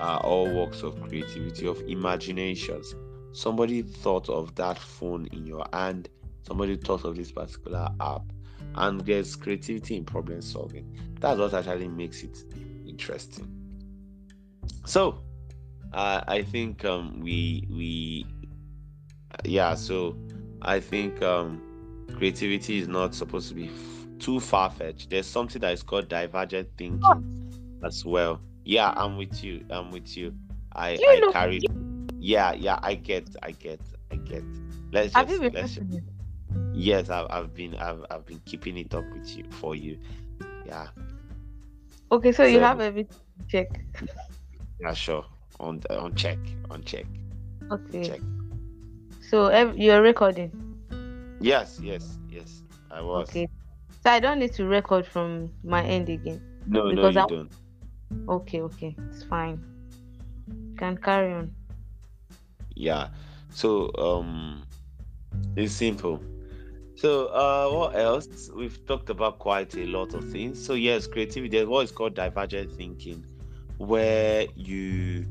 uh, 0.00 0.18
all 0.22 0.50
walks 0.50 0.82
of 0.82 1.00
creativity, 1.02 1.66
of 1.66 1.80
imaginations. 1.88 2.94
Somebody 3.32 3.82
thought 3.82 4.28
of 4.28 4.54
that 4.56 4.78
phone 4.78 5.26
in 5.32 5.46
your 5.46 5.64
hand. 5.72 6.08
Somebody 6.42 6.76
thought 6.76 7.04
of 7.04 7.16
this 7.16 7.30
particular 7.30 7.88
app, 8.00 8.22
and 8.76 9.00
there's 9.02 9.36
creativity 9.36 9.96
in 9.96 10.04
problem 10.04 10.42
solving. 10.42 10.96
That's 11.20 11.38
what 11.38 11.54
actually 11.54 11.88
makes 11.88 12.22
it 12.22 12.44
interesting. 12.86 13.48
So, 14.84 15.20
uh, 15.92 16.22
I 16.26 16.42
think 16.42 16.84
um, 16.84 17.20
we 17.20 17.66
we 17.70 18.26
yeah. 19.44 19.74
So 19.74 20.16
I 20.62 20.80
think 20.80 21.22
um, 21.22 21.60
creativity 22.16 22.78
is 22.78 22.88
not 22.88 23.14
supposed 23.14 23.48
to 23.48 23.54
be 23.54 23.66
f- 23.66 24.06
too 24.18 24.40
far 24.40 24.70
fetched. 24.70 25.10
There's 25.10 25.26
something 25.26 25.60
that 25.60 25.72
is 25.72 25.82
called 25.82 26.08
divergent 26.08 26.68
thinking 26.76 27.80
as 27.84 28.04
well. 28.04 28.40
Yeah, 28.64 28.92
I'm 28.96 29.16
with 29.16 29.42
you. 29.42 29.64
I'm 29.70 29.90
with 29.90 30.16
you. 30.16 30.34
I 30.72 30.92
You 30.92 31.06
I 31.08 31.18
know- 31.20 31.32
carry. 31.32 31.60
Yeah, 32.18 32.52
yeah. 32.52 32.78
I 32.82 32.94
get. 32.94 33.28
I 33.42 33.52
get. 33.52 33.80
I 34.12 34.16
get. 34.16 34.44
Let's 34.92 35.14
Have 35.14 35.28
just. 35.28 35.40
let's 35.54 35.74
just 35.76 36.00
yes, 36.72 37.08
I've, 37.10 37.26
I've 37.30 37.54
been. 37.54 37.74
I've, 37.76 38.04
I've 38.10 38.26
been 38.26 38.40
keeping 38.44 38.76
it 38.76 38.92
up 38.94 39.04
with 39.12 39.36
you 39.36 39.44
for 39.50 39.74
you. 39.74 39.98
Yeah. 40.66 40.88
Okay, 42.12 42.32
so 42.32 42.42
you 42.44 42.58
have 42.60 42.80
everything 42.80 43.16
check. 43.48 43.68
Yeah. 44.80 44.92
Sure. 44.94 45.24
On 45.60 45.80
on 45.90 46.14
check. 46.14 46.38
On 46.70 46.82
check. 46.82 47.06
Okay. 47.70 48.04
Check. 48.08 48.20
So 49.30 49.72
you're 49.76 50.02
recording. 50.02 50.50
Yes. 51.40 51.78
Yes. 51.80 52.18
Yes. 52.28 52.62
I 52.90 53.00
was. 53.00 53.28
Okay. 53.28 53.48
So 54.02 54.10
I 54.10 54.18
don't 54.18 54.40
need 54.40 54.52
to 54.54 54.64
record 54.64 55.06
from 55.06 55.52
my 55.62 55.84
end 55.84 56.08
again. 56.08 56.42
No. 56.66 56.90
No. 56.90 57.08
You 57.08 57.20
I- 57.20 57.26
don't. 57.26 57.52
Okay, 58.28 58.60
okay. 58.62 58.96
It's 59.08 59.22
fine. 59.22 59.62
You 60.48 60.74
Can 60.76 60.96
carry 60.96 61.32
on. 61.32 61.54
yeah 62.76 63.08
so 63.50 63.90
um 63.98 64.62
it's 65.56 65.74
simple 65.74 66.22
so 66.96 67.26
uh 67.26 67.68
what 67.70 67.94
else 67.94 68.50
we've 68.54 68.84
talked 68.86 69.10
about 69.10 69.38
quite 69.38 69.74
a 69.74 69.84
lot 69.86 70.14
of 70.14 70.24
things 70.30 70.64
so 70.64 70.72
yes 70.74 71.06
creativity 71.06 71.58
there's 71.58 71.68
what 71.68 71.84
is 71.84 71.92
called 71.92 72.14
divergent 72.14 72.72
thinking 72.72 73.22
where 73.76 74.46
you 74.54 75.26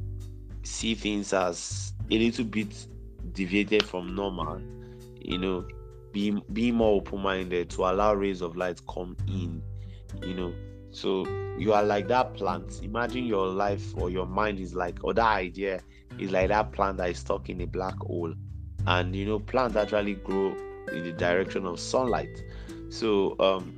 see 0.64 0.94
things 0.94 1.34
as 1.34 1.94
a 2.12 2.18
little 2.20 2.46
bit 2.46 2.88
deviated 3.34 3.84
from 3.86 4.16
normal 4.16 4.62
you 5.22 5.38
know 5.38 5.66
be 6.12 6.42
be 6.54 6.72
more 6.72 6.96
open-minded 6.96 7.70
to 7.70 7.84
allow 7.84 8.14
rays 8.14 8.42
of 8.42 8.56
light 8.56 8.82
come 8.88 9.16
in 9.28 9.62
you 10.24 10.34
know. 10.34 10.54
So 10.92 11.28
you 11.58 11.74
are 11.74 11.84
like 11.84 12.08
that 12.08 12.34
plant. 12.34 12.82
Imagine 12.84 13.26
your 13.26 13.48
life 13.48 13.94
or 13.96 14.10
your 14.10 14.26
mind 14.26 14.60
is 14.60 14.74
like 14.74 15.04
or 15.04 15.14
that 15.14 15.28
idea 15.28 15.82
is 16.18 16.32
like 16.32 16.50
that 16.50 16.72
plant 16.72 16.98
that 16.98 17.12
is 17.12 17.20
stuck 17.20 17.50
in 17.50 17.62
a 17.62 17.68
black 17.68 17.98
hole. 18.00 18.34
And 18.88 19.16
you 19.16 19.26
know 19.26 19.40
plants 19.40 19.76
actually 19.76 20.16
grow 20.16 20.56
in 20.92 21.04
the 21.04 21.12
direction 21.12 21.66
of 21.66 21.80
sunlight. 21.80 22.44
So 22.90 23.36
um 23.40 23.76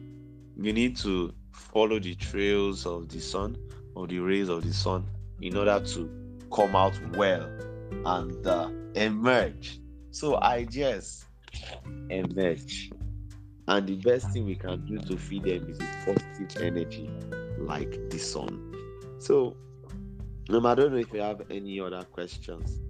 you 0.58 0.74
need 0.74 0.96
to 0.98 1.34
follow 1.52 2.00
the 2.00 2.16
trails 2.16 2.86
of 2.86 3.10
the 3.10 3.20
sun 3.20 3.58
or 3.96 4.08
the 4.08 4.20
rays 4.20 4.50
of 4.50 4.64
the 4.64 4.74
sun 4.74 5.06
in 5.42 5.58
order 5.58 5.84
to 5.86 6.10
come 6.54 6.76
out 6.76 6.94
well 7.16 7.50
and 8.06 8.46
uh, 8.48 8.70
emerge 8.96 9.80
so 10.12 10.42
ideas 10.42 11.26
emerge 12.10 12.92
and 13.68 13.88
the 13.88 13.96
best 13.98 14.32
thing 14.32 14.46
we 14.46 14.56
can 14.56 14.86
do 14.86 14.98
to 15.00 15.18
feed 15.18 15.44
them 15.44 15.70
is 15.70 15.80
positive 16.06 16.62
energy 16.62 17.10
like 17.60 18.10
the 18.10 18.18
sun 18.18 18.72
so 19.20 19.56
um, 20.50 20.66
I 20.66 20.76
don't 20.76 20.92
know 20.92 20.98
if 20.98 21.14
you 21.14 21.22
have 21.22 21.42
any 21.50 21.80
other 21.80 22.04
questions. 22.12 22.82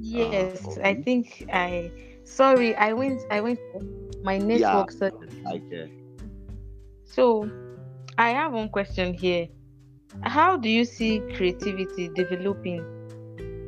Yes, 0.00 0.60
for 0.60 0.86
I 0.86 0.94
think 0.94 1.46
I. 1.52 1.90
Sorry, 2.24 2.74
I 2.76 2.92
went. 2.92 3.22
I 3.30 3.40
went. 3.40 3.58
My 4.22 4.38
network. 4.38 4.92
Yeah. 5.00 5.52
Okay. 5.52 5.90
So, 7.04 7.50
I 8.16 8.30
have 8.30 8.52
one 8.52 8.68
question 8.68 9.14
here. 9.14 9.48
How 10.22 10.56
do 10.56 10.68
you 10.68 10.84
see 10.84 11.20
creativity 11.34 12.08
developing 12.08 12.84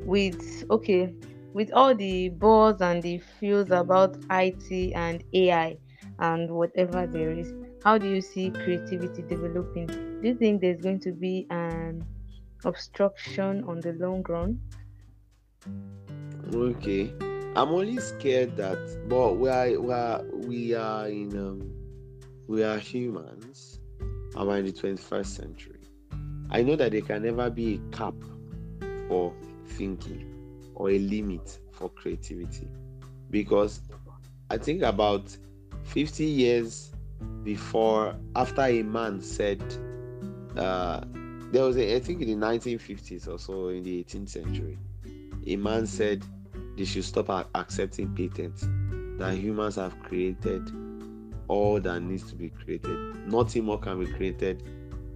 with 0.06 0.64
okay, 0.70 1.12
with 1.52 1.72
all 1.72 1.94
the 1.94 2.30
buzz 2.30 2.80
and 2.80 3.02
the 3.02 3.18
feels 3.18 3.70
about 3.70 4.16
IT 4.30 4.92
and 4.94 5.22
AI 5.32 5.76
and 6.18 6.50
whatever 6.50 7.06
there 7.06 7.32
is? 7.32 7.52
How 7.84 7.98
do 7.98 8.08
you 8.08 8.20
see 8.20 8.50
creativity 8.50 9.22
developing? 9.22 9.86
Do 9.86 10.20
you 10.22 10.34
think 10.34 10.60
there's 10.60 10.80
going 10.80 11.00
to 11.00 11.12
be 11.12 11.46
an 11.50 12.04
obstruction 12.64 13.64
on 13.64 13.80
the 13.80 13.92
long 13.94 14.22
run? 14.28 14.60
Okay. 16.54 17.12
I'm 17.54 17.68
only 17.68 17.98
scared 17.98 18.56
that, 18.56 19.08
but 19.08 19.34
we 19.34 19.48
are 19.50 19.78
we 19.78 19.92
are 19.92 20.22
we 20.32 20.74
are 20.74 21.08
in 21.08 21.36
um, 21.36 21.74
we 22.48 22.62
are 22.62 22.78
humans, 22.78 23.78
we're 24.34 24.56
in 24.56 24.66
the 24.66 24.72
21st 24.72 25.26
century. 25.26 25.80
I 26.50 26.62
know 26.62 26.76
that 26.76 26.92
there 26.92 27.02
can 27.02 27.22
never 27.22 27.50
be 27.50 27.74
a 27.74 27.96
cap 27.96 28.14
for 29.08 29.34
thinking 29.66 30.31
or 30.74 30.90
a 30.90 30.98
limit 30.98 31.58
for 31.72 31.88
creativity, 31.88 32.68
because 33.30 33.80
I 34.50 34.58
think 34.58 34.82
about 34.82 35.36
50 35.84 36.24
years 36.24 36.92
before, 37.42 38.14
after 38.36 38.62
a 38.62 38.82
man 38.82 39.20
said, 39.20 39.62
uh, 40.56 41.00
there 41.50 41.64
was 41.64 41.76
a, 41.76 41.96
I 41.96 42.00
think 42.00 42.22
in 42.22 42.40
the 42.40 42.46
1950s 42.46 43.28
or 43.28 43.38
so 43.38 43.68
in 43.68 43.82
the 43.82 44.04
18th 44.04 44.28
century, 44.28 44.78
a 45.46 45.56
man 45.56 45.86
said 45.86 46.24
they 46.76 46.84
should 46.84 47.04
stop 47.04 47.48
accepting 47.54 48.14
patents 48.14 48.66
that 49.18 49.34
humans 49.34 49.76
have 49.76 49.98
created 50.02 50.70
all 51.48 51.80
that 51.80 52.00
needs 52.00 52.24
to 52.30 52.34
be 52.34 52.48
created. 52.48 52.96
Nothing 53.26 53.64
more 53.64 53.78
can 53.78 54.02
be 54.02 54.10
created 54.10 54.62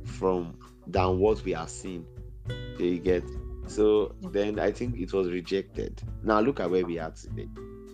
from 0.05 0.55
than 0.87 1.19
what 1.19 1.43
we 1.45 1.55
are 1.55 1.69
seeing. 1.69 2.07
There 2.47 2.87
you 2.87 2.99
get. 2.99 3.25
So 3.67 4.15
then 4.31 4.59
I 4.59 4.71
think 4.71 4.99
it 4.99 5.13
was 5.13 5.31
rejected. 5.31 6.03
Now 6.23 6.41
look 6.41 6.61
at 6.61 6.71
where 6.71 6.85
we 6.85 6.99
are 6.99 7.11
today. 7.11 7.49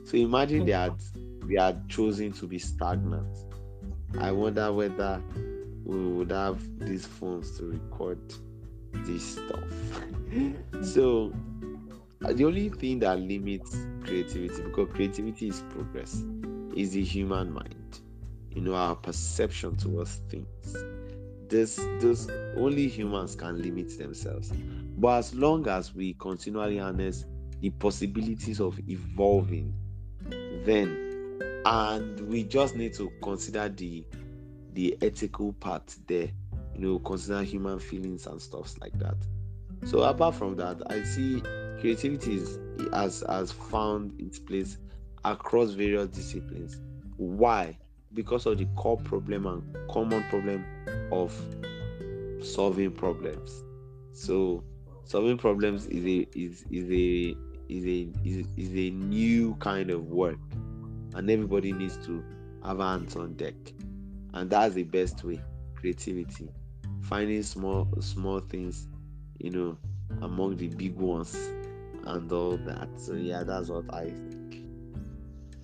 So 0.04 0.16
imagine 0.16 0.66
had 0.68 0.94
we 1.46 1.56
had 1.56 1.88
chosen 1.88 2.32
to 2.32 2.46
be 2.46 2.58
stagnant. 2.58 3.36
I 4.18 4.30
wonder 4.30 4.72
whether 4.72 5.22
we 5.84 5.96
would 5.96 6.30
have 6.30 6.60
these 6.78 7.06
phones 7.06 7.56
to 7.58 7.64
record 7.64 8.20
this 9.04 9.36
stuff. 9.36 9.64
so 10.82 11.32
the 12.20 12.44
only 12.44 12.68
thing 12.68 13.00
that 13.00 13.18
limits 13.18 13.76
creativity, 14.04 14.62
because 14.62 14.88
creativity 14.92 15.48
is 15.48 15.62
progress, 15.70 16.22
is 16.76 16.92
the 16.92 17.02
human 17.02 17.52
mind. 17.52 18.00
You 18.50 18.60
know, 18.60 18.74
our 18.74 18.94
perception 18.94 19.76
towards 19.76 20.20
things. 20.28 20.76
This, 21.48 21.76
this 22.00 22.28
only 22.56 22.86
humans 22.86 23.34
can 23.34 23.60
limit 23.60 23.98
themselves. 23.98 24.52
But 25.02 25.18
as 25.18 25.34
long 25.34 25.66
as 25.66 25.92
we 25.92 26.14
continually 26.14 26.78
harness 26.78 27.24
the 27.60 27.70
possibilities 27.70 28.60
of 28.60 28.78
evolving, 28.88 29.74
then 30.64 31.40
and 31.66 32.20
we 32.28 32.44
just 32.44 32.76
need 32.76 32.94
to 32.94 33.10
consider 33.20 33.68
the 33.68 34.06
the 34.74 34.96
ethical 35.02 35.54
part 35.54 35.92
there, 36.06 36.30
you 36.76 36.80
know, 36.80 37.00
consider 37.00 37.42
human 37.42 37.80
feelings 37.80 38.28
and 38.28 38.40
stuffs 38.40 38.78
like 38.80 38.96
that. 39.00 39.16
So 39.86 40.02
apart 40.02 40.36
from 40.36 40.54
that, 40.58 40.80
I 40.86 41.02
see 41.02 41.40
creativity 41.80 42.36
is, 42.36 42.60
has 42.92 43.24
has 43.28 43.50
found 43.50 44.14
its 44.20 44.38
place 44.38 44.78
across 45.24 45.70
various 45.70 46.10
disciplines. 46.10 46.80
Why? 47.16 47.76
Because 48.14 48.46
of 48.46 48.56
the 48.56 48.66
core 48.76 48.98
problem 48.98 49.46
and 49.46 49.90
common 49.90 50.22
problem 50.30 50.64
of 51.10 51.34
solving 52.40 52.92
problems. 52.92 53.64
So 54.12 54.62
solving 55.04 55.38
problems 55.38 55.86
is 55.86 56.04
a 56.04 56.26
is 56.34 56.64
is 56.70 56.90
a 56.90 57.36
is 57.68 57.84
a 57.86 58.08
is, 58.24 58.46
is 58.56 58.70
a 58.76 58.90
new 58.90 59.54
kind 59.56 59.90
of 59.90 60.06
work, 60.06 60.38
and 61.14 61.30
everybody 61.30 61.72
needs 61.72 61.96
to 62.06 62.24
have 62.64 62.78
hands 62.78 63.16
on 63.16 63.34
deck, 63.34 63.54
and 64.34 64.50
that's 64.50 64.74
the 64.74 64.84
best 64.84 65.24
way. 65.24 65.40
Creativity, 65.76 66.48
finding 67.02 67.42
small 67.42 67.88
small 68.00 68.40
things, 68.40 68.86
you 69.38 69.50
know, 69.50 69.76
among 70.22 70.56
the 70.56 70.68
big 70.68 70.96
ones 70.96 71.34
and 72.04 72.30
all 72.32 72.56
that. 72.58 72.88
So 72.96 73.14
yeah, 73.14 73.42
that's 73.42 73.68
what 73.68 73.92
I 73.92 74.04
think. 74.04 74.64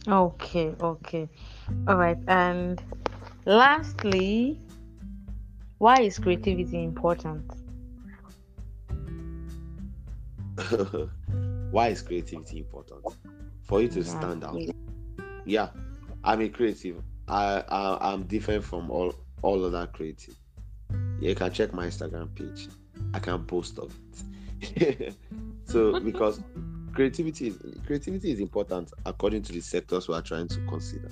Okay, 0.06 0.74
okay. 0.80 1.28
All 1.86 1.96
right. 1.96 2.18
And 2.28 2.82
lastly, 3.44 4.58
why 5.78 6.00
is 6.00 6.18
creativity 6.18 6.82
important? 6.82 7.44
why 11.70 11.88
is 11.88 12.02
creativity 12.02 12.58
important? 12.58 13.04
For 13.62 13.82
you 13.82 13.88
to 13.88 14.00
Yeah, 14.00 14.04
stand 14.04 14.44
out. 14.44 14.60
Yeah, 15.44 15.70
I'm 16.24 16.40
a 16.40 16.48
creative. 16.48 17.02
I, 17.28 17.62
I 17.68 18.12
I'm 18.12 18.24
different 18.24 18.64
from 18.64 18.90
all 18.90 19.14
all 19.42 19.64
other 19.64 19.86
creative. 19.86 20.34
Yeah, 21.20 21.30
you 21.30 21.34
can 21.34 21.52
check 21.52 21.72
my 21.72 21.86
Instagram 21.86 22.34
page. 22.34 22.68
I 23.14 23.18
can 23.18 23.44
post 23.44 23.78
of 23.78 23.94
it. 24.60 25.14
so 25.64 25.98
because 26.04 26.40
creativity 26.92 27.48
is 27.48 27.58
creativity 27.86 28.32
is 28.32 28.40
important 28.40 28.90
according 29.06 29.42
to 29.42 29.52
the 29.52 29.60
sectors 29.60 30.08
we 30.08 30.14
are 30.14 30.22
trying 30.22 30.48
to 30.48 30.60
consider. 30.68 31.10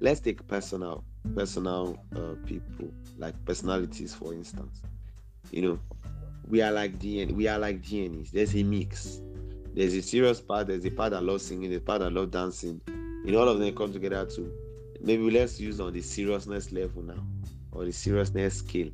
Let's 0.00 0.20
take 0.20 0.46
personal 0.46 1.04
personal 1.34 1.98
uh, 2.14 2.34
people 2.46 2.92
like 3.18 3.34
personalities 3.44 4.14
for 4.14 4.34
instance. 4.34 4.82
You 5.50 5.62
know, 5.62 5.78
we 6.46 6.62
are 6.62 6.72
like 6.72 6.98
DNA. 6.98 7.32
We 7.32 7.48
are 7.48 7.58
like 7.58 7.82
DNAs. 7.82 8.30
There's 8.30 8.54
a 8.54 8.62
mix. 8.62 9.20
There's 9.74 9.94
a 9.94 10.02
serious 10.02 10.40
part. 10.40 10.68
There's 10.68 10.84
a 10.84 10.90
part 10.90 11.10
that 11.12 11.22
loves 11.22 11.46
singing. 11.46 11.70
There's 11.70 11.82
a 11.82 11.84
part 11.84 12.00
that 12.00 12.12
loves 12.12 12.30
dancing. 12.30 12.80
Know, 12.86 13.40
all 13.40 13.48
of 13.48 13.58
them 13.58 13.74
come 13.74 13.92
together 13.92 14.26
to 14.26 14.52
maybe 15.00 15.30
let's 15.30 15.60
use 15.60 15.80
on 15.80 15.92
the 15.92 16.00
seriousness 16.00 16.72
level 16.72 17.02
now 17.02 17.24
or 17.72 17.84
the 17.84 17.92
seriousness 17.92 18.58
scale 18.58 18.90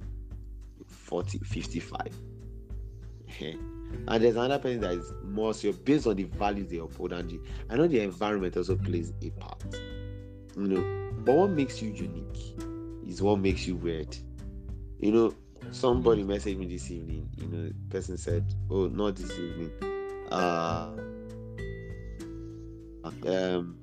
40 0.86 1.38
55 1.38 2.00
and 4.08 4.22
there's 4.22 4.36
another 4.36 4.58
person 4.58 4.80
that 4.80 4.92
is 4.92 5.12
more 5.24 5.54
so 5.54 5.72
based 5.72 6.06
on 6.06 6.16
the 6.16 6.24
values 6.24 6.68
they 6.68 6.78
uphold 6.78 7.12
and 7.12 7.38
i 7.70 7.76
know 7.76 7.86
the 7.86 8.00
environment 8.00 8.56
also 8.56 8.76
plays 8.76 9.12
a 9.22 9.30
part 9.30 9.62
you 10.56 10.62
know 10.62 11.12
but 11.24 11.34
what 11.34 11.50
makes 11.50 11.80
you 11.80 11.90
unique 11.90 12.54
is 13.06 13.22
what 13.22 13.38
makes 13.38 13.66
you 13.66 13.76
weird 13.76 14.16
you 14.98 15.12
know 15.12 15.34
somebody 15.70 16.24
messaged 16.24 16.58
me 16.58 16.66
this 16.66 16.90
evening 16.90 17.28
you 17.36 17.46
know 17.46 17.70
person 17.88 18.16
said 18.16 18.44
oh 18.70 18.86
not 18.88 19.16
this 19.16 19.30
evening 19.32 19.70
uh 20.30 20.90
um 23.26 23.76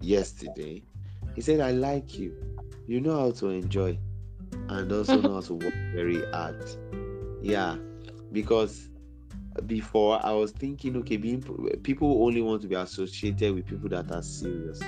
yesterday. 0.00 0.82
He 1.34 1.40
said 1.40 1.60
i 1.60 1.70
like 1.70 2.18
you. 2.18 2.34
You 2.86 3.00
know 3.00 3.18
how 3.18 3.30
to 3.32 3.48
enjoy 3.48 3.98
and 4.68 4.92
also 4.92 5.20
know 5.20 5.34
how 5.34 5.40
to 5.40 5.54
work 5.54 5.74
very 5.94 6.24
hard. 6.32 6.62
Yeah 7.42 7.76
because 8.32 8.88
before 9.66 10.18
i 10.24 10.32
was 10.32 10.50
thinking 10.52 10.96
okay 10.96 11.18
being 11.18 11.42
people 11.82 12.24
only 12.24 12.40
want 12.40 12.62
to 12.62 12.68
be 12.68 12.74
associated 12.74 13.54
with 13.54 13.66
people 13.66 13.88
that 13.88 14.10
are 14.10 14.22
serious. 14.22 14.80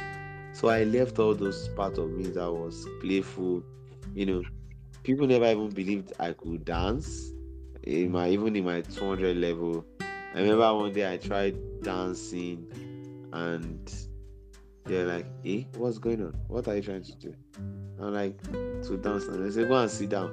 So 0.53 0.69
i 0.69 0.85
left 0.85 1.19
all 1.19 1.35
those 1.35 1.69
part 1.71 1.99
of 1.99 2.11
me 2.11 2.25
that 2.31 2.51
was 2.51 2.87
playful 3.01 3.63
you 4.15 4.27
know 4.27 4.43
people 5.05 5.27
never 5.27 5.45
even 5.45 5.69
believed 5.69 6.13
i 6.19 6.33
could 6.33 6.65
dance. 6.65 7.31
In 7.85 8.13
my 8.13 8.31
even 8.31 8.57
in 8.57 8.65
my 8.65 8.81
200 8.81 9.37
level 9.37 9.85
i 10.01 10.41
remember 10.41 10.75
one 10.75 10.93
day 10.93 11.13
i 11.13 11.19
tried 11.19 11.55
dancing 11.83 12.67
and 13.35 13.95
they're 14.85 15.07
like 15.07 15.27
eh 15.45 15.65
what's 15.77 15.99
going 15.99 16.23
on? 16.23 16.35
What 16.49 16.67
are 16.67 16.77
you 16.77 16.83
trying 16.83 17.05
to 17.05 17.15
do? 17.17 17.35
I'm 18.01 18.15
like 18.15 18.43
to 18.43 18.97
dance 18.97 19.25
and 19.27 19.45
they 19.45 19.51
say 19.51 19.69
go 19.69 19.77
and 19.77 19.91
sit 19.91 20.09
down. 20.09 20.33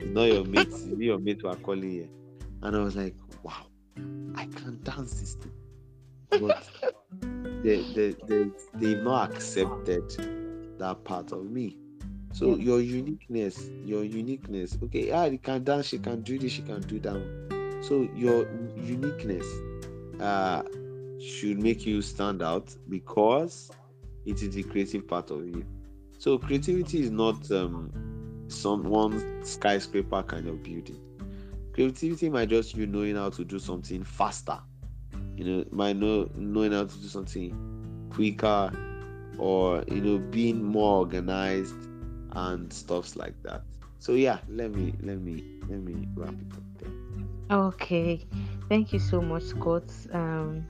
It's 0.00 0.10
not 0.10 0.24
your 0.24 0.44
mate 0.44 0.68
it's 0.68 0.86
your 0.86 1.18
mate 1.18 1.40
who 1.42 1.48
are 1.48 1.56
calling 1.56 1.90
here. 1.90 2.08
And 2.62 2.76
i 2.76 2.78
was 2.78 2.94
like 2.96 3.16
wow 3.42 3.66
i 4.36 4.46
can't 4.46 4.82
dance 4.84 5.20
this 5.20 5.34
thing. 5.34 5.52
But 6.30 6.66
they, 7.62 7.82
they, 7.94 8.14
they, 8.26 8.50
they've 8.74 9.02
not 9.02 9.32
accepted 9.32 10.78
that 10.78 11.04
part 11.04 11.32
of 11.32 11.50
me 11.50 11.76
so 12.32 12.56
Yeah. 12.56 12.56
your 12.56 12.80
uniqueness 12.80 13.70
your 13.84 14.04
uniqueness. 14.04 14.78
Okay 14.82 15.10
ah 15.12 15.24
you 15.26 15.38
can 15.38 15.62
dance 15.64 15.86
she 15.86 15.98
can 15.98 16.22
do 16.22 16.38
this 16.38 16.52
she 16.52 16.62
can 16.62 16.80
do 16.80 16.98
that 17.00 17.20
so 17.82 18.08
your 18.14 18.46
uniqueness 18.76 19.46
uh 20.20 20.62
should 21.20 21.58
make 21.58 21.86
you 21.86 22.02
stand 22.02 22.42
out 22.42 22.74
because 22.88 23.70
it 24.26 24.42
is 24.42 24.54
the 24.54 24.62
creative 24.62 25.06
part 25.06 25.30
of 25.30 25.44
you. 25.46 25.64
So 26.18 26.38
creativity 26.38 27.00
is 27.00 27.10
not 27.10 27.50
um 27.50 27.92
some 28.48 28.84
one 28.84 29.44
skyscraper 29.44 30.22
kind 30.22 30.46
of 30.48 30.62
building. 30.62 31.00
Creativity 31.72 32.28
might 32.28 32.48
just 32.48 32.76
you 32.76 32.86
knowing 32.86 33.16
how 33.16 33.30
to 33.30 33.44
do 33.44 33.58
something 33.58 34.04
faster. 34.04 34.58
You 35.36 35.44
know 35.44 35.64
might 35.70 35.96
know 35.96 36.28
knowing 36.36 36.72
how 36.72 36.84
to 36.84 36.98
do 36.98 37.08
something 37.08 38.08
quicker 38.10 38.70
or 39.38 39.82
you 39.88 40.00
know 40.00 40.18
being 40.18 40.62
more 40.62 40.98
organized 40.98 41.74
and 42.34 42.72
stuffs 42.72 43.16
like 43.16 43.34
that 43.42 43.62
so 43.98 44.12
yeah 44.14 44.38
let 44.48 44.70
me 44.72 44.94
let 45.02 45.20
me 45.20 45.44
let 45.68 45.80
me 45.80 46.08
wrap 46.16 46.34
it 46.34 46.52
up 46.56 46.62
there 46.78 47.12
Okay, 47.52 48.26
thank 48.70 48.94
you 48.94 48.98
so 48.98 49.20
much, 49.20 49.42
Scott. 49.42 49.84
Um, 50.14 50.64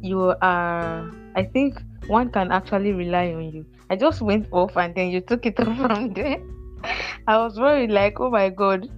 you 0.00 0.34
are, 0.40 1.12
I 1.36 1.42
think 1.44 1.82
one 2.06 2.30
can 2.30 2.50
actually 2.50 2.92
rely 2.92 3.34
on 3.34 3.52
you. 3.52 3.66
I 3.90 3.96
just 3.96 4.22
went 4.22 4.48
off 4.50 4.78
and 4.78 4.94
then 4.94 5.10
you 5.10 5.20
took 5.20 5.44
it 5.44 5.60
up 5.60 5.76
from 5.76 6.14
there. 6.14 6.38
I 7.26 7.36
was 7.36 7.60
worried, 7.60 7.90
like, 7.90 8.18
oh 8.18 8.30
my 8.30 8.48
god, 8.48 8.88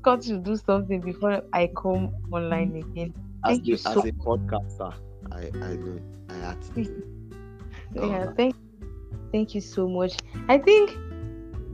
Scott 0.00 0.24
should 0.24 0.42
do 0.42 0.56
something 0.56 1.02
before 1.02 1.42
I 1.52 1.68
come 1.76 2.14
online 2.32 2.76
again. 2.76 3.12
as, 3.44 3.58
Thank 3.58 3.66
you 3.66 3.74
a, 3.74 3.78
so 3.78 4.00
as 4.00 4.06
a 4.06 4.12
podcaster 4.12 4.94
i 5.32 5.50
i 5.62 5.76
know 5.76 5.98
i 6.30 6.34
had 6.34 6.62
to. 6.62 7.02
Yeah, 7.94 8.32
thank, 8.38 8.56
thank 9.32 9.54
you 9.54 9.60
so 9.60 9.88
much. 9.88 10.14
I 10.48 10.58
think 10.58 10.96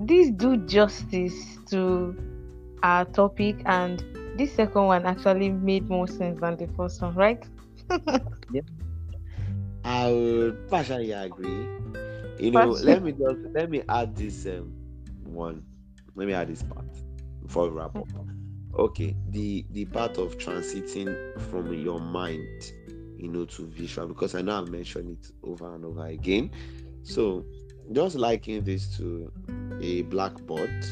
this 0.00 0.30
do 0.30 0.56
justice 0.66 1.58
to 1.70 2.16
our 2.82 3.04
topic, 3.04 3.62
and 3.66 4.02
this 4.38 4.54
second 4.54 4.84
one 4.84 5.04
actually 5.04 5.50
made 5.50 5.88
more 5.88 6.06
sense 6.06 6.40
than 6.40 6.56
the 6.56 6.68
first 6.76 7.02
one, 7.02 7.14
right? 7.14 7.44
yeah. 8.50 8.62
I 9.84 10.10
would 10.10 10.68
partially 10.68 11.12
agree. 11.12 11.66
You 12.38 12.50
know, 12.52 12.70
Partially. 12.70 12.84
let 12.84 13.02
me 13.02 13.12
just 13.12 13.40
let 13.54 13.70
me 13.70 13.82
add 13.88 14.14
this 14.16 14.46
um 14.46 14.72
one. 15.24 15.64
Let 16.14 16.28
me 16.28 16.34
add 16.34 16.48
this 16.48 16.62
part 16.62 16.86
before 17.42 17.68
we 17.68 17.76
wrap 17.76 17.96
up. 17.96 18.08
Okay, 18.78 19.16
the 19.30 19.66
the 19.70 19.86
part 19.86 20.18
of 20.18 20.38
transiting 20.38 21.16
from 21.50 21.72
your 21.72 22.00
mind, 22.00 22.72
you 23.16 23.28
know, 23.28 23.44
to 23.46 23.66
visual 23.66 24.06
because 24.06 24.34
I 24.34 24.42
know 24.42 24.58
I've 24.60 24.68
mentioned 24.68 25.10
it 25.10 25.30
over 25.42 25.74
and 25.74 25.84
over 25.84 26.06
again. 26.06 26.50
So 27.08 27.44
just 27.92 28.16
liking 28.16 28.62
this 28.64 28.94
to 28.98 29.32
a 29.80 30.02
blackboard 30.02 30.84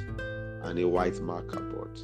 and 0.63 0.79
a 0.79 0.89
white 0.89 1.21
marker 1.21 1.61
board. 1.61 2.01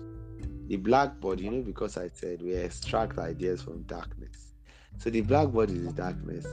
The 0.69 0.77
blackboard, 0.77 1.41
you 1.41 1.51
know, 1.51 1.63
because 1.63 1.97
I 1.97 2.09
said 2.13 2.43
we 2.43 2.53
extract 2.55 3.19
ideas 3.19 3.63
from 3.63 3.83
darkness. 3.85 4.53
So 4.99 5.09
the 5.09 5.23
blackboard 5.23 5.71
is 5.71 5.87
the 5.87 5.93
darkness, 5.93 6.47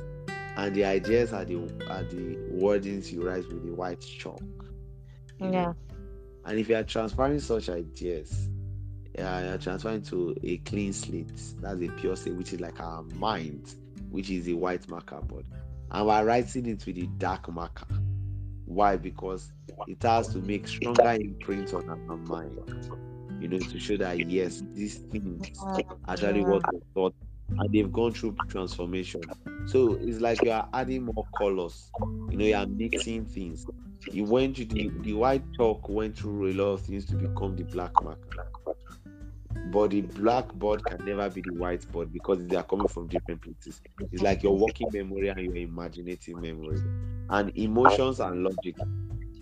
and 0.56 0.74
the 0.74 0.86
ideas 0.86 1.34
are 1.34 1.44
the 1.44 1.58
are 1.90 2.04
the 2.04 2.38
wordings 2.54 3.12
you 3.12 3.28
write 3.28 3.48
with 3.50 3.66
the 3.66 3.74
white 3.74 4.02
chalk. 4.02 4.42
you 5.40 5.48
know. 5.48 5.52
Yeah. 5.52 5.74
And 6.46 6.58
if 6.58 6.70
you 6.70 6.76
are 6.76 6.84
transferring 6.84 7.42
such 7.42 7.68
ideas, 7.70 8.48
uh, 9.18 9.42
you're 9.46 9.58
transferring 9.58 10.02
to 10.04 10.34
a 10.44 10.58
clean 10.60 10.94
slate. 10.94 11.32
That's 11.62 11.82
a 11.82 11.90
pure 11.90 12.16
state, 12.16 12.36
which 12.36 12.54
is 12.54 12.62
like 12.62 12.80
our 12.80 13.04
mind, 13.16 13.76
which 14.10 14.30
is 14.30 14.48
a 14.48 14.54
white 14.54 14.88
marker 14.88 15.20
board. 15.22 15.46
And 15.92 16.08
we're 16.08 16.26
writing 16.26 16.66
it 16.68 16.86
with 16.86 16.98
a 16.98 17.08
dark 17.18 17.50
marker. 17.50 17.88
Why? 18.66 18.98
Because 18.98 19.52
it 19.88 20.04
has 20.04 20.28
to 20.30 20.40
make 20.40 20.68
stronger 20.68 21.12
imprint 21.12 21.74
on 21.74 21.90
our 21.90 22.18
mind. 22.18 22.60
You 23.42 23.48
know, 23.48 23.60
to 23.60 23.80
show 23.80 23.98
that 23.98 24.30
yes, 24.30 24.62
these 24.74 24.98
things 24.98 25.50
actually 26.08 26.42
what 26.42 26.62
we 26.74 26.80
thought 26.94 27.16
and 27.58 27.74
they've 27.74 27.92
gone 27.92 28.14
through 28.14 28.36
transformation. 28.50 29.22
So 29.66 29.98
it's 30.02 30.20
like 30.20 30.44
you 30.44 30.52
are 30.52 30.68
adding 30.74 31.06
more 31.06 31.26
colors. 31.38 31.90
You 32.30 32.38
know, 32.38 32.46
you 32.46 32.56
are 32.56 32.68
mixing 32.68 33.26
things. 33.26 33.66
You 34.12 34.26
went 34.26 34.58
to 34.58 34.66
the, 34.66 34.92
the 35.02 35.14
white 35.14 35.44
chalk 35.58 35.90
went 35.90 36.18
through 36.18 36.52
a 36.52 36.54
lot 36.54 36.72
of 36.74 36.82
things 36.82 37.06
to 37.06 37.16
become 37.16 37.56
the 37.56 37.64
black 37.64 37.92
marker. 38.04 38.52
But 39.64 39.92
the 39.92 40.02
black 40.02 40.54
board 40.54 40.86
can 40.86 41.04
never 41.06 41.30
be 41.30 41.42
the 41.42 41.52
white 41.52 41.90
board 41.92 42.12
because 42.12 42.46
they 42.48 42.56
are 42.56 42.64
coming 42.64 42.88
from 42.88 43.08
different 43.08 43.42
places. 43.42 43.82
It's 44.12 44.24
like 44.24 44.44
your 44.44 44.58
working 44.58 44.92
memory 44.92 45.30
and 45.30 45.40
your 45.40 45.56
imaginative 45.58 46.38
memory. 46.38 46.82
And 47.30 47.52
emotions 47.56 48.20
and 48.20 48.44
logic. 48.44 48.78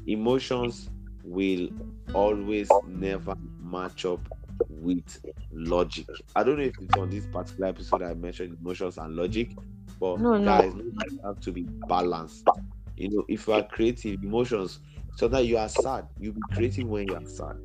Emotions 0.05 0.89
will 1.24 1.70
always 2.13 2.82
never 2.84 3.36
match 3.59 4.05
up 4.05 4.28
with 4.68 5.20
logic. 5.51 6.07
I 6.36 6.43
don't 6.43 6.57
know 6.57 6.63
if 6.63 6.80
it's 6.80 6.95
on 6.95 7.09
this 7.09 7.28
particular 7.28 7.68
episode 7.70 8.01
I 8.01 8.13
mentioned 8.13 8.57
emotions 8.59 8.97
and 8.97 9.15
logic, 9.15 9.57
but 9.99 10.20
No, 10.20 10.38
no. 10.38 10.43
guys, 10.43 10.74
logic 10.76 11.20
have 11.24 11.39
to 11.41 11.51
be 11.51 11.63
balanced. 11.88 12.53
You 12.95 13.09
know, 13.11 13.24
if 13.30 13.47
you 13.47 13.53
are 13.53 13.68
creative, 13.68 14.24
emotions, 14.24 14.80
so 15.11 15.28
that 15.30 15.45
you 15.45 15.57
are 15.57 15.70
sad, 15.70 16.07
you'll 16.18 16.34
be 16.34 16.43
creative 16.43 16.88
when 16.88 17.07
you 17.07 17.15
are 17.15 17.26
sad. 17.26 17.57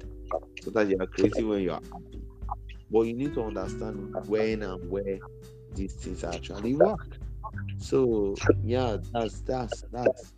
So 0.61 0.71
that 0.71 0.89
you 0.89 0.97
are 1.01 1.07
creative 1.07 1.49
when 1.49 1.63
you 1.63 1.73
are 1.73 1.81
happy. 1.93 2.22
But 2.93 3.03
you 3.03 3.15
need 3.15 3.35
to 3.35 3.45
understand 3.45 4.15
when 4.27 4.63
and 4.63 4.91
where 4.91 5.19
these 5.75 5.95
things 5.95 6.25
actually 6.25 6.75
work. 6.75 7.19
So 7.79 8.37
yeah, 8.63 8.99
that's 9.13 9.41
that's 9.41 9.85
that's 9.93 10.35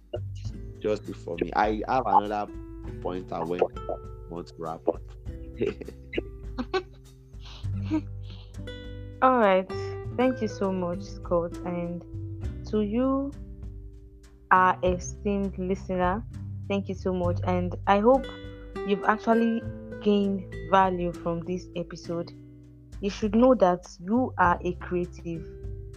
just 0.81 1.09
it 1.09 1.17
for 1.17 1.39
me. 1.39 1.51
I 1.55 1.83
have 1.89 2.07
another 2.07 2.51
point 3.03 3.33
I 3.33 3.43
went 3.43 3.65
want 4.31 4.49
to 4.49 4.55
wrap 4.59 4.81
up. 4.89 5.03
All 9.23 9.39
right. 9.39 9.71
Thank 10.17 10.43
you 10.43 10.49
so 10.49 10.73
much, 10.73 11.03
Scott. 11.03 11.57
And 11.65 12.05
to 12.71 12.83
you, 12.83 13.33
our 14.51 14.79
esteemed 14.83 15.57
listener, 15.59 16.23
thank 16.69 16.89
you 16.89 16.95
so 16.95 17.13
much. 17.13 17.39
And 17.45 17.75
I 17.87 18.01
hope 18.01 18.27
you've 18.87 19.05
actually 19.05 19.63
gained 20.03 20.45
value 20.71 21.13
from 21.13 21.41
this 21.41 21.67
episode. 21.77 22.33
You 23.05 23.11
should 23.11 23.35
know 23.35 23.55
that 23.57 23.87
you 24.01 24.33
are 24.39 24.59
a 24.65 24.73
creative. 24.77 25.47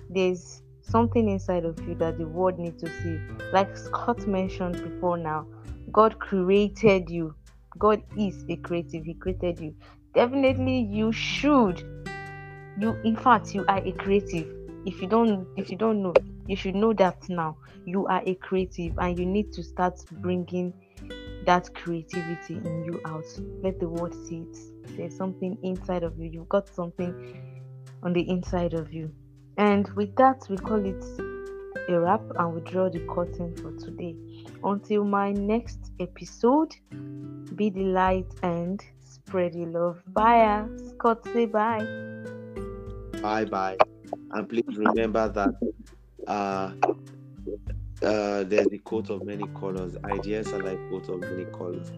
There's 0.10 0.62
something 0.82 1.30
inside 1.30 1.64
of 1.64 1.80
you 1.88 1.96
that 1.96 2.18
the 2.18 2.28
world 2.28 2.60
needs 2.60 2.84
to 2.84 2.90
see. 3.02 3.18
Like 3.54 3.78
Scott 3.78 4.28
mentioned 4.28 4.74
before 4.84 5.18
now, 5.18 5.48
God 5.90 6.20
created 6.20 7.10
you. 7.10 7.34
God 7.78 8.04
is 8.18 8.44
a 8.50 8.58
creative. 8.58 9.06
He 9.06 9.14
created 9.14 9.58
you. 9.62 9.74
Definitely 10.14 10.82
you 10.82 11.14
should. 11.14 11.80
You 12.78 12.92
in 13.06 13.16
fact 13.16 13.56
you 13.56 13.64
are 13.70 13.82
a 13.86 13.94
creative. 13.94 14.54
If 14.86 15.02
you 15.02 15.08
don't 15.08 15.48
if 15.56 15.72
you 15.72 15.78
don't 15.78 16.04
know, 16.04 16.14
you 16.46 16.58
should 16.58 16.76
know 16.76 16.92
that 16.92 17.30
now. 17.30 17.56
You 17.86 18.06
are 18.08 18.22
a 18.26 18.36
creative 18.36 18.98
and 18.98 19.18
you 19.18 19.26
need 19.26 19.54
to 19.54 19.64
start 19.64 19.98
bringing 20.12 20.74
that 21.46 21.74
creativity 21.74 22.56
in 22.56 22.84
you 22.84 23.00
out. 23.06 23.24
Let 23.64 23.80
the 23.80 23.88
world 23.88 24.14
see 24.14 24.40
it. 24.40 24.58
There's 24.98 25.16
something 25.16 25.58
inside 25.64 26.04
of 26.04 26.18
you. 26.18 26.30
You've 26.30 26.50
got 26.50 26.74
something 26.74 27.14
on 28.04 28.14
the 28.14 28.28
inside 28.30 28.74
of 28.74 28.92
you. 28.92 29.12
And 29.58 29.88
with 29.96 30.16
that, 30.18 30.46
we 30.50 30.58
call 30.58 30.84
it 30.86 31.04
a 31.90 32.00
wrap 32.00 32.22
and 32.38 32.54
we 32.54 32.62
draw 32.62 32.90
the 32.90 33.00
curtain 33.08 33.56
for 33.56 33.72
today. 33.78 34.16
Until 34.64 35.04
my 35.04 35.32
next 35.32 35.92
episode, 36.00 36.76
be 37.56 37.70
the 37.70 37.84
light 37.84 38.28
and 38.44 38.84
spread 39.00 39.56
your 39.56 39.68
love. 39.68 40.04
Bye. 40.08 40.66
Scott, 40.90 41.24
say 41.26 41.46
bye. 41.46 41.86
Bye 43.22 43.46
bye. 43.46 43.78
And 44.32 44.50
please 44.50 44.78
remember 44.78 45.30
that 45.30 45.54
uh, 46.28 46.72
uh, 48.04 48.44
there's 48.44 48.72
a 48.72 48.78
coat 48.80 49.10
of 49.10 49.24
many 49.26 49.48
colors. 49.60 49.96
Ideas 50.06 50.54
are 50.54 50.60
like 50.60 50.78
coat 50.90 51.10
of 51.10 51.20
many 51.22 51.46
colors. 51.46 51.92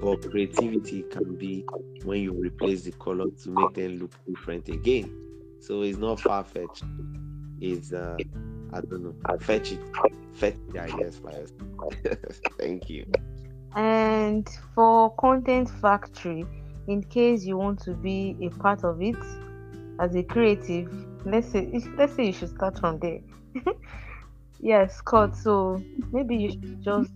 But 0.00 0.30
creativity 0.30 1.02
can 1.10 1.34
be 1.34 1.64
when 2.04 2.22
you 2.22 2.32
replace 2.32 2.82
the 2.82 2.92
color 2.92 3.26
to 3.42 3.50
make 3.50 3.74
them 3.74 3.98
look 3.98 4.12
different 4.26 4.68
again. 4.68 5.58
So 5.60 5.82
it's 5.82 5.98
not 5.98 6.20
far 6.20 6.44
fetched. 6.44 6.84
It's 7.60 7.92
uh 7.92 8.16
I 8.72 8.80
don't 8.80 9.02
know. 9.02 9.38
Fetch 9.38 9.72
it. 9.72 9.80
Fetch 10.32 10.56
the 10.70 10.80
ideas 10.80 11.18
first. 11.18 11.54
Thank 12.58 12.88
you. 12.88 13.04
And 13.74 14.48
for 14.74 15.14
Content 15.16 15.68
Factory, 15.70 16.44
in 16.88 17.02
case 17.04 17.44
you 17.44 17.56
want 17.56 17.80
to 17.80 17.94
be 17.94 18.36
a 18.42 18.48
part 18.48 18.84
of 18.84 19.00
it 19.00 19.16
as 20.00 20.14
a 20.14 20.22
creative, 20.22 20.92
let's 21.24 21.48
say 21.48 21.70
let's 21.96 22.14
say 22.14 22.26
you 22.26 22.32
should 22.32 22.50
start 22.50 22.78
from 22.78 22.98
there. 22.98 23.20
yes, 24.62 24.96
Scott. 24.96 25.36
So 25.36 25.82
maybe 26.12 26.36
you 26.36 26.50
should 26.52 26.82
just 26.82 27.12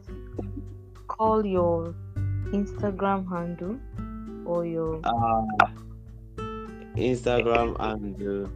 call 1.07 1.47
your 1.47 1.95
Instagram 2.53 3.29
handle 3.29 3.79
or 4.45 4.67
your 4.67 5.01
uh, 5.05 5.47
Instagram 6.97 7.79
handle 7.81 8.51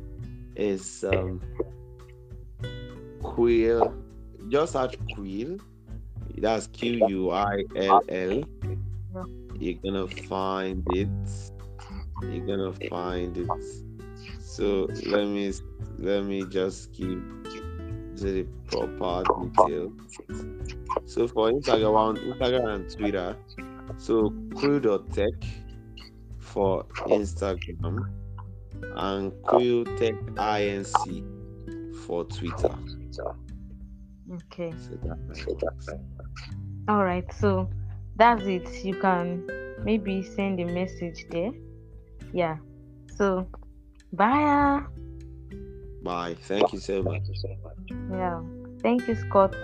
is 0.57 1.05
um 1.05 1.41
Quill. 3.23 3.95
Just 4.49 4.73
search 4.73 4.97
Quill. 5.15 5.59
That's 6.39 6.67
Q 6.69 7.07
U 7.09 7.31
I 7.31 7.65
L 7.77 8.03
L. 8.09 8.43
You're 9.59 9.79
gonna 9.85 10.09
find 10.09 10.87
it. 10.93 11.09
You're 12.23 12.47
gonna 12.47 12.73
find 12.89 13.37
it. 13.37 13.49
So 14.41 14.89
let 15.07 15.27
me 15.27 15.53
let 15.99 16.25
me 16.25 16.45
just 16.49 16.93
give 16.93 17.23
the 18.21 18.45
proper 18.67 19.25
details. 19.43 19.93
So 21.07 21.27
for 21.29 21.51
Instagram, 21.51 22.17
Instagram 22.33 22.75
and 22.75 22.91
Twitter, 22.91 23.37
so 23.99 24.33
crew.tech 24.57 25.33
for 26.39 26.85
Instagram 27.07 28.11
and 28.97 29.33
crew 29.45 29.85
tech 29.99 30.15
inc 30.15 31.97
for 32.07 32.25
Twitter. 32.25 32.75
okay. 34.47 34.73
So 34.79 34.95
that- 35.03 36.01
All 36.89 37.05
right, 37.05 37.31
so 37.35 37.69
that's 38.17 38.43
it. 38.45 38.85
You 38.85 38.95
can 39.01 39.47
maybe 39.85 40.23
send 40.23 40.61
a 40.61 40.65
message 40.67 41.27
there. 41.31 41.53
Yeah. 42.33 42.57
So, 43.17 43.47
bye. 44.13 44.83
Bye. 46.03 46.35
Thank 46.35 46.73
you 46.73 46.79
so 46.81 47.03
much. 47.03 47.23
Yeah. 48.11 48.41
Thank 48.83 49.07
you, 49.09 49.15
Scott. 49.15 49.55